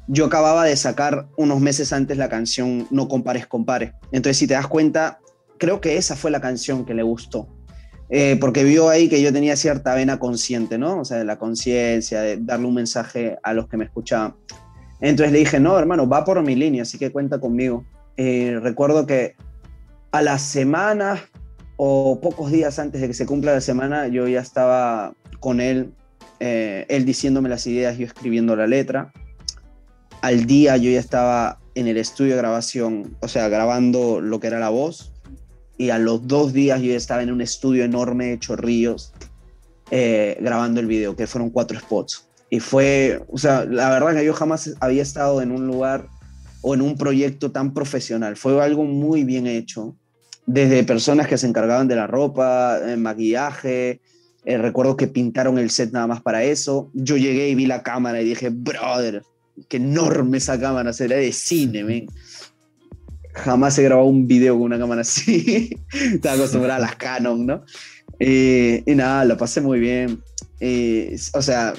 yo 0.08 0.26
acababa 0.26 0.66
de 0.66 0.76
sacar 0.76 1.28
unos 1.38 1.60
meses 1.60 1.92
antes 1.92 2.18
la 2.18 2.30
canción 2.30 2.88
No 2.92 3.08
compares, 3.08 3.46
compare. 3.46 3.94
Entonces, 4.12 4.38
si 4.38 4.48
te 4.48 4.54
das 4.54 4.68
cuenta, 4.68 5.20
creo 5.58 5.82
que 5.82 5.98
esa 5.98 6.16
fue 6.16 6.32
la 6.32 6.42
canción 6.42 6.86
que 6.86 6.94
le 6.94 7.04
gustó. 7.04 7.48
Eh, 8.10 8.38
porque 8.40 8.64
vio 8.64 8.88
ahí 8.88 9.10
que 9.10 9.22
yo 9.22 9.34
tenía 9.34 9.58
cierta 9.58 9.94
vena 9.94 10.18
consciente, 10.18 10.78
¿no? 10.78 11.02
O 11.02 11.06
sea, 11.06 11.18
de 11.18 11.26
la 11.26 11.38
conciencia, 11.38 12.22
de 12.22 12.38
darle 12.38 12.68
un 12.68 12.74
mensaje 12.74 13.38
a 13.44 13.54
los 13.54 13.68
que 13.68 13.76
me 13.76 13.84
escuchaban. 13.84 14.36
Entonces 15.02 15.34
le 15.34 15.40
dije, 15.40 15.60
no, 15.60 15.78
hermano, 15.78 16.08
va 16.08 16.24
por 16.24 16.42
mi 16.42 16.56
línea, 16.56 16.84
así 16.84 16.98
que 16.98 17.12
cuenta 17.12 17.40
conmigo. 17.40 17.86
Eh, 18.16 18.60
recuerdo 18.62 19.06
que 19.06 19.36
a 20.18 20.22
la 20.24 20.40
semana 20.40 21.24
o 21.76 22.20
pocos 22.20 22.52
días 22.52 22.80
antes 22.80 23.02
de 23.02 23.08
que 23.08 23.14
se 23.14 23.28
cumpla 23.28 23.54
la 23.54 23.62
semana, 23.62 24.08
yo 24.08 24.28
ya 24.28 24.40
estaba 24.40 25.14
con 25.40 25.62
él, 25.62 25.94
eh, 26.40 26.88
él 26.90 27.06
diciéndome 27.06 27.50
las 27.50 27.68
ideas, 27.68 28.00
yo 28.00 28.08
escribiendo 28.08 28.56
la 28.56 28.66
letra. 28.66 29.14
Al 30.22 30.48
día 30.48 30.76
yo 30.78 30.90
ya 30.90 31.00
estaba 31.00 31.60
en 31.76 31.86
el 31.86 31.98
estudio 31.98 32.32
de 32.32 32.38
grabación, 32.38 33.16
o 33.20 33.28
sea, 33.28 33.48
grabando 33.48 34.20
lo 34.20 34.40
que 34.40 34.48
era 34.48 34.58
la 34.58 34.70
voz, 34.70 35.14
y 35.78 35.92
a 35.92 36.00
los 36.00 36.28
dos 36.28 36.52
días 36.52 36.82
yo 36.82 36.88
ya 36.90 36.98
estaba 36.98 37.22
en 37.22 37.32
un 37.32 37.42
estudio 37.42 37.84
enorme 37.84 38.26
de 38.30 38.40
Chorrillos 38.40 39.14
eh, 39.92 40.36
grabando 40.42 40.80
el 40.80 40.88
video, 40.88 41.16
que 41.16 41.28
fueron 41.28 41.52
cuatro 41.52 41.80
spots. 41.80 42.28
Y 42.50 42.60
fue, 42.60 43.24
o 43.30 43.38
sea, 43.38 43.66
la 43.66 43.92
verdad 43.92 44.16
que 44.16 44.26
yo 44.26 44.34
jamás 44.34 44.74
había 44.80 45.04
estado 45.04 45.44
en 45.44 45.52
un 45.52 45.68
lugar 45.68 46.08
o 46.64 46.74
en 46.74 46.82
un 46.82 46.98
proyecto 46.98 47.52
tan 47.52 47.72
profesional. 47.76 48.36
Fue 48.36 48.60
algo 48.64 48.84
muy 48.84 49.24
bien 49.24 49.46
hecho, 49.46 49.96
desde 50.48 50.84
personas 50.84 51.28
que 51.28 51.38
se 51.38 51.46
encargaban 51.46 51.88
de 51.88 51.96
la 51.96 52.08
ropa, 52.08 52.80
el 52.84 52.98
maquillaje. 52.98 54.02
Eh, 54.46 54.58
recuerdo 54.58 54.98
que 54.98 55.08
pintaron 55.08 55.60
el 55.60 55.70
set 55.70 55.92
nada 55.92 56.08
más 56.08 56.22
para 56.22 56.44
eso. 56.44 56.90
Yo 56.94 57.18
llegué 57.18 57.50
y 57.50 57.56
vi 57.56 57.68
la 57.68 57.84
cámara 57.84 58.22
y 58.22 58.26
dije, 58.26 58.50
brother, 58.50 59.22
qué 59.68 59.78
enorme 59.78 60.38
esa 60.38 60.60
cámara, 60.60 60.94
será 60.94 61.18
de 61.18 61.34
cine, 61.34 61.84
men 61.84 62.08
jamás 63.34 63.78
he 63.78 63.84
grabado 63.84 64.08
un 64.08 64.26
video 64.28 64.56
con 64.56 64.64
una 64.64 64.80
cámara 64.80 65.02
así. 65.02 65.78
Estaba 65.92 66.36
acostumbrada 66.36 66.78
a 66.78 66.80
las 66.80 66.96
Canon, 66.96 67.46
¿no? 67.46 67.64
Eh, 68.20 68.84
y 68.86 68.96
nada, 68.96 69.26
lo 69.26 69.38
pasé 69.38 69.62
muy 69.62 69.80
bien. 69.80 70.22
Eh, 70.60 71.16
o 71.34 71.42
sea, 71.42 71.74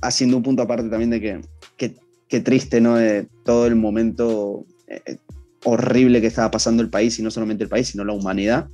haciendo 0.00 0.36
un 0.36 0.42
punto 0.42 0.62
aparte 0.62 0.88
también 0.88 1.10
de 1.10 1.20
que, 1.20 1.94
qué 2.28 2.40
triste, 2.40 2.80
¿no? 2.80 2.96
De 2.96 3.26
todo 3.44 3.66
el 3.66 3.76
momento 3.76 4.64
eh, 4.88 5.18
horrible 5.64 6.20
que 6.20 6.26
estaba 6.26 6.50
pasando 6.50 6.82
el 6.82 6.90
país, 6.90 7.18
y 7.18 7.22
no 7.22 7.30
solamente 7.30 7.64
el 7.64 7.70
país, 7.70 7.88
sino 7.88 8.04
la 8.04 8.12
humanidad. 8.12 8.68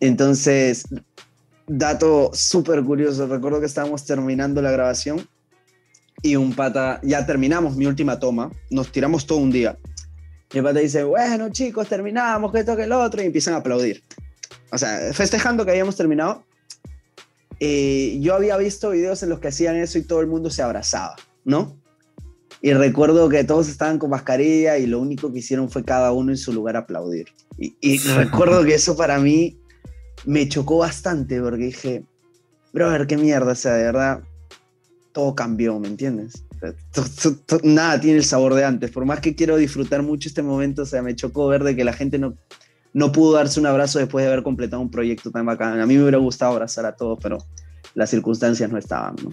Entonces, 0.00 0.84
dato 1.66 2.30
súper 2.32 2.82
curioso, 2.82 3.26
recuerdo 3.26 3.60
que 3.60 3.66
estábamos 3.66 4.04
terminando 4.04 4.62
la 4.62 4.70
grabación 4.70 5.26
y 6.22 6.36
un 6.36 6.54
pata, 6.54 7.00
ya 7.02 7.24
terminamos 7.26 7.76
mi 7.76 7.86
última 7.86 8.18
toma, 8.18 8.50
nos 8.70 8.92
tiramos 8.92 9.26
todo 9.26 9.38
un 9.38 9.50
día 9.50 9.78
y 10.52 10.58
el 10.58 10.64
pata 10.64 10.80
dice, 10.80 11.04
bueno 11.04 11.50
chicos, 11.50 11.88
terminamos, 11.88 12.50
que 12.52 12.60
esto, 12.60 12.72
el 12.72 12.92
otro, 12.92 13.22
y 13.22 13.26
empiezan 13.26 13.54
a 13.54 13.58
aplaudir. 13.58 14.02
O 14.72 14.78
sea, 14.78 15.12
festejando 15.12 15.64
que 15.64 15.70
habíamos 15.70 15.96
terminado. 15.96 16.44
Y 17.60 18.20
yo 18.20 18.34
había 18.34 18.56
visto 18.56 18.90
videos 18.90 19.22
en 19.22 19.28
los 19.28 19.38
que 19.38 19.48
hacían 19.48 19.76
eso 19.76 19.98
y 19.98 20.02
todo 20.02 20.20
el 20.20 20.26
mundo 20.26 20.50
se 20.50 20.62
abrazaba, 20.62 21.14
¿no? 21.44 21.79
Y 22.62 22.72
recuerdo 22.74 23.28
que 23.28 23.42
todos 23.44 23.68
estaban 23.68 23.98
con 23.98 24.10
mascarilla 24.10 24.76
y 24.76 24.86
lo 24.86 25.00
único 25.00 25.32
que 25.32 25.38
hicieron 25.38 25.70
fue 25.70 25.82
cada 25.82 26.12
uno 26.12 26.30
en 26.30 26.36
su 26.36 26.52
lugar 26.52 26.76
aplaudir. 26.76 27.28
Y, 27.58 27.74
y 27.80 27.98
recuerdo 27.98 28.64
que 28.64 28.74
eso 28.74 28.96
para 28.96 29.18
mí 29.18 29.58
me 30.26 30.48
chocó 30.48 30.78
bastante 30.78 31.40
porque 31.40 31.64
dije, 31.64 32.04
brother, 32.72 33.06
qué 33.06 33.16
mierda, 33.16 33.52
o 33.52 33.56
sea, 33.56 33.74
de 33.74 33.84
verdad, 33.84 34.20
todo 35.12 35.34
cambió, 35.34 35.78
¿me 35.78 35.88
entiendes? 35.88 36.44
nada 37.62 37.98
tiene 38.00 38.18
el 38.18 38.24
sabor 38.24 38.54
de 38.54 38.64
antes. 38.64 38.90
Por 38.90 39.04
más 39.06 39.20
que 39.20 39.34
quiero 39.34 39.56
disfrutar 39.56 40.02
mucho 40.02 40.28
este 40.28 40.42
momento, 40.42 40.82
o 40.82 40.86
sea, 40.86 41.02
me 41.02 41.16
chocó 41.16 41.48
ver 41.48 41.64
de 41.64 41.74
que 41.74 41.84
la 41.84 41.92
gente 41.92 42.18
no, 42.18 42.34
no 42.92 43.12
pudo 43.12 43.32
darse 43.34 43.60
un 43.60 43.66
abrazo 43.66 43.98
después 43.98 44.24
de 44.24 44.30
haber 44.30 44.42
completado 44.42 44.82
un 44.82 44.90
proyecto 44.90 45.30
tan 45.30 45.46
bacán. 45.46 45.80
A 45.80 45.86
mí 45.86 45.96
me 45.96 46.02
hubiera 46.02 46.18
gustado 46.18 46.52
abrazar 46.52 46.84
a 46.86 46.96
todos, 46.96 47.18
pero 47.22 47.38
las 47.94 48.10
circunstancias 48.10 48.70
no 48.70 48.78
estaban, 48.78 49.16
¿no? 49.22 49.32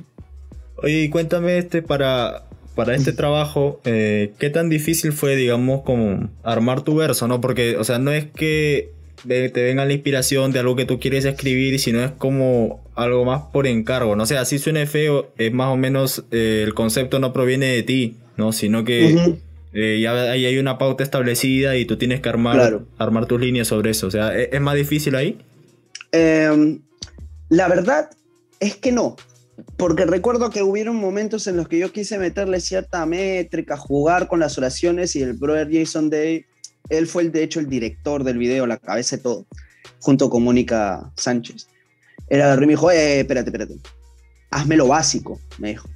Oye, 0.78 1.04
y 1.04 1.10
cuéntame 1.10 1.58
este 1.58 1.82
para, 1.82 2.44
para 2.78 2.96
este 2.96 3.12
trabajo, 3.12 3.82
eh, 3.86 4.34
¿qué 4.38 4.52
tan 4.52 4.70
difícil 4.70 5.12
fue, 5.12 5.36
digamos, 5.36 5.82
como 5.82 6.30
armar 6.44 6.84
tu 6.84 6.96
verso, 6.96 7.28
no? 7.28 7.42
Porque, 7.42 7.76
o 7.76 7.84
sea, 7.84 7.98
no 7.98 8.12
es 8.12 8.26
que 8.28 8.92
te 9.28 9.50
venga 9.50 9.84
la 9.84 9.94
inspiración 9.94 10.52
de 10.52 10.60
algo 10.60 10.76
que 10.76 10.86
tú 10.86 11.00
quieres 11.00 11.26
escribir, 11.26 11.80
sino 11.80 12.04
es 12.04 12.12
como 12.12 12.84
algo 12.96 13.26
más 13.26 13.42
por 13.52 13.66
encargo, 13.66 14.16
no 14.16 14.28
sé, 14.28 14.38
así 14.38 14.60
suene 14.60 14.86
feo, 14.86 15.34
es 15.38 15.52
más 15.52 15.70
o 15.70 15.76
menos 15.76 16.24
eh, 16.32 16.64
el 16.66 16.76
concepto 16.76 17.20
no 17.20 17.34
proviene 17.34 17.66
de 17.66 17.82
ti, 17.82 18.18
¿no? 18.38 18.54
Sino 18.54 18.84
que 18.84 19.40
eh, 19.74 20.00
ya 20.00 20.32
ahí 20.32 20.46
hay 20.46 20.60
una 20.60 20.78
pauta 20.78 21.04
establecida 21.04 21.76
y 21.78 21.86
tú 21.86 21.98
tienes 21.98 22.22
que 22.22 22.30
armar, 22.30 22.82
armar 23.00 23.26
tus 23.26 23.42
líneas 23.42 23.68
sobre 23.68 23.90
eso, 23.90 24.06
o 24.06 24.12
sea, 24.12 24.38
¿es, 24.38 24.62
más 24.62 24.76
difícil 24.76 25.16
ahí? 25.16 25.40
Em, 26.12 26.80
la 27.50 27.68
verdad 27.68 28.12
es 28.60 28.76
que 28.76 28.92
no, 28.92 29.16
porque 29.78 30.06
recuerdo 30.06 30.50
que 30.50 30.64
hubieron 30.64 30.96
momentos 30.96 31.48
en 31.48 31.58
los 31.58 31.68
que 31.68 31.80
yo 31.80 31.92
quise 31.92 32.20
meterle 32.20 32.60
cierta 32.60 33.06
métrica, 33.06 33.78
jugar 33.78 34.28
con 34.28 34.40
las 34.40 34.58
oraciones 34.58 35.16
y 35.16 35.22
el 35.22 35.34
brother 35.34 35.70
Jason 35.72 36.10
Day 36.10 36.46
él 36.90 37.08
fue 37.08 37.24
el, 37.24 37.32
de 37.32 37.44
hecho 37.44 37.60
el 37.60 37.68
director 37.68 38.24
del 38.24 38.38
video, 38.38 38.66
la 38.66 38.78
cabeza 38.78 39.18
de 39.18 39.24
todo, 39.24 39.46
junto 40.00 40.30
con 40.30 40.44
Mónica 40.44 41.12
Sánchez. 41.16 41.68
Era 42.30 42.54
y 42.56 42.60
me 42.60 42.68
dijo, 42.68 42.92
eh, 42.92 43.22
espérate, 43.22 43.50
espérate, 43.50 43.78
hazme 44.52 44.78
lo 44.78 44.88
básico, 44.88 45.40
me 45.58 45.70
dijo. 45.70 45.90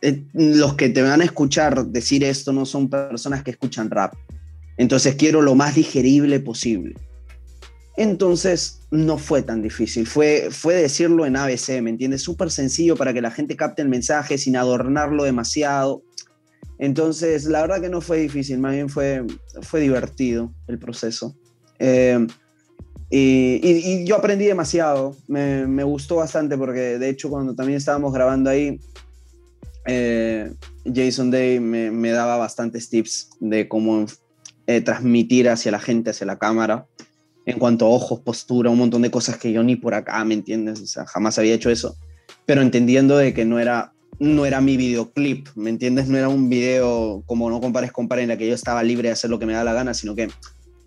Eh, 0.00 0.22
los 0.32 0.74
que 0.74 0.88
te 0.90 1.02
van 1.02 1.20
a 1.20 1.24
escuchar 1.24 1.86
decir 1.86 2.22
esto 2.22 2.52
no 2.52 2.66
son 2.66 2.88
personas 2.88 3.42
que 3.42 3.50
escuchan 3.50 3.90
rap. 3.90 4.14
Entonces 4.76 5.16
quiero 5.16 5.42
lo 5.42 5.54
más 5.54 5.74
digerible 5.74 6.38
posible. 6.38 6.94
Entonces 7.98 8.82
no 8.92 9.18
fue 9.18 9.42
tan 9.42 9.60
difícil, 9.60 10.06
fue, 10.06 10.50
fue 10.52 10.74
decirlo 10.74 11.26
en 11.26 11.34
ABC, 11.34 11.82
¿me 11.82 11.90
entiendes? 11.90 12.22
Súper 12.22 12.48
sencillo 12.52 12.94
para 12.94 13.12
que 13.12 13.20
la 13.20 13.32
gente 13.32 13.56
capte 13.56 13.82
el 13.82 13.88
mensaje 13.88 14.38
sin 14.38 14.56
adornarlo 14.56 15.24
demasiado. 15.24 16.02
Entonces, 16.78 17.46
la 17.46 17.60
verdad 17.60 17.80
que 17.80 17.88
no 17.88 18.00
fue 18.00 18.18
difícil, 18.18 18.60
más 18.60 18.72
bien 18.72 18.88
fue, 18.88 19.24
fue 19.62 19.80
divertido 19.80 20.54
el 20.68 20.78
proceso. 20.78 21.36
Eh, 21.80 22.24
y, 23.10 24.04
yo 24.04 24.14
aprendí 24.14 24.44
demasiado, 24.44 25.16
me, 25.26 25.66
me, 25.66 25.82
gustó 25.82 26.16
bastante 26.16 26.56
porque 26.56 26.98
de 26.98 27.08
hecho 27.08 27.28
cuando 27.30 27.56
también 27.56 27.78
estábamos 27.78 28.12
grabando 28.12 28.48
ahí, 28.48 28.78
eh, 29.86 30.52
Jason 30.84 31.32
Day 31.32 31.58
me, 31.58 32.10
daba 32.10 32.36
bastantes 32.36 32.90
tips 32.90 33.30
de 33.40 33.66
cómo 33.66 34.06
eh, 34.68 34.82
transmitir 34.82 35.48
hacia 35.48 35.72
la 35.72 35.80
gente, 35.80 36.10
hacia 36.10 36.26
la 36.26 36.38
cámara, 36.38 36.86
en 37.48 37.58
cuanto 37.58 37.86
a 37.86 37.88
ojos, 37.88 38.20
postura, 38.20 38.68
un 38.68 38.76
montón 38.76 39.00
de 39.00 39.10
cosas 39.10 39.38
que 39.38 39.50
yo 39.52 39.62
ni 39.62 39.74
por 39.74 39.94
acá, 39.94 40.22
¿me 40.22 40.34
entiendes? 40.34 40.80
O 40.80 40.86
sea, 40.86 41.06
jamás 41.06 41.38
había 41.38 41.54
hecho 41.54 41.70
eso, 41.70 41.96
pero 42.44 42.60
entendiendo 42.60 43.16
de 43.16 43.32
que 43.32 43.46
no 43.46 43.58
era 43.58 43.92
no 44.20 44.44
era 44.44 44.60
mi 44.60 44.76
videoclip, 44.76 45.48
¿me 45.54 45.70
entiendes? 45.70 46.08
No 46.08 46.18
era 46.18 46.28
un 46.28 46.50
video 46.50 47.22
como 47.24 47.48
no 47.48 47.60
compares, 47.60 47.90
compare 47.90 48.22
en 48.22 48.28
la 48.28 48.36
que 48.36 48.48
yo 48.48 48.54
estaba 48.54 48.82
libre 48.82 49.08
de 49.08 49.12
hacer 49.12 49.30
lo 49.30 49.38
que 49.38 49.46
me 49.46 49.54
da 49.54 49.64
la 49.64 49.72
gana, 49.72 49.94
sino 49.94 50.14
que 50.14 50.28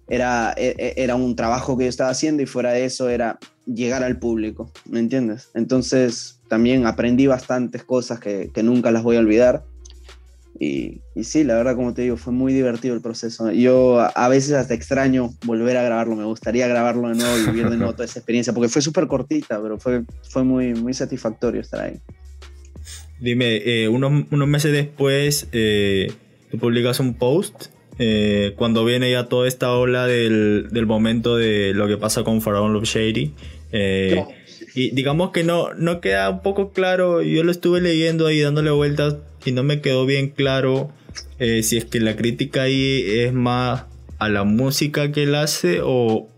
era, 0.07 0.53
e, 0.57 0.76
e, 0.78 0.93
era 0.97 1.16
un 1.16 1.36
trabajo 1.36 1.78
que 1.78 1.86
yo 1.86 1.89
estaba 1.89 2.12
haciendo 2.12 2.43
y 2.43 2.45
fuera 2.45 2.74
de 2.74 2.86
eso 2.86 3.09
era 3.09 3.39
llegar 3.66 4.03
al 4.03 4.20
público, 4.20 4.72
¿me 4.86 4.99
entiendes? 4.99 5.49
Entonces 5.55 6.41
también 6.47 6.86
aprendí 6.86 7.26
bastantes 7.26 7.84
cosas 7.84 8.20
que, 8.20 8.51
nunca 8.62 8.91
las 8.91 9.01
voy 9.01 9.16
a 9.16 9.20
olvidar. 9.20 9.64
Y, 10.64 11.01
y, 11.16 11.24
sí, 11.24 11.43
la 11.43 11.55
verdad, 11.55 11.76
como 11.76 11.95
te 11.95 12.03
digo, 12.03 12.18
fue 12.18 12.32
muy 12.32 12.53
divertido 12.53 12.93
el 12.93 13.01
proceso. 13.01 13.51
Yo 13.51 13.99
a, 13.99 14.30
veces 14.30 14.53
hasta 14.53 14.76
extraño 14.76 15.32
volver 15.43 15.76
a 15.76 15.82
grabarlo, 15.82 16.16
me 16.16 16.24
gustaría 16.24 16.68
grabarlo 16.68 17.09
de 17.09 17.16
nuevo 17.16 17.36
y 17.36 17.45
vivir 17.47 17.68
de 17.68 17.78
nuevo 17.78 17.93
toda 17.93 18.05
esa 18.05 18.20
experiencia, 18.20 18.53
porque 18.53 18.70
fue 18.70 18.84
súper 18.84 19.07
cortita, 19.07 19.59
pero 19.59 19.80
fue, 19.80 20.03
fue 20.30 20.43
muy, 20.43 20.76
muy 20.76 20.93
satisfactorio 20.93 21.62
estar 21.62 21.82
ahí. 21.82 21.99
Dime, 23.20 23.55
eh, 23.55 23.88
unos, 23.88 24.26
unos, 24.30 24.47
meses 24.47 24.72
después 24.72 25.47
eh, 25.51 26.12
tú 26.51 26.59
publicas 26.59 26.99
un 26.99 27.16
post 27.16 27.70
eh, 27.97 28.53
cuando 28.55 28.86
viene 28.86 29.09
ya 29.09 29.30
toda 29.30 29.47
esta 29.47 29.74
ola 29.74 30.05
del, 30.05 30.68
del, 30.70 30.86
momento 30.86 31.38
de 31.38 31.74
lo 31.74 31.88
que 31.88 31.97
pasa 31.97 32.24
con 32.24 32.39
Pharaoh 32.39 32.70
Love 32.70 32.86
Shady. 32.86 33.34
Y 34.76 34.91
digamos 34.91 35.32
que 35.32 35.43
no, 35.43 35.74
no 35.74 36.01
queda 36.01 36.30
un 36.30 36.43
poco 36.43 36.72
claro, 36.72 37.24
yo 37.24 37.43
lo 37.43 37.49
estuve 37.49 37.82
leyendo 37.82 38.28
ahí 38.28 38.39
dándole 38.41 38.70
vueltas 38.70 39.16
y 39.46 39.52
no 39.52 39.64
me 39.64 39.82
quedó 39.82 40.06
bien 40.06 40.30
claro 40.30 40.92
si 41.39 41.78
es 41.78 41.86
que 41.86 42.00
la 42.00 42.16
crítica 42.16 42.64
ahí 42.64 43.04
es 43.06 43.34
más 43.34 43.86
a 44.20 44.30
la 44.30 44.44
música 44.44 45.12
que 45.12 45.24
él 45.24 45.36
hace 45.36 45.82
o, 45.84 46.30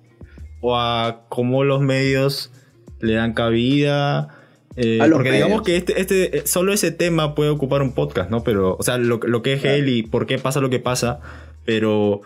o 0.61 0.77
a 0.77 1.25
cómo 1.29 1.63
los 1.63 1.81
medios 1.81 2.51
le 2.99 3.15
dan 3.15 3.33
cabida 3.33 4.43
eh, 4.75 4.99
porque 5.11 5.31
digamos 5.31 5.61
que 5.61 5.77
este, 5.77 6.01
este, 6.01 6.37
eh, 6.37 6.43
solo 6.45 6.73
ese 6.73 6.91
tema 6.91 7.35
puede 7.35 7.51
ocupar 7.51 7.81
un 7.81 7.93
podcast, 7.93 8.29
¿no? 8.29 8.43
Pero, 8.43 8.75
o 8.77 8.83
sea, 8.83 8.97
lo, 8.97 9.19
que 9.19 9.53
es 9.53 9.65
él 9.65 9.89
y 9.89 10.03
por 10.03 10.25
qué 10.25 10.39
pasa 10.39 10.61
lo 10.61 10.69
que 10.69 10.79
pasa, 10.79 11.19
pero 11.63 12.21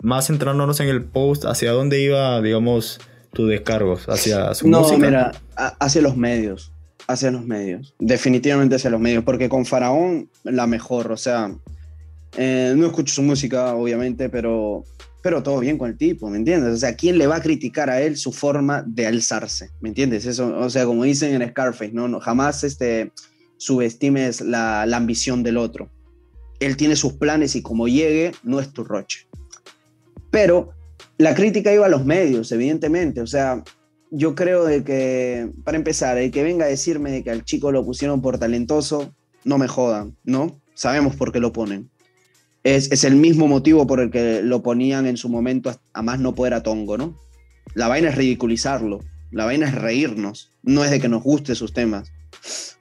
más 0.00 0.26
centrándonos 0.26 0.80
en 0.80 0.88
el 0.88 1.04
post, 1.04 1.44
¿hacia 1.44 1.70
dónde 1.70 2.00
iba, 2.00 2.40
digamos, 2.40 3.00
tus 3.32 3.48
descargos? 3.48 4.08
¿Hacia 4.08 4.52
su 4.54 4.68
no, 4.68 4.86
mira, 4.98 5.32
hacia 5.54 6.02
los 6.02 6.16
medios. 6.16 6.71
Hacia 7.06 7.30
los 7.30 7.44
medios. 7.44 7.94
Definitivamente 7.98 8.76
hacia 8.76 8.90
los 8.90 9.00
medios. 9.00 9.24
Porque 9.24 9.48
con 9.48 9.66
Faraón, 9.66 10.28
la 10.44 10.66
mejor. 10.66 11.12
O 11.12 11.16
sea, 11.16 11.52
eh, 12.36 12.74
no 12.76 12.86
escucho 12.86 13.14
su 13.14 13.22
música, 13.22 13.74
obviamente, 13.74 14.28
pero, 14.28 14.84
pero 15.22 15.42
todo 15.42 15.60
bien 15.60 15.76
con 15.76 15.90
el 15.90 15.98
tipo, 15.98 16.30
¿me 16.30 16.38
entiendes? 16.38 16.74
O 16.74 16.76
sea, 16.78 16.96
¿quién 16.96 17.18
le 17.18 17.26
va 17.26 17.36
a 17.36 17.42
criticar 17.42 17.90
a 17.90 18.00
él 18.00 18.16
su 18.16 18.32
forma 18.32 18.82
de 18.86 19.06
alzarse? 19.06 19.70
¿Me 19.80 19.90
entiendes? 19.90 20.24
Eso, 20.24 20.56
o 20.58 20.70
sea, 20.70 20.86
como 20.86 21.04
dicen 21.04 21.40
en 21.40 21.48
Scarface, 21.50 21.92
no, 21.92 22.08
no 22.08 22.20
jamás 22.20 22.64
este, 22.64 23.12
subestimes 23.58 24.40
la, 24.40 24.86
la 24.86 24.96
ambición 24.96 25.42
del 25.42 25.58
otro. 25.58 25.90
Él 26.58 26.76
tiene 26.76 26.96
sus 26.96 27.14
planes 27.14 27.54
y 27.54 27.62
como 27.62 27.86
llegue, 27.86 28.32
no 28.42 28.60
es 28.60 28.72
tu 28.72 28.84
roche. 28.84 29.26
Pero 30.30 30.72
la 31.18 31.34
crítica 31.34 31.72
iba 31.72 31.84
a 31.86 31.90
los 31.90 32.06
medios, 32.06 32.50
evidentemente. 32.52 33.20
O 33.20 33.26
sea, 33.26 33.62
yo 34.12 34.34
creo 34.34 34.64
de 34.64 34.84
que, 34.84 35.50
para 35.64 35.78
empezar, 35.78 36.18
el 36.18 36.30
que 36.30 36.42
venga 36.42 36.66
a 36.66 36.68
decirme 36.68 37.10
de 37.10 37.24
que 37.24 37.30
al 37.30 37.44
chico 37.44 37.72
lo 37.72 37.84
pusieron 37.84 38.20
por 38.20 38.38
talentoso, 38.38 39.14
no 39.42 39.56
me 39.56 39.68
jodan, 39.68 40.16
¿no? 40.22 40.60
Sabemos 40.74 41.16
por 41.16 41.32
qué 41.32 41.40
lo 41.40 41.52
ponen. 41.52 41.90
Es, 42.62 42.92
es 42.92 43.04
el 43.04 43.16
mismo 43.16 43.48
motivo 43.48 43.86
por 43.86 44.00
el 44.00 44.10
que 44.10 44.42
lo 44.42 44.62
ponían 44.62 45.06
en 45.06 45.16
su 45.16 45.30
momento 45.30 45.74
a 45.94 46.02
más 46.02 46.20
no 46.20 46.34
poder 46.34 46.54
a 46.54 46.62
Tongo, 46.62 46.98
¿no? 46.98 47.16
La 47.74 47.88
vaina 47.88 48.10
es 48.10 48.14
ridiculizarlo, 48.14 49.00
la 49.30 49.46
vaina 49.46 49.66
es 49.66 49.74
reírnos, 49.74 50.50
no 50.62 50.84
es 50.84 50.90
de 50.90 51.00
que 51.00 51.08
nos 51.08 51.22
guste 51.22 51.54
sus 51.54 51.72
temas. 51.72 52.12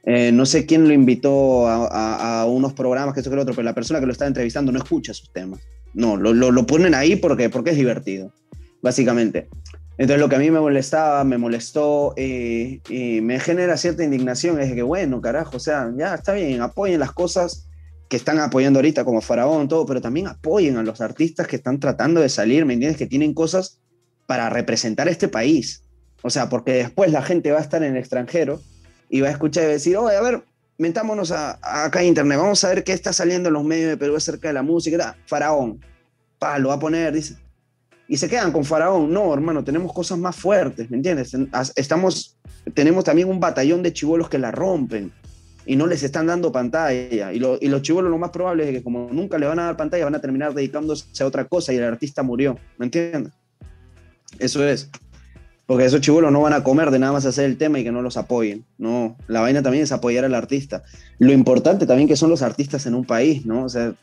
Eh, 0.03 0.31
no 0.33 0.45
sé 0.45 0.65
quién 0.65 0.87
lo 0.87 0.93
invitó 0.93 1.67
a, 1.67 2.41
a, 2.41 2.45
unos 2.45 2.73
programas, 2.73 3.13
que 3.13 3.21
esto 3.21 3.29
que 3.29 3.37
lo 3.37 3.43
otro, 3.43 3.53
pero 3.53 3.63
la 3.63 3.73
persona 3.75 4.01
que 4.01 4.05
lo 4.05 4.11
está 4.11 4.27
entrevistando 4.27 4.71
no 4.71 4.79
escucha 4.79 5.13
sus 5.13 5.31
temas. 5.31 5.61
No, 5.93 6.17
lo, 6.17 6.33
lo, 6.33 6.65
ponen 6.65 6.93
ahí 6.93 7.15
porque, 7.15 7.49
porque 7.49 7.71
es 7.71 7.77
divertido, 7.77 8.33
básicamente. 8.81 9.47
Entonces 9.97 10.19
lo 10.19 10.29
que 10.29 10.35
a 10.35 10.39
mí 10.39 10.49
me 10.49 10.59
molestaba, 10.59 11.23
me 11.23 11.37
molestó 11.37 12.13
y, 12.17 12.81
me 13.21 13.39
genera 13.39 13.77
cierta 13.77 14.03
indignación 14.03 14.59
es 14.59 14.73
que, 14.73 14.81
bueno, 14.81 15.21
carajo, 15.21 15.57
o 15.57 15.59
sea, 15.59 15.91
ya 15.95 16.15
está 16.15 16.33
bien, 16.33 16.61
apoyen 16.61 16.99
las 16.99 17.11
cosas 17.11 17.67
que 18.09 18.17
están 18.17 18.39
apoyando 18.39 18.79
ahorita 18.79 19.05
como 19.05 19.21
Faraón, 19.21 19.67
todo, 19.67 19.85
pero 19.85 20.01
también 20.01 20.27
apoyen 20.27 20.77
a 20.77 20.83
los 20.83 21.01
artistas 21.01 21.47
que 21.47 21.55
están 21.55 21.79
tratando 21.79 22.19
de 22.19 22.29
salir, 22.29 22.65
¿me 22.65 22.73
entiendes? 22.73 22.97
Que 22.97 23.07
tienen 23.07 23.33
cosas 23.33 23.79
para 24.27 24.49
representar 24.49 25.07
este 25.07 25.27
país. 25.27 25.83
O 26.21 26.29
sea, 26.29 26.49
porque 26.49 26.73
después 26.73 27.11
la 27.11 27.21
gente 27.21 27.51
va 27.51 27.59
a 27.59 27.61
estar 27.61 27.83
en 27.83 27.95
el 27.95 27.97
extranjero 27.97 28.61
y 29.09 29.21
va 29.21 29.29
a 29.29 29.31
escuchar 29.31 29.63
y 29.63 29.67
decir, 29.67 29.97
oye, 29.97 30.15
a 30.15 30.21
ver, 30.21 30.43
metámonos 30.77 31.31
a, 31.31 31.59
acá 31.61 32.01
en 32.01 32.07
internet, 32.07 32.37
vamos 32.37 32.63
a 32.63 32.69
ver 32.69 32.83
qué 32.83 32.93
está 32.93 33.13
saliendo 33.13 33.49
en 33.49 33.53
los 33.53 33.63
medios 33.63 33.89
de 33.89 33.97
Perú 33.97 34.15
acerca 34.15 34.47
de 34.47 34.55
la 34.55 34.63
música, 34.63 35.15
Faraón, 35.27 35.79
pa, 36.39 36.57
lo 36.59 36.69
va 36.69 36.75
a 36.75 36.79
poner, 36.79 37.13
dice, 37.13 37.35
y 38.11 38.17
se 38.17 38.27
quedan 38.27 38.51
con 38.51 38.65
Faraón, 38.65 39.13
no, 39.13 39.33
hermano, 39.33 39.63
tenemos 39.63 39.93
cosas 39.93 40.17
más 40.17 40.35
fuertes, 40.35 40.91
¿me 40.91 40.97
entiendes? 40.97 41.33
Estamos, 41.77 42.37
tenemos 42.73 43.05
también 43.05 43.29
un 43.29 43.39
batallón 43.39 43.81
de 43.83 43.93
chivolos 43.93 44.27
que 44.27 44.37
la 44.37 44.51
rompen 44.51 45.13
y 45.65 45.77
no 45.77 45.87
les 45.87 46.03
están 46.03 46.27
dando 46.27 46.51
pantalla, 46.51 47.31
y, 47.31 47.39
los 47.39 47.81
chivolos 47.83 48.11
lo 48.11 48.17
más 48.17 48.31
probable 48.31 48.67
es 48.67 48.75
que 48.75 48.83
como 48.83 49.07
nunca 49.13 49.37
le 49.37 49.45
van 49.45 49.59
a 49.59 49.63
dar 49.63 49.77
pantalla, 49.77 50.03
van 50.03 50.15
a 50.15 50.19
terminar 50.19 50.53
dedicándose 50.53 51.23
a 51.23 51.25
otra 51.25 51.45
cosa 51.45 51.71
y 51.71 51.77
el 51.77 51.85
artista 51.85 52.21
murió, 52.21 52.59
¿me 52.77 52.87
entiendes? 52.87 53.31
Eso 54.39 54.61
es. 54.67 54.89
Porque 55.65 55.85
esos 55.85 56.01
chivolos 56.01 56.33
no 56.33 56.41
van 56.41 56.51
a 56.51 56.65
comer 56.65 56.91
de 56.91 56.99
nada 56.99 57.13
más 57.13 57.25
hacer 57.25 57.45
el 57.45 57.55
tema 57.55 57.79
y 57.79 57.85
que 57.85 57.93
no 57.93 58.01
los 58.01 58.17
apoyen. 58.17 58.65
No, 58.77 59.15
la 59.29 59.39
vaina 59.39 59.63
también 59.63 59.85
es 59.85 59.93
apoyar 59.93 60.25
al 60.25 60.35
artista. 60.35 60.83
Lo 61.17 61.31
importante 61.31 61.85
también 61.85 62.09
que 62.09 62.17
son 62.17 62.29
los 62.29 62.41
artistas 62.41 62.85
en 62.87 62.95
un 62.95 63.05
país, 63.05 63.45
¿no? 63.45 63.63
O 63.63 63.69
sea, 63.69 63.93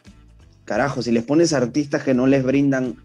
carajo, 0.65 1.03
si 1.03 1.13
les 1.13 1.25
pones 1.25 1.53
artistas 1.53 2.05
que 2.05 2.15
no 2.15 2.27
les 2.27 2.43
brindan 2.43 2.97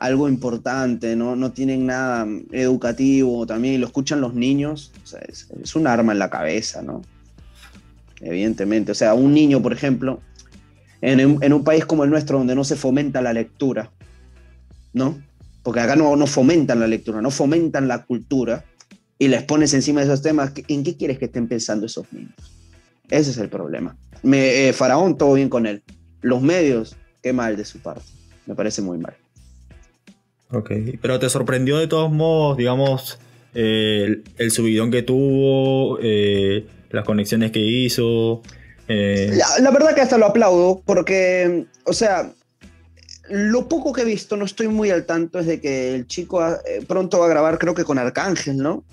algo 0.00 0.28
importante, 0.28 1.14
no, 1.14 1.36
no 1.36 1.52
tienen 1.52 1.86
nada 1.86 2.26
educativo 2.50 3.46
también 3.46 3.80
lo 3.80 3.86
escuchan 3.86 4.20
los 4.20 4.34
niños, 4.34 4.92
es 5.62 5.76
un 5.76 5.86
arma 5.86 6.12
en 6.12 6.18
la 6.18 6.28
cabeza, 6.28 6.82
¿no? 6.82 7.02
Evidentemente. 8.20 8.92
O 8.92 8.94
sea, 8.94 9.14
un 9.14 9.32
niño, 9.32 9.62
por 9.62 9.72
ejemplo, 9.72 10.20
en, 11.00 11.38
en 11.40 11.52
un 11.52 11.64
país 11.64 11.84
como 11.84 12.02
el 12.02 12.10
nuestro 12.10 12.38
donde 12.38 12.54
no 12.54 12.64
se 12.64 12.76
fomenta 12.76 13.22
la 13.22 13.32
lectura, 13.32 13.92
¿no? 14.92 15.16
porque 15.62 15.80
acá 15.80 15.96
no, 15.96 16.16
no 16.16 16.26
fomentan 16.26 16.80
la 16.80 16.86
lectura, 16.86 17.20
no 17.20 17.30
fomentan 17.30 17.88
la 17.88 18.04
cultura, 18.04 18.64
y 19.18 19.28
les 19.28 19.42
pones 19.42 19.74
encima 19.74 20.00
de 20.00 20.06
esos 20.06 20.22
temas, 20.22 20.52
¿en 20.68 20.82
qué 20.82 20.96
quieres 20.96 21.18
que 21.18 21.26
estén 21.26 21.46
pensando 21.46 21.86
esos 21.86 22.10
niños? 22.10 22.34
Ese 23.10 23.32
es 23.32 23.38
el 23.38 23.50
problema. 23.50 23.96
Me, 24.22 24.68
eh, 24.68 24.72
Faraón, 24.72 25.18
todo 25.18 25.34
bien 25.34 25.50
con 25.50 25.66
él. 25.66 25.82
Los 26.22 26.40
medios, 26.40 26.96
qué 27.22 27.32
mal 27.32 27.56
de 27.56 27.66
su 27.66 27.80
parte. 27.80 28.06
Me 28.46 28.54
parece 28.54 28.80
muy 28.80 28.96
mal. 28.96 29.14
Ok, 30.52 30.72
pero 31.00 31.18
te 31.18 31.28
sorprendió 31.30 31.78
de 31.78 31.86
todos 31.86 32.10
modos, 32.10 32.56
digamos, 32.56 33.18
el, 33.54 34.22
subidón 34.50 34.90
que 34.90 35.02
tuvo, 35.02 35.98
eh, 36.02 36.66
las 36.90 37.04
conexiones 37.04 37.52
que 37.52 37.60
hizo. 37.60 38.42
Eh. 38.88 39.30
La, 39.32 39.62
la, 39.62 39.70
verdad 39.70 39.94
que 39.94 40.00
hasta 40.00 40.18
lo 40.18 40.26
aplaudo, 40.26 40.82
porque, 40.84 41.66
o 41.84 41.92
sea, 41.92 42.32
lo 43.30 43.68
poco 43.68 43.92
que 43.92 44.02
he 44.02 44.04
visto, 44.04 44.36
no 44.36 44.44
estoy 44.44 44.68
muy 44.68 44.90
al 44.90 45.06
tanto, 45.06 45.38
es 45.38 45.46
de 45.46 45.60
que 45.60 45.94
el 45.94 46.06
chico 46.06 46.44
eh, 46.44 46.84
pronto 46.86 47.20
va 47.20 47.26
a 47.26 47.28
grabar, 47.28 47.58
creo 47.58 47.74
que 47.74 47.84
con 47.84 47.98
Arcángel, 47.98 48.58
¿no? 48.58 48.84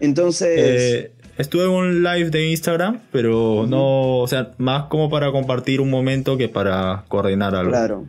Entonces... 0.00 0.48
Eh, 0.58 1.12
estuve 1.38 1.64
en 1.64 1.70
un 1.70 2.02
live 2.02 2.30
de 2.30 2.50
Instagram, 2.50 3.00
pero 3.12 3.64
no, 3.68 4.18
o 4.18 4.26
sea, 4.26 4.52
más 4.58 4.86
como 4.86 5.08
para 5.08 5.30
compartir 5.30 5.80
un 5.80 5.90
momento 5.90 6.36
que 6.36 6.48
para 6.48 7.04
coordinar 7.08 7.54
algo. 7.54 7.70
Claro. 7.70 8.04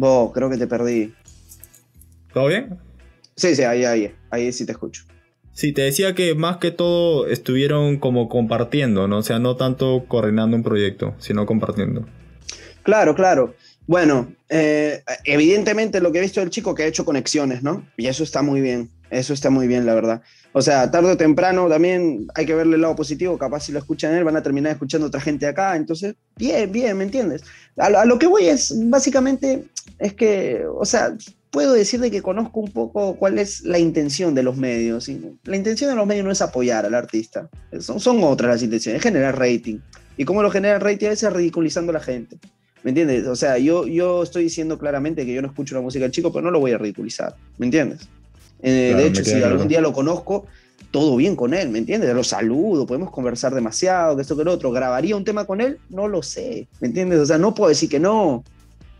Vos, 0.00 0.32
creo 0.32 0.48
que 0.48 0.56
te 0.56 0.66
perdí. 0.66 1.12
¿Todo 2.32 2.46
bien? 2.46 2.78
Sí, 3.36 3.54
sí, 3.54 3.64
ahí, 3.64 3.84
ahí, 3.84 4.10
ahí 4.30 4.50
sí 4.50 4.64
te 4.64 4.72
escucho. 4.72 5.04
Sí, 5.52 5.74
te 5.74 5.82
decía 5.82 6.14
que 6.14 6.34
más 6.34 6.56
que 6.56 6.70
todo 6.70 7.26
estuvieron 7.26 7.98
como 7.98 8.30
compartiendo, 8.30 9.08
¿no? 9.08 9.18
O 9.18 9.22
sea, 9.22 9.38
no 9.38 9.56
tanto 9.56 10.06
coordinando 10.08 10.56
un 10.56 10.62
proyecto, 10.62 11.14
sino 11.18 11.44
compartiendo. 11.44 12.06
Claro, 12.82 13.14
claro. 13.14 13.54
Bueno, 13.86 14.32
eh, 14.48 15.02
evidentemente 15.24 16.00
lo 16.00 16.12
que 16.12 16.18
he 16.18 16.22
visto 16.22 16.40
del 16.40 16.48
chico 16.48 16.74
que 16.74 16.84
ha 16.84 16.86
hecho 16.86 17.04
conexiones, 17.04 17.62
¿no? 17.62 17.86
Y 17.98 18.06
eso 18.06 18.24
está 18.24 18.40
muy 18.40 18.62
bien, 18.62 18.88
eso 19.10 19.34
está 19.34 19.50
muy 19.50 19.66
bien, 19.66 19.86
la 19.86 19.94
verdad. 19.94 20.22
O 20.52 20.62
sea, 20.62 20.90
tarde 20.90 21.12
o 21.12 21.16
temprano 21.16 21.68
también 21.68 22.26
hay 22.34 22.46
que 22.46 22.54
verle 22.54 22.76
el 22.76 22.82
lado 22.82 22.96
positivo, 22.96 23.38
capaz 23.38 23.60
si 23.60 23.72
lo 23.72 23.78
escuchan 23.78 24.14
él 24.14 24.24
van 24.24 24.36
a 24.36 24.42
terminar 24.42 24.72
escuchando 24.72 25.06
otra 25.06 25.20
gente 25.20 25.46
acá, 25.46 25.76
entonces, 25.76 26.14
bien, 26.36 26.70
bien, 26.72 26.96
¿me 26.96 27.04
entiendes? 27.04 27.42
A 27.76 28.04
lo, 28.04 28.18
que 28.18 28.26
voy 28.26 28.46
es, 28.46 28.72
básicamente, 28.88 29.64
es 29.98 30.14
que, 30.14 30.64
o 30.72 30.84
sea, 30.84 31.16
puedo 31.50 31.72
decir 31.72 32.00
de 32.00 32.10
que 32.10 32.22
conozco 32.22 32.60
un 32.60 32.70
poco 32.70 33.16
cuál 33.16 33.38
es 33.38 33.62
la 33.62 33.78
intención 33.78 34.34
de 34.34 34.42
los 34.42 34.56
medios. 34.56 35.08
La 35.44 35.56
intención 35.56 35.90
de 35.90 35.96
los 35.96 36.06
medios 36.06 36.24
no 36.24 36.30
es 36.30 36.42
apoyar 36.42 36.86
al 36.86 36.94
artista, 36.94 37.48
son, 37.80 38.00
son 38.00 38.22
otras 38.22 38.50
las 38.50 38.62
intenciones, 38.62 38.98
es 38.98 39.02
generar 39.02 39.38
rating. 39.38 39.78
¿Y 40.16 40.24
cómo 40.24 40.42
lo 40.42 40.50
genera 40.50 40.74
el 40.74 40.80
rating? 40.80 41.06
A 41.06 41.10
veces 41.10 41.32
ridiculizando 41.32 41.90
a 41.90 41.94
la 41.94 42.00
gente. 42.00 42.38
¿Me 42.82 42.90
entiendes? 42.90 43.26
O 43.26 43.36
sea, 43.36 43.58
yo, 43.58 43.86
yo 43.86 44.22
estoy 44.22 44.44
diciendo 44.44 44.78
claramente 44.78 45.26
que 45.26 45.34
yo 45.34 45.42
no 45.42 45.48
escucho 45.48 45.74
la 45.74 45.80
música 45.80 46.04
del 46.04 46.12
chico, 46.12 46.32
pero 46.32 46.44
no 46.44 46.50
lo 46.50 46.60
voy 46.60 46.72
a 46.72 46.78
ridiculizar. 46.78 47.36
¿Me 47.58 47.66
entiendes? 47.66 48.08
Eh, 48.62 48.94
de 48.96 49.06
hecho, 49.06 49.24
si 49.24 49.42
algún 49.42 49.68
día 49.68 49.80
lo 49.80 49.92
conozco, 49.92 50.46
todo 50.90 51.16
bien 51.16 51.36
con 51.36 51.54
él, 51.54 51.68
¿me 51.68 51.78
entiendes? 51.78 52.12
Lo 52.14 52.24
saludo, 52.24 52.86
podemos 52.86 53.10
conversar 53.10 53.54
demasiado, 53.54 54.16
que 54.16 54.22
esto, 54.22 54.36
que 54.36 54.44
lo 54.44 54.52
otro. 54.52 54.70
¿Grabaría 54.72 55.16
un 55.16 55.24
tema 55.24 55.44
con 55.44 55.60
él? 55.60 55.78
No 55.88 56.08
lo 56.08 56.22
sé, 56.22 56.68
¿me 56.80 56.88
entiendes? 56.88 57.20
O 57.20 57.26
sea, 57.26 57.38
no 57.38 57.54
puedo 57.54 57.68
decir 57.68 57.88
que 57.88 58.00
no 58.00 58.44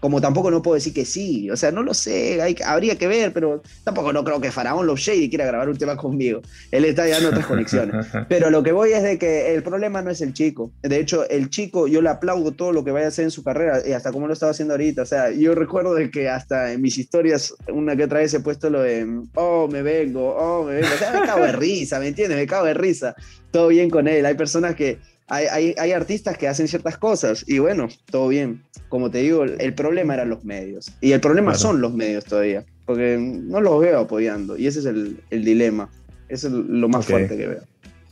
como 0.01 0.21
tampoco 0.21 0.51
no 0.51 0.63
puedo 0.63 0.75
decir 0.75 0.93
que 0.93 1.05
sí, 1.05 1.51
o 1.51 1.57
sea, 1.57 1.71
no 1.71 1.83
lo 1.83 1.95
sé, 1.95 2.41
hay, 2.43 2.57
habría 2.65 2.97
que 2.97 3.07
ver, 3.07 3.33
pero 3.33 3.63
tampoco 3.85 4.13
no 4.13 4.25
creo 4.25 4.41
que 4.41 4.51
Faraón 4.51 4.87
Love 4.87 4.99
Shady 4.99 5.29
quiera 5.29 5.47
grabar 5.47 5.69
un 5.69 5.77
tema 5.77 5.97
conmigo, 5.97 6.41
él 6.71 6.85
está 6.87 7.07
en 7.07 7.27
otras 7.27 7.47
conexiones, 7.47 8.07
pero 8.29 8.51
lo 8.51 8.63
que 8.63 8.73
voy 8.73 8.93
es 8.93 9.03
de 9.03 9.19
que 9.19 9.55
el 9.55 9.63
problema 9.63 10.03
no 10.03 10.11
es 10.11 10.21
el 10.23 10.33
chico, 10.33 10.73
de 10.83 10.99
hecho 10.99 11.29
el 11.29 11.51
chico 11.51 11.87
yo 11.87 12.01
le 12.01 12.09
aplaudo 12.09 12.53
todo 12.53 12.73
lo 12.73 12.83
que 12.83 12.91
vaya 12.91 13.07
a 13.07 13.09
hacer 13.09 13.25
en 13.25 13.31
su 13.31 13.45
carrera 13.45 13.87
y 13.87 13.93
hasta 13.93 14.11
como 14.11 14.27
lo 14.27 14.33
estaba 14.33 14.53
haciendo 14.53 14.75
ahorita, 14.75 15.03
o 15.03 15.07
sea, 15.07 15.31
yo 15.31 15.55
recuerdo 15.55 15.95
de 15.95 16.11
que 16.11 16.29
hasta 16.29 16.73
en 16.73 16.81
mis 16.81 16.97
historias 16.99 17.55
una 17.69 17.95
que 17.95 18.05
otra 18.05 18.21
vez 18.21 18.33
he 18.33 18.41
puesto 18.41 18.71
lo 18.71 18.83
de, 18.83 19.07
oh, 19.35 19.69
me 19.69 19.83
vengo, 19.83 20.35
oh, 20.35 20.65
me 20.65 20.75
vengo, 20.77 20.89
o 20.95 20.99
sea, 20.99 21.13
me 21.13 21.27
cago 21.27 21.45
de 21.45 21.53
risa, 21.53 22.01
¿me 22.01 22.09
entiendes? 22.09 22.39
Me 22.39 22.47
cago 22.47 22.67
de 22.67 22.75
risa, 22.75 23.15
todo 23.51 23.69
bien 23.69 23.91
con 23.91 24.09
él, 24.09 24.25
hay 24.25 24.35
personas 24.35 24.75
que 24.75 24.99
hay, 25.31 25.93
artistas 25.93 26.37
que 26.37 26.49
hacen 26.49 26.69
ciertas 26.69 26.99
cosas 26.99 27.45
y 27.47 27.59
bueno, 27.59 27.89
todo 28.11 28.29
bien. 28.29 28.63
Como 28.89 29.11
te 29.11 29.19
digo, 29.19 29.45
el, 29.45 29.75
problema 29.75 30.15
eran 30.15 30.31
los 30.31 30.45
medios. 30.45 30.93
Y 31.01 31.13
el 31.13 31.21
problema 31.21 31.55
son 31.55 31.81
los 31.81 31.95
medios 31.95 32.25
todavía, 32.25 32.65
porque 32.85 33.17
no 33.19 33.61
los 33.61 33.81
veo 33.81 34.01
apoyando 34.01 34.57
y 34.57 34.67
ese 34.67 34.81
es 34.81 34.87
el, 34.87 35.21
dilema. 35.31 35.89
Eso 36.29 36.49
es 36.49 36.53
lo 36.53 36.89
más 36.89 37.07
fuerte 37.07 37.37
que 37.37 37.47
veo. 37.47 37.63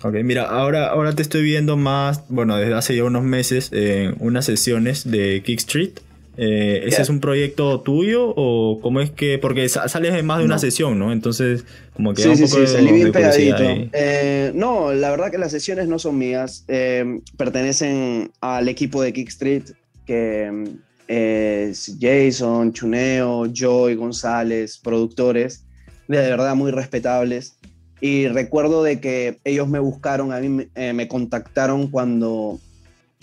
Ok, 0.03 0.15
mira, 0.23 0.45
ahora, 0.45 0.91
ahora 0.91 1.13
te 1.13 1.23
estoy 1.23 1.43
viendo 1.43 1.77
más, 1.77 2.23
bueno, 2.29 2.57
desde 2.57 2.75
hace 2.75 2.95
ya 2.95 3.03
unos 3.03 3.25
meses 3.25 3.71
en 3.73 4.15
unas 4.21 4.45
sesiones 4.45 5.11
de 5.11 5.43
Kick 5.45 5.59
Street. 5.59 5.99
Eh, 6.41 6.85
¿Ese 6.87 7.03
es 7.03 7.09
un 7.09 7.19
proyecto 7.19 7.81
tuyo 7.81 8.33
o 8.37 8.79
cómo 8.81 9.01
es 9.01 9.11
que.? 9.11 9.39
Porque 9.39 9.69
sales 9.69 10.13
de 10.13 10.23
más 10.23 10.39
de 10.39 10.45
una 10.45 10.61
sesión, 10.61 10.97
¿no? 10.97 11.11
Entonces, 11.13 11.65
como 11.95 12.15
que. 12.15 12.23
Sí, 12.23 12.37
sí, 12.37 12.47
sí, 12.47 12.65
salí 12.69 12.93
bien 12.93 13.11
pegadito. 13.11 13.57
Eh, 13.93 14.53
no, 14.55 14.93
la 14.93 15.11
verdad 15.11 15.33
que 15.33 15.39
las 15.39 15.51
sesiones 15.51 15.89
no 15.89 15.99
son 15.99 16.17
mías. 16.17 16.65
Eh, 16.69 17.21
pertenecen 17.37 18.31
al 18.41 18.69
equipo 18.69 19.03
de 19.03 19.13
Kick 19.13 19.29
Street 19.31 19.65
que, 20.07 20.77
eh, 21.09 21.73
Jason, 22.01 22.73
Chuneo, 22.73 23.47
Joy, 23.53 23.97
González, 23.97 24.79
productores, 24.79 25.65
de 26.07 26.19
verdad 26.19 26.55
muy 26.55 26.71
respetables. 26.71 27.57
Y 28.01 28.29
recuerdo 28.29 28.85
de 28.85 29.01
que 29.01 29.39
ellos 29.43 29.67
me 29.67 29.81
buscaron, 29.81 30.33
a 30.33 30.39
mí 30.39 30.69
me 30.77 31.09
contactaron 31.09 31.89
cuando, 31.89 32.61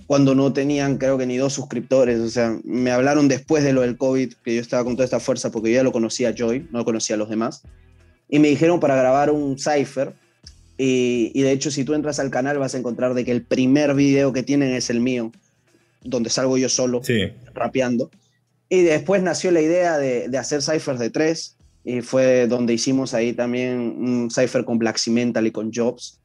cuando 0.08 0.36
no 0.36 0.54
tenían 0.54 0.98
creo 0.98 1.18
que 1.18 1.26
ni 1.26 1.38
dos 1.38 1.54
suscriptores, 1.54 2.20
o 2.20 2.30
sea, 2.30 2.58
me 2.64 2.92
hablaron 2.92 3.28
después 3.28 3.64
de 3.64 3.74
lo 3.74 3.82
del 3.82 3.98
COVID, 3.98 4.34
que 4.44 4.56
yo 4.56 4.62
estaba 4.62 4.84
con 4.84 4.96
toda 4.96 5.06
esta 5.06 5.20
fuerza 5.20 5.52
porque 5.52 5.72
yo 5.72 5.78
ya 5.78 5.84
lo 5.84 5.92
conocía 5.92 6.30
a 6.30 6.36
Joy, 6.36 6.68
no 6.72 6.80
lo 6.80 6.86
conocía 6.86 7.16
a 7.16 7.20
los 7.20 7.30
demás, 7.30 7.64
y 8.30 8.40
me 8.40 8.50
dijeron 8.50 8.80
para 8.80 8.96
grabar 8.96 9.32
un 9.32 9.58
cipher, 9.58 10.14
y, 10.78 11.32
y, 11.34 11.42
de 11.42 11.52
hecho 11.52 11.72
si 11.72 11.86
tú 11.86 11.94
entras 11.94 12.20
al 12.20 12.30
canal 12.30 12.60
vas 12.60 12.76
a 12.76 12.78
encontrar 12.78 13.14
de 13.14 13.24
que 13.24 13.32
el 13.32 13.44
primer 13.44 13.96
video 13.96 14.34
que 14.34 14.44
tienen 14.44 14.74
es 14.74 14.90
el 14.90 15.00
mío, 15.00 15.32
donde 16.04 16.30
salgo 16.30 16.58
yo 16.58 16.70
solo 16.70 17.02
rapeando. 17.54 18.12
Y 18.68 18.82
después 18.82 19.24
nació 19.24 19.52
la 19.52 19.62
idea 19.62 19.98
de, 19.98 20.28
de 20.28 20.38
hacer 20.38 20.62
ciphers 20.62 21.00
de 21.00 21.10
tres, 21.10 21.56
y 21.84 22.02
fue 22.02 22.48
donde 22.48 22.74
hicimos 22.74 23.14
ahí 23.14 23.34
también 23.34 23.80
un 23.80 24.30
cipher 24.32 24.66
con 24.66 24.78
Black 24.78 24.98
Cimental 24.98 25.48
y 25.48 25.52
con 25.52 25.72
Jobs, 25.74 26.20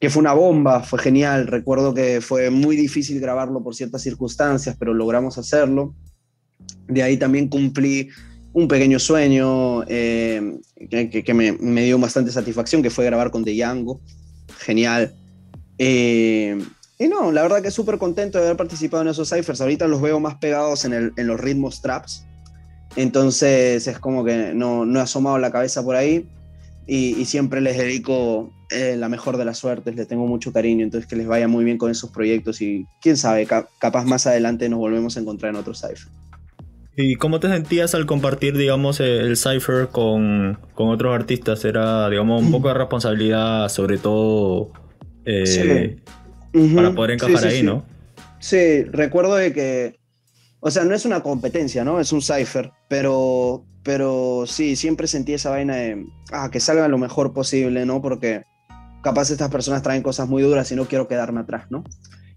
que 0.00 0.10
fue 0.10 0.20
una 0.20 0.34
bomba, 0.34 0.82
fue 0.82 0.98
genial. 0.98 1.46
Recuerdo 1.46 1.94
que 1.94 2.20
fue 2.20 2.50
muy 2.50 2.76
difícil 2.76 3.20
grabarlo 3.20 3.62
por 3.62 3.74
ciertas 3.74 4.02
circunstancias, 4.02 4.76
pero 4.78 4.92
logramos 4.92 5.38
hacerlo. 5.38 5.94
De 6.86 7.02
ahí 7.02 7.16
también 7.16 7.48
cumplí 7.48 8.08
un 8.52 8.68
pequeño 8.68 8.98
sueño 8.98 9.84
eh, 9.88 10.58
que, 10.90 11.10
que 11.10 11.34
me, 11.34 11.82
dio 11.84 11.98
bastante 11.98 12.30
satisfacción, 12.30 12.82
que 12.82 12.90
fue 12.90 13.04
grabar 13.04 13.30
con 13.30 13.44
Django. 13.44 14.00
Genial. 14.58 15.14
Eh, 15.78 16.58
y 16.98 17.08
no, 17.08 17.32
la 17.32 17.42
verdad 17.42 17.62
que 17.62 17.70
súper 17.70 17.98
contento 17.98 18.38
de 18.38 18.44
haber 18.44 18.56
participado 18.56 19.02
en 19.02 19.08
esos 19.08 19.28
ciphers. 19.30 19.60
Ahorita 19.60 19.86
los 19.86 20.00
veo 20.00 20.20
más 20.20 20.36
pegados 20.36 20.84
en, 20.84 20.92
el, 20.92 21.12
en 21.16 21.26
los 21.26 21.40
ritmos 21.40 21.80
traps. 21.80 22.24
Entonces 22.96 23.86
es 23.86 23.98
como 23.98 24.24
que 24.24 24.52
no, 24.54 24.86
no 24.86 25.00
he 25.00 25.02
asomado 25.02 25.38
la 25.38 25.50
cabeza 25.50 25.82
por 25.82 25.96
ahí 25.96 26.26
y, 26.86 27.20
y 27.20 27.24
siempre 27.24 27.60
les 27.60 27.76
dedico 27.76 28.50
eh, 28.70 28.96
la 28.96 29.08
mejor 29.08 29.36
de 29.36 29.44
las 29.44 29.58
suertes, 29.58 29.94
les 29.96 30.08
tengo 30.08 30.26
mucho 30.26 30.52
cariño, 30.52 30.84
entonces 30.84 31.08
que 31.08 31.16
les 31.16 31.26
vaya 31.26 31.48
muy 31.48 31.64
bien 31.64 31.78
con 31.78 31.90
esos 31.90 32.10
proyectos 32.10 32.60
y 32.60 32.86
quién 33.00 33.16
sabe, 33.16 33.46
cap 33.46 33.68
capaz 33.78 34.04
más 34.04 34.26
adelante 34.26 34.68
nos 34.68 34.78
volvemos 34.78 35.16
a 35.16 35.20
encontrar 35.20 35.52
en 35.54 35.60
otro 35.60 35.74
cipher. 35.74 36.08
¿Y 36.96 37.16
cómo 37.16 37.40
te 37.40 37.48
sentías 37.48 37.94
al 37.94 38.06
compartir, 38.06 38.56
digamos, 38.56 39.00
el 39.00 39.36
cipher 39.36 39.88
con, 39.88 40.58
con 40.74 40.88
otros 40.88 41.14
artistas? 41.14 41.62
Era, 41.66 42.08
digamos, 42.08 42.42
un 42.42 42.50
poco 42.50 42.68
de 42.68 42.74
responsabilidad, 42.74 43.68
sobre 43.68 43.98
todo 43.98 44.72
eh, 45.26 45.46
sí. 45.46 46.74
para 46.74 46.94
poder 46.94 47.10
encajar 47.10 47.38
sí, 47.38 47.50
sí, 47.50 47.56
ahí, 47.56 47.62
¿no? 47.62 47.84
Sí, 48.38 48.84
recuerdo 48.84 49.34
de 49.34 49.52
que 49.52 49.98
o 50.60 50.70
sea, 50.72 50.84
no 50.84 50.94
es 50.94 51.04
una 51.04 51.22
competencia, 51.22 51.84
¿no? 51.84 52.00
Es 52.00 52.12
un 52.12 52.22
cipher, 52.22 52.72
pero, 52.88 53.64
pero 53.86 54.46
sí, 54.48 54.74
siempre 54.74 55.06
sentí 55.06 55.32
esa 55.32 55.50
vaina 55.50 55.76
de 55.76 56.06
ah, 56.32 56.50
que 56.50 56.58
salga 56.58 56.88
lo 56.88 56.98
mejor 56.98 57.32
posible, 57.32 57.86
¿no? 57.86 58.02
Porque 58.02 58.42
capaz 59.00 59.30
estas 59.30 59.48
personas 59.48 59.80
traen 59.80 60.02
cosas 60.02 60.28
muy 60.28 60.42
duras 60.42 60.72
y 60.72 60.74
no 60.74 60.86
quiero 60.86 61.06
quedarme 61.06 61.42
atrás, 61.42 61.66
¿no? 61.70 61.84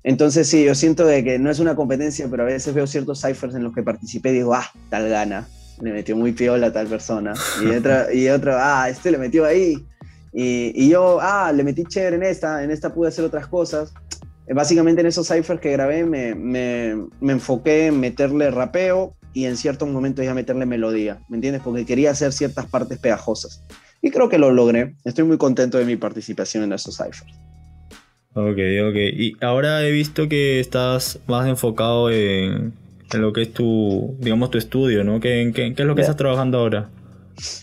Entonces 0.04 0.48
sí, 0.48 0.64
yo 0.64 0.76
siento 0.76 1.08
de 1.08 1.24
que 1.24 1.40
no 1.40 1.50
es 1.50 1.58
una 1.58 1.76
competencia, 1.76 2.28
pero 2.30 2.44
a 2.44 2.46
veces 2.46 2.72
veo 2.76 2.86
ciertos 2.86 3.22
ciphers 3.22 3.56
en 3.56 3.64
los 3.64 3.74
que 3.74 3.82
participé 3.82 4.30
y 4.30 4.34
digo, 4.34 4.54
ah, 4.54 4.70
tal 4.92 5.10
gana, 5.10 5.48
le 5.82 5.92
metió 5.92 6.16
muy 6.16 6.34
piola 6.34 6.68
a 6.68 6.72
tal 6.72 6.86
persona. 6.86 7.34
Y 7.64 7.72
otra, 7.72 8.14
y 8.14 8.30
otro, 8.30 8.56
ah, 8.56 8.88
este 8.88 9.10
le 9.10 9.18
metió 9.18 9.44
ahí. 9.44 9.84
Y, 10.32 10.72
y, 10.76 10.90
yo, 10.90 11.18
ah, 11.20 11.52
le 11.52 11.64
metí 11.64 11.84
chévere 11.84 12.18
en 12.18 12.24
esta, 12.24 12.64
en 12.64 12.70
esta 12.70 12.94
pude 12.94 13.08
hacer 13.08 13.26
otras 13.26 13.48
cosas. 13.48 13.92
Básicamente 14.48 15.02
en 15.02 15.08
esos 15.08 15.28
ciphers 15.28 15.60
que 15.60 15.72
grabé 15.72 16.06
me, 16.06 16.36
me, 16.36 17.08
me 17.20 17.34
enfoqué 17.34 17.88
en 17.88 18.00
meterle 18.00 18.52
rapeo 18.52 19.16
y 19.40 19.46
en 19.46 19.56
ciertos 19.56 19.88
momentos 19.88 20.26
ya 20.26 20.34
meterle 20.34 20.66
melodía, 20.66 21.22
¿me 21.30 21.38
entiendes? 21.38 21.62
Porque 21.64 21.86
quería 21.86 22.12
hacer 22.12 22.34
ciertas 22.34 22.66
partes 22.66 23.00
pegajosas. 23.00 23.64
Y 24.02 24.12
creo 24.12 24.28
que 24.28 24.38
lo 24.38 24.52
logré. 24.52 24.96
Estoy 25.06 25.24
muy 25.24 25.38
contento 25.38 25.78
de 25.78 25.86
mi 25.86 25.96
participación 25.96 26.66
en 26.66 26.74
esos 26.74 26.98
ciphers. 26.98 27.24
Ok, 28.34 28.60
ok. 28.90 28.96
Y 29.14 29.38
ahora 29.40 29.88
he 29.88 29.92
visto 29.92 30.28
que 30.28 30.60
estás 30.60 31.20
más 31.28 31.48
enfocado 31.48 32.12
en, 32.12 32.74
en 33.14 33.22
lo 33.22 33.32
que 33.32 33.44
es 33.44 33.54
tu, 33.54 34.18
digamos, 34.20 34.52
tu 34.52 34.58
estudio, 34.58 35.06
¿no? 35.06 35.22
¿Qué, 35.22 35.54
qué, 35.56 35.74
qué 35.74 35.84
es 35.84 35.88
lo 35.88 35.96
que 35.96 36.02
estás 36.02 36.18
trabajando 36.18 36.58
ahora? 36.58 36.90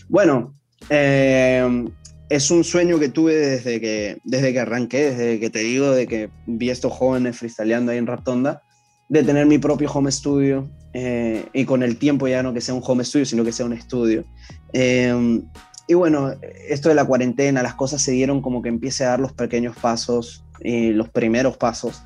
Bueno, 0.09 0.55
eh, 0.89 1.85
es 2.27 2.49
un 2.49 2.63
sueño 2.63 2.97
que 2.97 3.09
tuve 3.09 3.35
desde 3.35 3.79
que, 3.79 4.17
desde 4.23 4.51
que 4.51 4.59
arranqué, 4.59 5.11
desde 5.11 5.39
que 5.39 5.51
te 5.51 5.59
digo, 5.59 5.91
de 5.91 6.07
que 6.07 6.31
vi 6.47 6.71
a 6.71 6.73
estos 6.73 6.91
jóvenes 6.91 7.37
freestyleando 7.37 7.91
ahí 7.91 7.99
en 7.99 8.07
Raptonda, 8.07 8.63
de 9.09 9.21
tener 9.21 9.45
mi 9.45 9.59
propio 9.59 9.91
home 9.91 10.11
studio 10.11 10.67
eh, 10.99 11.45
y 11.53 11.65
con 11.65 11.83
el 11.83 11.97
tiempo 11.97 12.27
ya 12.27 12.41
no 12.41 12.53
que 12.53 12.61
sea 12.61 12.73
un 12.73 12.81
home 12.83 13.03
studio, 13.03 13.25
sino 13.25 13.43
que 13.43 13.51
sea 13.51 13.67
un 13.67 13.73
estudio. 13.73 14.25
Eh, 14.73 15.41
y 15.87 15.93
bueno, 15.93 16.33
esto 16.67 16.89
de 16.89 16.95
la 16.95 17.05
cuarentena, 17.05 17.61
las 17.61 17.75
cosas 17.75 18.01
se 18.01 18.11
dieron 18.11 18.41
como 18.41 18.61
que 18.63 18.69
empiece 18.69 19.05
a 19.05 19.09
dar 19.09 19.19
los 19.19 19.33
pequeños 19.33 19.75
pasos, 19.77 20.43
y 20.59 20.89
los 20.89 21.09
primeros 21.09 21.55
pasos. 21.57 22.01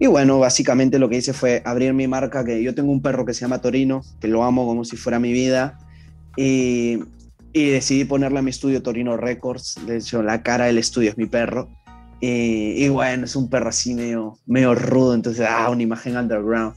Y 0.00 0.08
bueno, 0.08 0.40
básicamente 0.40 0.98
lo 0.98 1.08
que 1.08 1.18
hice 1.18 1.32
fue 1.32 1.62
abrir 1.64 1.94
mi 1.94 2.08
marca, 2.08 2.44
que 2.44 2.60
yo 2.60 2.74
tengo 2.74 2.90
un 2.90 3.00
perro 3.00 3.24
que 3.24 3.32
se 3.32 3.42
llama 3.42 3.60
Torino, 3.60 4.02
que 4.20 4.26
lo 4.26 4.42
amo 4.42 4.66
como 4.66 4.84
si 4.84 4.96
fuera 4.96 5.20
mi 5.20 5.32
vida. 5.32 5.78
Y 6.36 6.98
y 7.56 7.70
decidí 7.70 8.04
ponerle 8.04 8.40
a 8.40 8.42
mi 8.42 8.50
estudio 8.50 8.82
Torino 8.82 9.16
Records. 9.16 9.78
De 9.86 9.98
hecho, 9.98 10.22
la 10.22 10.42
cara 10.42 10.66
del 10.66 10.76
estudio 10.76 11.10
es 11.10 11.16
mi 11.16 11.26
perro. 11.26 11.70
Y, 12.20 12.84
y 12.84 12.88
bueno, 12.88 13.26
es 13.26 13.36
un 13.36 13.48
perro 13.48 13.68
así 13.68 13.94
medio, 13.94 14.38
medio 14.44 14.74
rudo, 14.74 15.14
entonces, 15.14 15.46
ah, 15.48 15.70
una 15.70 15.82
imagen 15.82 16.16
underground. 16.16 16.74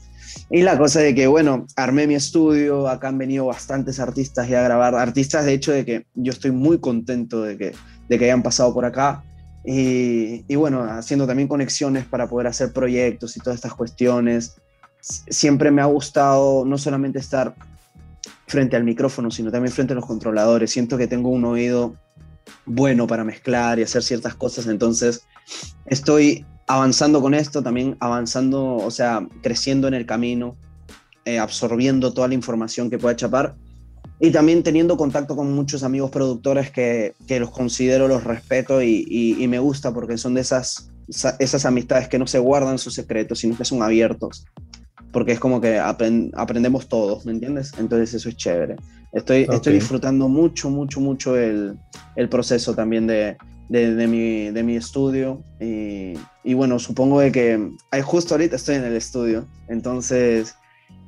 Y 0.50 0.62
la 0.62 0.78
cosa 0.78 1.00
de 1.00 1.14
que, 1.14 1.28
bueno, 1.28 1.66
armé 1.76 2.08
mi 2.08 2.16
estudio, 2.16 2.88
acá 2.88 3.10
han 3.10 3.18
venido 3.18 3.46
bastantes 3.46 4.00
artistas 4.00 4.48
ya 4.48 4.60
a 4.62 4.64
grabar, 4.64 4.96
artistas 4.96 5.46
de 5.46 5.54
hecho 5.54 5.72
de 5.72 5.86
que 5.86 6.06
yo 6.16 6.32
estoy 6.32 6.52
muy 6.52 6.80
contento 6.80 7.42
de 7.42 7.58
que, 7.58 7.74
de 8.08 8.20
que 8.20 8.26
hayan 8.26 8.44
pasado 8.44 8.74
por 8.74 8.86
acá. 8.86 9.24
Y, 9.66 10.46
y 10.48 10.56
bueno, 10.56 10.84
haciendo 10.84 11.28
también 11.28 11.48
conexiones 11.48 12.06
para 12.06 12.28
poder 12.28 12.48
hacer 12.48 12.72
proyectos 12.72 13.36
y 13.36 13.40
todas 13.42 13.56
estas 13.56 13.74
cuestiones. 13.74 14.56
Siempre 15.02 15.72
me 15.72 15.82
ha 15.82 15.86
gustado 15.86 16.66
no 16.66 16.78
solamente 16.78 17.20
estar 17.20 17.54
frente 18.48 18.76
al 18.76 18.84
micrófono, 18.84 19.30
sino 19.30 19.52
también 19.52 19.74
frente 19.74 19.94
a 19.94 19.96
los 19.96 20.06
controladores. 20.06 20.72
Siento 20.72 20.98
que 20.98 21.08
tengo 21.08 21.30
un 21.30 21.46
oído 21.46 21.96
bueno 22.66 23.08
para 23.08 23.24
mezclar 23.24 23.80
y 23.80 23.84
hacer 23.84 24.04
ciertas 24.04 24.36
cosas, 24.36 24.68
entonces 24.68 25.24
estoy 25.86 26.46
avanzando 26.68 27.22
con 27.22 27.34
esto, 27.34 27.64
también 27.64 27.98
avanzando, 28.00 28.76
o 28.76 28.92
sea, 28.92 29.26
creciendo 29.42 29.88
en 29.88 29.94
el 29.94 30.06
camino, 30.06 30.58
eh, 31.26 31.40
absorbiendo 31.40 32.14
toda 32.14 32.28
la 32.28 32.34
información 32.34 32.90
que 32.90 32.98
pueda 32.98 33.16
chapar 33.16 33.56
y 34.20 34.32
también 34.32 34.64
teniendo 34.64 34.98
contacto 34.98 35.36
con 35.36 35.54
muchos 35.54 35.84
amigos 35.84 36.12
productores 36.12 36.72
que, 36.72 37.14
que 37.28 37.40
los 37.40 37.52
considero, 37.52 38.08
los 38.08 38.24
respeto 38.24 38.82
y, 38.82 39.06
y, 39.08 39.42
y, 39.42 39.48
me 39.48 39.60
gusta 39.60 39.94
porque 39.94 40.18
son 40.18 40.34
de 40.34 40.42
esas, 40.42 40.90
esas 41.40 41.66
amistades 41.66 42.08
que 42.08 42.20
no 42.20 42.28
se 42.28 42.40
guardan 42.40 42.80
sus 42.80 42.94
secretos, 42.94 43.40
sino 43.40 43.56
que 43.56 43.66
son 43.66 43.82
abiertos 43.82 44.46
porque 45.12 45.32
es 45.32 45.40
como 45.40 45.62
que 45.62 45.80
aprend 45.80 46.34
aprendemos 46.36 46.88
todos, 46.88 47.26
¿me 47.26 47.32
entiendes? 47.32 47.72
Entonces 47.80 48.14
eso 48.14 48.30
es 48.30 48.36
chévere. 48.36 48.76
Estoy, 49.14 49.46
okay. 49.46 49.56
estoy 49.56 49.74
disfrutando 49.74 50.28
mucho, 50.28 50.70
mucho, 50.70 51.00
mucho 51.00 51.38
el, 51.38 51.76
el 52.16 52.30
proceso 52.30 52.76
también 52.76 53.08
de, 53.08 53.38
de, 53.70 53.96
de, 53.96 54.08
mi, 54.08 54.50
de 54.52 54.64
mi 54.64 54.76
estudio 54.76 55.44
y, 55.60 56.14
y, 56.44 56.54
bueno, 56.54 56.80
supongo 56.80 57.20
de 57.20 57.32
que 57.32 57.70
ay, 57.92 58.02
justo 58.02 58.34
ahorita 58.34 58.56
estoy 58.56 58.76
en 58.76 58.86
el 58.86 58.96
estudio, 58.96 59.48
entonces 59.68 60.56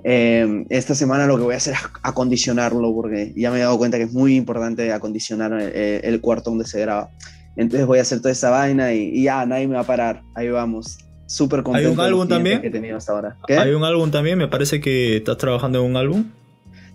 eh, 0.04 0.66
esta 0.70 0.96
semana 0.96 1.26
lo 1.28 1.38
que 1.38 1.44
voy 1.44 1.54
a 1.54 1.58
hacer 1.58 1.74
es 1.74 1.80
acondicionarlo 2.04 2.94
porque 2.94 3.34
ya 3.36 3.52
me 3.52 3.58
he 3.58 3.62
dado 3.62 3.78
cuenta 3.78 3.98
que 3.98 4.04
es 4.04 4.14
muy 4.14 4.36
importante 4.36 4.92
acondicionar 4.92 5.54
el, 5.54 5.74
el 6.04 6.22
cuarto 6.22 6.50
donde 6.50 6.66
se 6.66 6.82
graba. 6.82 7.10
Entonces 7.56 7.88
voy 7.88 8.00
a 8.00 8.04
hacer 8.04 8.20
toda 8.20 8.32
esa 8.32 8.50
vaina 8.50 8.94
y, 8.94 9.10
y 9.10 9.24
ya 9.24 9.46
nadie 9.46 9.68
me 9.68 9.76
va 9.76 9.82
a 9.82 9.86
parar, 9.86 10.24
ahí 10.36 10.50
vamos 10.50 10.98
súper 11.30 11.62
contento. 11.64 11.90
¿Hay 11.90 11.94
un 11.94 12.00
álbum 12.00 12.28
también? 12.28 12.62
Que 12.62 12.68
he 12.68 12.72
tenido 12.72 12.98
hasta 12.98 13.12
ahora. 13.12 13.38
¿Qué? 13.46 13.58
¿Hay 13.58 13.72
un 13.72 13.84
álbum 13.84 14.10
también? 14.10 14.38
Me 14.38 14.48
parece 14.48 14.82
que 14.82 15.18
estás 15.18 15.38
trabajando 15.38 15.80
en 15.80 15.92
un 15.92 15.96
álbum. 15.96 16.26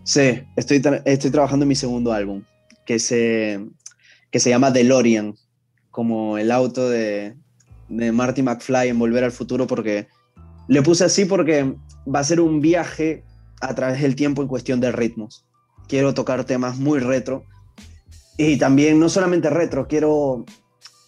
Sí, 0.03 0.43
estoy, 0.57 0.83
estoy 1.05 1.31
trabajando 1.31 1.65
en 1.65 1.69
mi 1.69 1.77
segundo 1.77 2.13
álbum, 2.13 2.43
que 2.85 2.99
se, 2.99 3.61
que 4.31 4.41
se 4.41 4.51
llama 4.51 4.71
DeLorean, 4.71 5.35
como 5.95 6.39
el 6.39 6.51
auto 6.51 6.91
de, 6.91 7.37
de 7.89 8.11
Marty 8.11 8.43
McFly 8.43 8.89
en 8.89 8.99
Volver 8.99 9.23
al 9.23 9.31
Futuro, 9.31 9.69
porque 9.69 10.09
le 10.67 10.83
puse 10.83 11.05
así 11.05 11.25
porque 11.25 11.73
va 12.13 12.19
a 12.19 12.25
ser 12.25 12.41
un 12.41 12.61
viaje 12.61 13.23
a 13.61 13.77
través 13.77 14.03
del 14.03 14.17
tiempo 14.17 14.43
en 14.43 14.49
cuestión 14.49 14.81
de 14.81 14.91
ritmos. 14.91 15.47
Quiero 15.87 16.13
tocar 16.13 16.43
temas 16.43 16.79
muy 16.79 16.99
retro 16.99 17.45
y 18.37 18.57
también 18.57 18.99
no 18.99 19.09
solamente 19.09 19.51
retro, 19.51 19.87
quiero 19.87 20.45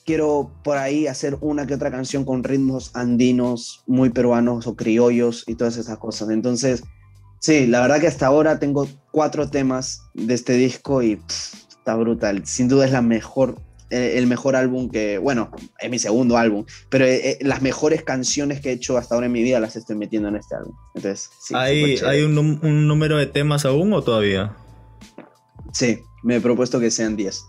quiero 0.05 0.53
por 0.63 0.79
ahí 0.79 1.09
hacer 1.09 1.37
una 1.41 1.67
que 1.67 1.75
otra 1.75 1.91
canción 1.91 2.25
con 2.25 2.45
ritmos 2.45 2.95
andinos, 2.95 3.83
muy 3.89 4.11
peruanos 4.11 4.69
o 4.69 4.77
criollos 4.77 5.43
y 5.49 5.57
todas 5.57 5.79
esas 5.79 5.99
cosas. 5.99 6.31
Entonces, 6.31 6.85
sí, 7.41 7.67
la 7.67 7.81
verdad 7.81 8.01
que 8.01 8.07
hasta 8.07 8.29
ahora 8.29 8.61
tengo 8.61 8.87
cuatro 9.11 9.51
temas 9.51 10.03
de 10.15 10.35
este 10.35 10.53
disco 10.53 11.03
y 11.03 11.17
pff, 11.17 11.55
está 11.71 11.97
brutal. 11.97 12.47
Sin 12.47 12.69
duda 12.69 12.85
es 12.85 12.93
la 12.93 13.03
mejor 13.03 13.66
el 13.91 14.27
mejor 14.27 14.57
álbum 14.57 14.91
que, 14.91 15.19
bueno, 15.19 15.51
es 15.79 15.91
mi 15.91 15.99
segundo 15.99 16.37
álbum, 16.37 16.65
pero 16.89 17.05
eh, 17.05 17.31
eh, 17.31 17.39
las 17.43 17.63
mejores 17.63 18.03
canciones 18.03 18.61
que 18.61 18.71
he 18.71 18.73
hecho 18.73 18.97
hasta 18.97 19.15
ahora 19.15 19.27
en 19.27 19.33
mi 19.33 19.43
vida 19.43 19.61
las 19.61 19.77
estoy 19.77 19.97
metiendo 19.97 20.29
en 20.29 20.37
este 20.37 20.57
álbum. 20.57 20.75
Entonces, 20.95 21.31
sí, 21.41 21.55
¿Hay, 21.57 21.97
¿hay 22.05 22.23
un, 22.23 22.37
un, 22.39 22.89
número 22.89 23.17
de 23.17 23.27
temas 23.27 23.65
aún 23.65 23.93
o 23.93 24.03
todavía? 24.03 24.57
Sí, 25.73 26.01
me 26.25 26.37
he 26.37 26.41
propuesto 26.41 26.81
que 26.81 26.91
sean 26.91 27.17
10. 27.17 27.45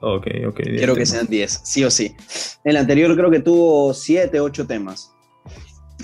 Ok, 0.00 0.26
ok. 0.48 0.60
Quiero 0.62 0.94
que 0.94 1.06
sean 1.06 1.26
10, 1.26 1.60
sí 1.64 1.84
o 1.84 1.90
sí. 1.90 2.14
El 2.62 2.76
anterior 2.76 3.14
creo 3.16 3.30
que 3.30 3.40
tuvo 3.40 3.94
7, 3.94 4.38
8 4.40 4.66
temas. 4.66 5.12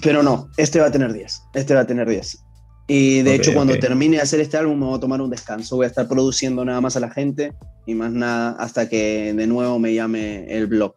Pero 0.03 0.23
no, 0.23 0.49
este 0.57 0.81
va 0.81 0.87
a 0.87 0.93
tener 0.93 1.13
10. 1.13 1.43
Este 1.55 1.75
va 1.75 1.81
a 1.81 1.87
tener 1.87 2.09
10. 2.09 2.45
Y 2.87 3.23
de 3.23 3.35
hecho, 3.35 3.53
cuando 3.53 3.79
termine 3.79 4.17
de 4.17 4.23
hacer 4.23 4.41
este 4.41 4.57
álbum, 4.57 4.79
me 4.79 4.87
voy 4.87 4.97
a 4.97 5.01
tomar 5.01 5.21
un 5.21 5.31
descanso. 5.31 5.77
Voy 5.77 5.85
a 5.85 5.89
estar 5.89 6.09
produciendo 6.09 6.65
nada 6.65 6.81
más 6.81 6.97
a 6.97 7.01
la 7.01 7.11
gente 7.11 7.53
y 7.91 7.95
más 7.95 8.13
nada 8.13 8.57
hasta 8.59 8.89
que 8.89 9.33
de 9.35 9.47
nuevo 9.47 9.79
me 9.79 9.95
llame 9.95 10.47
el 10.49 10.67
blog. 10.67 10.95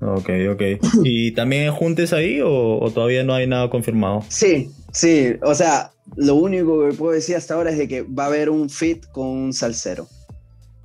Ok, 0.00 0.30
ok. 0.50 0.62
¿Y 1.04 1.32
también 1.32 1.72
juntes 1.72 2.12
ahí 2.12 2.40
o, 2.44 2.90
todavía 2.92 3.24
no 3.24 3.34
hay 3.34 3.46
nada 3.46 3.70
confirmado? 3.70 4.22
Sí, 4.28 4.70
sí. 4.92 5.36
O 5.42 5.54
sea, 5.54 5.92
lo 6.16 6.34
único 6.34 6.86
que 6.86 6.94
puedo 6.94 7.12
decir 7.12 7.36
hasta 7.36 7.54
ahora 7.54 7.70
es 7.70 7.78
de 7.78 7.88
que 7.88 8.02
va 8.02 8.24
a 8.24 8.26
haber 8.26 8.50
un 8.50 8.68
fit 8.68 9.06
con 9.12 9.26
un 9.26 9.52
salsero. 9.52 10.06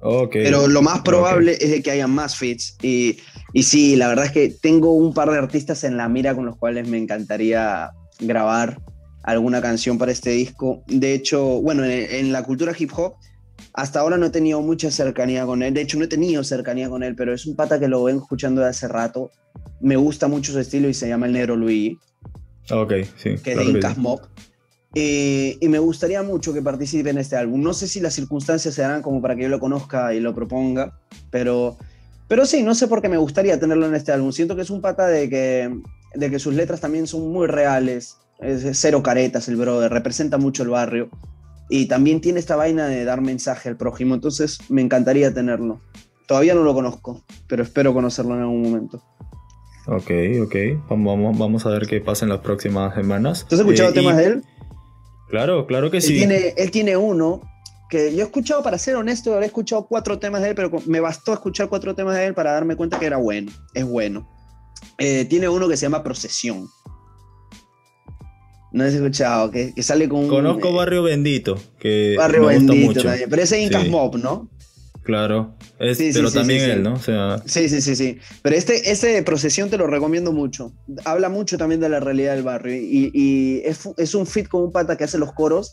Okay. 0.01 0.43
Pero 0.43 0.67
lo 0.67 0.81
más 0.81 1.01
probable 1.01 1.57
es 1.59 1.71
de 1.71 1.83
que 1.83 1.91
haya 1.91 2.07
más 2.07 2.37
fits. 2.37 2.77
Y, 2.81 3.17
y 3.53 3.63
sí, 3.63 3.97
la 3.97 4.07
verdad 4.07 4.25
es 4.25 4.31
que 4.31 4.49
tengo 4.49 4.93
un 4.93 5.13
par 5.13 5.29
de 5.29 5.37
artistas 5.37 5.83
en 5.83 5.97
la 5.97 6.07
mira 6.07 6.33
con 6.35 6.45
los 6.45 6.55
cuales 6.55 6.87
me 6.87 6.97
encantaría 6.97 7.91
grabar 8.19 8.79
alguna 9.23 9.61
canción 9.61 9.97
para 9.97 10.11
este 10.11 10.31
disco. 10.31 10.83
De 10.87 11.13
hecho, 11.13 11.61
bueno, 11.61 11.83
en, 11.85 12.31
la 12.31 12.43
cultura 12.43 12.73
hip 12.77 12.91
hop, 12.95 13.15
hasta 13.81 13.99
ahora 13.99 14.17
no 14.17 14.27
he 14.27 14.29
tenido 14.29 14.61
mucha 14.61 14.91
cercanía 14.91 15.45
con 15.45 15.63
él. 15.63 15.73
De 15.73 15.81
hecho, 15.81 15.97
no 15.97 16.05
he 16.05 16.07
tenido 16.07 16.43
cercanía 16.43 16.89
con 16.89 17.03
él, 17.03 17.15
pero 17.15 17.33
es 17.33 17.45
un 17.45 17.55
pata 17.55 17.79
que 17.79 17.87
lo 17.87 18.03
vengo 18.03 18.21
escuchando 18.21 18.61
de 18.61 18.67
hace 18.67 18.87
rato. 18.87 19.31
Me 19.79 19.95
gusta 19.95 20.27
mucho 20.27 20.51
su 20.51 20.59
estilo 20.59 20.89
y 20.89 20.93
se 20.93 21.07
llama 21.07 21.27
el 21.27 21.33
Negro 21.33 21.55
Luigi. 21.55 21.97
Ok, 22.71 22.93
sí. 23.15 23.35
Que 23.43 23.51
es 23.51 23.57
de 23.57 23.65
Incas 23.65 23.97
Mob. 23.97 24.21
Eh, 24.95 25.57
y 25.61 25.67
me 25.69 25.79
gustaría 25.79 26.23
mucho 26.23 26.53
que 26.53 26.61
participe 26.61 27.09
en 27.09 27.19
este 27.19 27.35
álbum. 27.35 27.61
No 27.61 27.73
sé 27.73 27.87
si 27.87 27.99
las 27.99 28.13
circunstancias 28.13 28.73
se 28.73 28.81
darán 28.81 29.01
como 29.01 29.21
para 29.21 29.35
que 29.35 29.43
yo 29.43 29.49
lo 29.49 29.59
conozca 29.59 30.13
y 30.13 30.19
lo 30.19 30.33
proponga, 30.33 30.99
pero, 31.29 31.77
pero 32.27 32.45
sí, 32.45 32.63
no 32.63 32.75
sé 32.75 32.87
por 32.87 33.01
qué 33.01 33.09
me 33.09 33.17
gustaría 33.17 33.59
tenerlo 33.59 33.87
en 33.87 33.95
este 33.95 34.11
álbum. 34.11 34.31
Siento 34.31 34.55
que 34.55 34.63
es 34.63 34.69
un 34.69 34.81
pata 34.81 35.07
de 35.07 35.29
que, 35.29 35.73
de 36.15 36.29
que 36.29 36.39
sus 36.39 36.53
letras 36.53 36.81
también 36.81 37.07
son 37.07 37.31
muy 37.31 37.47
reales 37.47 38.17
es 38.39 38.79
cero 38.79 39.03
caretas 39.03 39.47
el 39.49 39.57
brother, 39.57 39.91
representa 39.91 40.37
mucho 40.37 40.63
el 40.63 40.69
barrio 40.69 41.09
y 41.69 41.85
también 41.85 42.19
tiene 42.19 42.39
esta 42.39 42.55
vaina 42.55 42.87
de 42.87 43.05
dar 43.05 43.21
mensaje 43.21 43.69
al 43.69 43.77
prójimo, 43.77 44.15
entonces 44.15 44.59
me 44.69 44.81
encantaría 44.81 45.33
tenerlo. 45.33 45.79
Todavía 46.27 46.55
no 46.55 46.63
lo 46.63 46.73
conozco, 46.73 47.23
pero 47.47 47.63
espero 47.63 47.93
conocerlo 47.93 48.35
en 48.35 48.41
algún 48.41 48.61
momento. 48.61 49.03
Ok, 49.87 50.11
ok, 50.43 50.55
vamos, 50.89 51.37
vamos 51.37 51.65
a 51.65 51.69
ver 51.69 51.87
qué 51.87 52.01
pasa 52.01 52.25
en 52.25 52.29
las 52.29 52.39
próximas 52.39 52.93
semanas. 52.95 53.45
¿Tú 53.47 53.55
has 53.55 53.61
escuchado 53.61 53.89
eh, 53.89 53.93
temas 53.93 54.17
de 54.17 54.25
él? 54.25 54.43
Claro, 55.29 55.65
claro 55.67 55.89
que 55.89 55.97
él 55.97 56.03
sí. 56.03 56.15
Tiene, 56.15 56.53
él 56.57 56.71
tiene 56.71 56.97
uno 56.97 57.41
que 57.89 58.13
yo 58.13 58.21
he 58.21 58.23
escuchado, 58.23 58.61
para 58.61 58.77
ser 58.77 58.95
honesto, 58.95 59.39
he 59.41 59.45
escuchado 59.45 59.87
cuatro 59.87 60.19
temas 60.19 60.41
de 60.41 60.49
él, 60.49 60.55
pero 60.55 60.71
me 60.85 60.99
bastó 60.99 61.33
escuchar 61.33 61.69
cuatro 61.69 61.95
temas 61.95 62.15
de 62.15 62.27
él 62.27 62.33
para 62.33 62.51
darme 62.51 62.75
cuenta 62.75 62.99
que 62.99 63.07
era 63.07 63.17
bueno, 63.17 63.51
es 63.73 63.85
bueno. 63.85 64.29
Eh, 64.97 65.25
tiene 65.25 65.49
uno 65.49 65.67
que 65.67 65.75
se 65.75 65.85
llama 65.87 66.03
Procesión. 66.03 66.67
No 68.71 68.85
he 68.85 68.87
escuchado, 68.87 69.51
que, 69.51 69.73
que 69.73 69.83
sale 69.83 70.07
con. 70.07 70.27
Conozco 70.27 70.73
Barrio 70.73 71.03
Bendito, 71.03 71.59
que 71.79 72.15
Barrio 72.17 72.45
Bendito 72.45 73.01
también. 73.01 73.29
Pero 73.29 73.41
ese 73.41 73.61
Incas 73.61 73.87
Mob, 73.87 74.17
¿no? 74.17 74.49
Claro, 75.09 75.55
pero 75.79 76.31
también 76.31 76.69
él, 76.69 76.83
¿no? 76.83 76.93
O 76.93 76.99
sea... 76.99 77.41
Sí, 77.45 77.67
sí, 77.67 77.81
sí, 77.81 77.95
sí. 77.95 78.19
Pero 78.43 78.55
este, 78.55 78.91
este 78.91 79.23
procesión 79.23 79.71
te 79.71 79.77
lo 79.79 79.87
recomiendo 79.87 80.31
mucho. 80.31 80.71
Habla 81.03 81.29
mucho 81.29 81.57
también 81.57 81.81
de 81.81 81.89
la 81.89 81.99
realidad 81.99 82.35
del 82.35 82.43
barrio 82.43 82.75
y, 82.75 83.09
y 83.11 83.61
es, 83.65 83.89
es, 83.97 84.13
un 84.13 84.27
fit 84.27 84.47
con 84.47 84.61
un 84.61 84.71
pata 84.71 84.97
que 84.97 85.05
hace 85.05 85.17
los 85.17 85.33
coros 85.33 85.71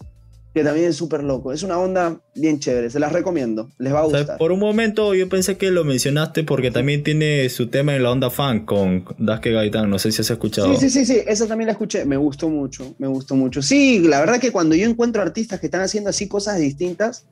que 0.56 0.64
también 0.64 0.86
es 0.86 0.96
súper 0.96 1.22
loco. 1.22 1.52
Es 1.52 1.62
una 1.62 1.78
onda 1.78 2.18
bien 2.34 2.58
chévere, 2.60 2.88
se 2.88 2.98
las 2.98 3.12
recomiendo, 3.12 3.70
les 3.76 3.92
va 3.92 4.00
a 4.00 4.04
gustar. 4.04 4.38
por 4.38 4.52
un 4.52 4.58
momento 4.58 5.12
yo 5.12 5.28
pensé 5.28 5.58
que 5.58 5.70
lo 5.70 5.84
mencionaste 5.84 6.44
porque 6.44 6.70
también 6.70 7.02
tiene 7.02 7.46
su 7.50 7.66
tema 7.66 7.94
en 7.94 8.02
la 8.02 8.10
onda 8.10 8.30
fan 8.30 8.64
con 8.64 9.04
Daske 9.18 9.52
Gaitán, 9.52 9.90
no 9.90 9.98
sé 9.98 10.12
si 10.12 10.22
has 10.22 10.30
escuchado. 10.30 10.74
Sí, 10.74 10.88
sí, 10.88 11.04
sí, 11.04 11.04
sí, 11.04 11.20
esa 11.26 11.46
también 11.46 11.66
la 11.66 11.72
escuché, 11.72 12.06
me 12.06 12.16
gustó 12.16 12.48
mucho, 12.48 12.94
me 12.96 13.06
gustó 13.06 13.36
mucho. 13.36 13.60
Sí, 13.60 13.98
la 13.98 14.18
verdad 14.18 14.40
que 14.40 14.50
cuando 14.50 14.74
yo 14.74 14.88
encuentro 14.88 15.20
artistas 15.20 15.60
que 15.60 15.66
están 15.66 15.82
haciendo 15.82 16.08
así 16.08 16.26
cosas 16.26 16.58
distintas, 16.58 17.26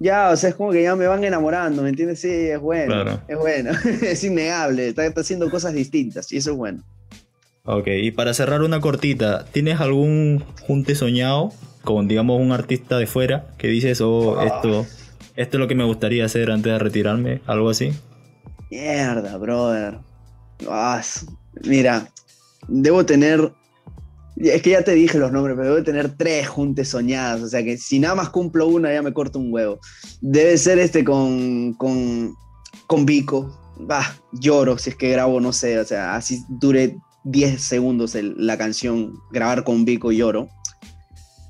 ya, 0.00 0.30
o 0.30 0.36
sea, 0.36 0.50
es 0.50 0.56
como 0.56 0.72
que 0.72 0.82
ya 0.82 0.96
me 0.96 1.06
van 1.06 1.22
enamorando, 1.22 1.80
¿me 1.80 1.90
entiendes? 1.90 2.22
Sí, 2.22 2.28
es 2.28 2.58
bueno, 2.58 3.22
es 3.28 3.38
bueno, 3.38 3.70
es 4.02 4.24
innegable, 4.24 4.88
está, 4.88 5.06
está 5.06 5.20
haciendo 5.20 5.48
cosas 5.48 5.74
distintas 5.74 6.32
y 6.32 6.38
eso 6.38 6.50
es 6.50 6.56
bueno. 6.56 6.82
Ok, 7.66 7.86
y 7.86 8.10
para 8.10 8.34
cerrar 8.34 8.62
una 8.62 8.80
cortita, 8.80 9.44
¿tienes 9.52 9.80
algún 9.80 10.42
junte 10.66 10.96
soñado 10.96 11.52
con, 11.84 12.08
digamos, 12.08 12.40
un 12.40 12.52
artista 12.52 12.98
de 12.98 13.06
fuera 13.06 13.46
que 13.58 13.68
dices, 13.68 14.00
oh, 14.00 14.40
esto, 14.42 14.86
esto 15.36 15.56
es 15.56 15.60
lo 15.60 15.68
que 15.68 15.74
me 15.74 15.84
gustaría 15.84 16.24
hacer 16.24 16.50
antes 16.50 16.72
de 16.72 16.78
retirarme, 16.78 17.40
algo 17.46 17.70
así. 17.70 17.92
Mierda, 18.70 19.36
brother. 19.36 19.98
Ah, 20.68 21.00
mira, 21.64 22.08
debo 22.68 23.04
tener. 23.04 23.52
Es 24.36 24.62
que 24.62 24.70
ya 24.70 24.82
te 24.82 24.92
dije 24.92 25.18
los 25.18 25.30
nombres, 25.30 25.56
pero 25.56 25.74
debo 25.74 25.84
tener 25.84 26.16
tres 26.16 26.48
juntes 26.48 26.88
soñadas. 26.88 27.42
O 27.42 27.48
sea 27.48 27.62
que 27.62 27.76
si 27.76 28.00
nada 28.00 28.16
más 28.16 28.30
cumplo 28.30 28.66
una, 28.66 28.92
ya 28.92 29.02
me 29.02 29.12
corto 29.12 29.38
un 29.38 29.52
huevo. 29.52 29.78
Debe 30.20 30.58
ser 30.58 30.78
este 30.78 31.04
con. 31.04 31.74
con. 31.74 32.34
con 32.86 33.06
Vico. 33.06 33.60
Bah, 33.78 34.16
lloro 34.32 34.78
si 34.78 34.90
es 34.90 34.96
que 34.96 35.10
grabo, 35.10 35.40
no 35.40 35.52
sé. 35.52 35.78
O 35.78 35.84
sea, 35.84 36.16
así 36.16 36.42
dure 36.48 36.96
10 37.24 37.60
segundos 37.60 38.16
la 38.20 38.58
canción, 38.58 39.14
grabar 39.30 39.64
con 39.64 39.84
Vico 39.84 40.12
lloro. 40.12 40.48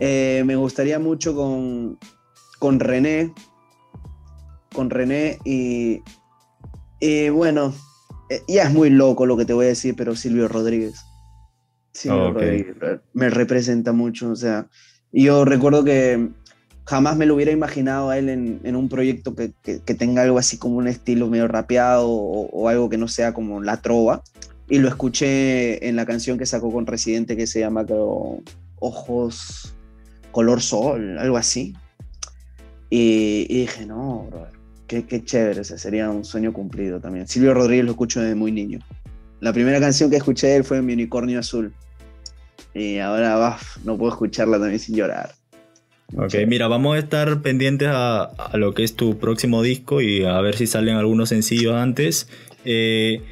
Eh, 0.07 0.43
me 0.45 0.55
gustaría 0.55 0.99
mucho 0.99 1.35
con, 1.35 1.99
con 2.59 2.79
René, 2.79 3.33
con 4.75 4.91
René 4.91 5.39
y, 5.47 6.03
bueno, 7.31 7.73
eh, 8.29 8.43
ya 8.47 8.65
es 8.65 8.75
muy 8.75 8.91
loco 8.91 9.25
lo 9.25 9.39
que 9.39 9.47
te 9.47 9.55
voy 9.55 9.65
a 9.65 9.69
decir, 9.69 9.95
pero 9.97 10.15
Silvio 10.15 10.47
Rodríguez. 10.47 11.01
Silvio 11.93 12.33
Rodríguez 12.33 12.77
me 13.15 13.31
representa 13.31 13.93
mucho, 13.93 14.29
o 14.29 14.37
sea, 14.37 14.69
yo 15.11 15.47
recuerdo 15.47 15.85
que 15.85 16.29
jamás 16.85 17.17
me 17.17 17.25
lo 17.25 17.37
hubiera 17.37 17.53
imaginado 17.53 18.11
a 18.11 18.19
él 18.19 18.29
en, 18.29 18.77
un 18.77 18.91
proyecto 18.91 19.35
que, 19.35 19.55
tenga 19.95 20.21
algo 20.21 20.37
así 20.37 20.59
como 20.59 20.77
un 20.77 20.87
estilo 20.87 21.31
medio 21.31 21.49
rapeado 21.49 22.11
o, 22.11 22.51
o, 22.51 22.69
algo 22.69 22.91
que 22.91 22.99
no 22.99 23.09
sea 23.09 23.33
como 23.33 23.63
la 23.63 23.81
trova. 23.81 24.23
Y 24.69 24.81
lo 24.81 24.89
escuché 24.89 25.89
en 25.89 25.97
la 25.97 26.05
canción 26.05 26.37
que 26.37 26.45
sacó 26.45 26.71
con 26.71 26.87
Residente 26.87 27.39
que 27.39 27.47
se 27.47 27.61
llama 27.61 27.87
creo, 27.87 28.43
Ojos, 28.81 29.74
color 30.35 30.61
sol, 30.61 31.17
algo 31.17 31.37
así. 31.37 31.75
Y, 32.91 33.47
dije, 33.47 33.87
no, 33.87 34.27
brother, 34.29 34.53
qué, 34.89 35.07
qué 35.07 35.25
chévere, 35.25 35.61
ese 35.61 35.79
sería 35.79 36.11
un 36.11 36.25
sueño 36.25 36.53
cumplido 36.53 37.01
también. 37.01 37.29
Silvio 37.29 37.55
Rodríguez 37.55 37.85
lo 37.85 37.93
escucho 37.93 38.21
desde 38.21 38.35
muy 38.35 38.51
niño. 38.51 38.81
La 39.41 39.53
primera 39.53 39.79
canción 39.79 40.11
que 40.11 40.17
escuché 40.17 40.49
de 40.49 40.57
él 40.57 40.65
fue 40.65 40.83
Mi 40.83 40.93
Unicornio 40.93 41.39
Azul. 41.39 41.73
Y 42.75 42.99
ahora 42.99 43.57
no 43.85 43.97
puedo 43.97 44.11
escucharla 44.11 44.59
también 44.59 44.81
sin 44.81 44.97
llorar. 44.97 45.31
Ok, 46.17 46.35
mira, 46.49 46.67
vamos 46.67 46.97
a 46.97 46.99
estar 46.99 47.41
pendientes 47.41 47.89
a, 47.89 48.25
a, 48.25 48.57
lo 48.57 48.75
que 48.75 48.83
es 48.83 48.95
tu 48.97 49.19
próximo 49.19 49.63
disco 49.63 50.01
y 50.01 50.25
a 50.25 50.41
ver 50.41 50.57
si 50.57 50.67
salen 50.67 50.97
algunos 50.97 51.29
sencillos 51.29 51.75
antes. 51.75 52.29
Eh, 52.65 53.23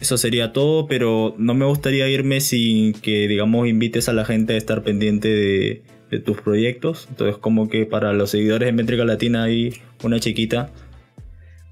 eso 0.00 0.16
sería 0.16 0.52
todo, 0.52 0.88
pero 0.88 1.36
no 1.38 1.54
me 1.54 1.66
gustaría 1.66 2.08
irme 2.08 2.40
sin 2.40 2.94
que, 2.94 3.28
digamos, 3.28 3.68
invites 3.68 4.08
a 4.08 4.12
la 4.12 4.24
gente 4.24 4.54
a 4.54 4.56
estar 4.56 4.82
pendiente 4.82 5.28
de, 5.28 5.82
de 6.10 6.20
tus 6.20 6.40
proyectos. 6.40 7.06
Entonces, 7.10 7.38
como 7.38 7.68
que 7.68 7.86
para 7.86 8.12
los 8.12 8.30
seguidores 8.30 8.66
de 8.66 8.72
Métrica 8.72 9.04
Latina 9.04 9.44
hay 9.44 9.74
una 10.02 10.20
chiquita. 10.20 10.70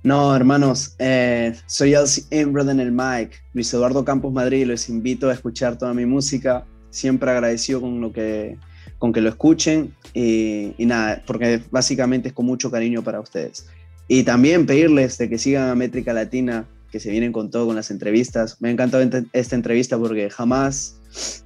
No, 0.02 0.36
hermanos, 0.36 0.94
eh, 0.98 1.54
soy 1.66 1.94
Embroid 2.30 2.68
en 2.68 2.78
el 2.78 2.92
mic, 2.92 3.42
Luis 3.54 3.74
Eduardo 3.74 4.04
Campos 4.04 4.32
Madrid, 4.32 4.64
les 4.66 4.88
invito 4.88 5.28
a 5.28 5.32
escuchar 5.32 5.78
toda 5.78 5.94
mi 5.94 6.06
música, 6.06 6.64
siempre 6.90 7.30
agradecido 7.30 7.80
con 7.80 8.00
lo 8.00 8.12
que, 8.12 8.56
con 8.98 9.12
que 9.12 9.20
lo 9.20 9.28
escuchen 9.28 9.92
y, 10.14 10.74
y 10.78 10.86
nada, 10.86 11.24
porque 11.26 11.60
básicamente 11.72 12.28
es 12.28 12.34
con 12.34 12.46
mucho 12.46 12.70
cariño 12.70 13.02
para 13.02 13.18
ustedes. 13.18 13.66
Y 14.06 14.22
también 14.22 14.66
pedirles 14.66 15.18
de 15.18 15.28
que 15.28 15.38
sigan 15.38 15.68
a 15.70 15.74
Métrica 15.74 16.12
Latina, 16.12 16.68
que 16.92 17.00
se 17.00 17.10
vienen 17.10 17.32
con 17.32 17.50
todo 17.50 17.66
con 17.66 17.76
las 17.76 17.90
entrevistas. 17.90 18.58
Me 18.60 18.68
ha 18.68 18.72
encantado 18.72 19.04
esta 19.32 19.56
entrevista 19.56 19.98
porque 19.98 20.30
jamás 20.30 20.95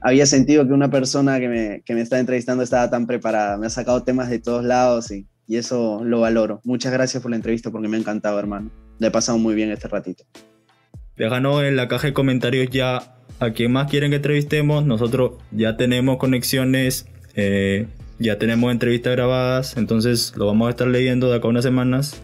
había 0.01 0.27
sentido 0.27 0.67
que 0.67 0.73
una 0.73 0.91
persona 0.91 1.39
que 1.39 1.49
me, 1.49 1.83
que 1.85 1.95
me 1.95 2.01
está 2.01 2.19
entrevistando 2.19 2.63
estaba 2.63 2.91
tan 2.91 3.07
preparada. 3.07 3.57
Me 3.57 3.67
ha 3.67 3.71
sacado 3.71 4.03
temas 4.03 4.31
de 4.31 4.39
todos 4.39 4.65
lados 4.65 5.11
y, 5.11 5.27
y 5.47 5.57
eso 5.57 6.03
lo 6.05 6.21
valoro. 6.21 6.61
Muchas 6.65 6.93
gracias 6.93 7.23
por 7.23 7.31
la 7.31 7.37
entrevista 7.37 7.71
porque 7.71 7.89
me 7.89 7.97
ha 7.97 8.01
encantado, 8.01 8.39
hermano. 8.39 8.71
Le 8.99 9.09
he 9.09 9.11
pasado 9.11 9.39
muy 9.39 9.55
bien 9.55 9.71
este 9.71 9.89
ratito. 9.89 10.25
Déjanos 11.17 11.65
en 11.65 11.77
la 11.77 11.89
caja 11.89 12.09
de 12.09 12.13
comentarios 12.13 12.69
ya 12.71 13.17
a 13.41 13.51
quién 13.51 13.73
más 13.73 13.91
quieren 13.91 14.11
que 14.11 14.17
entrevistemos. 14.17 14.85
Nosotros 14.85 15.33
ya 15.51 15.77
tenemos 15.77 16.19
conexiones, 16.19 17.07
eh, 17.35 17.87
ya 18.19 18.39
tenemos 18.39 18.73
entrevistas 18.73 19.13
grabadas, 19.13 19.77
entonces 19.77 20.35
lo 20.37 20.47
vamos 20.47 20.69
a 20.69 20.71
estar 20.71 20.89
leyendo 20.89 21.31
de 21.31 21.37
acá 21.37 21.47
a 21.47 21.51
unas 21.51 21.65
semanas 21.65 22.21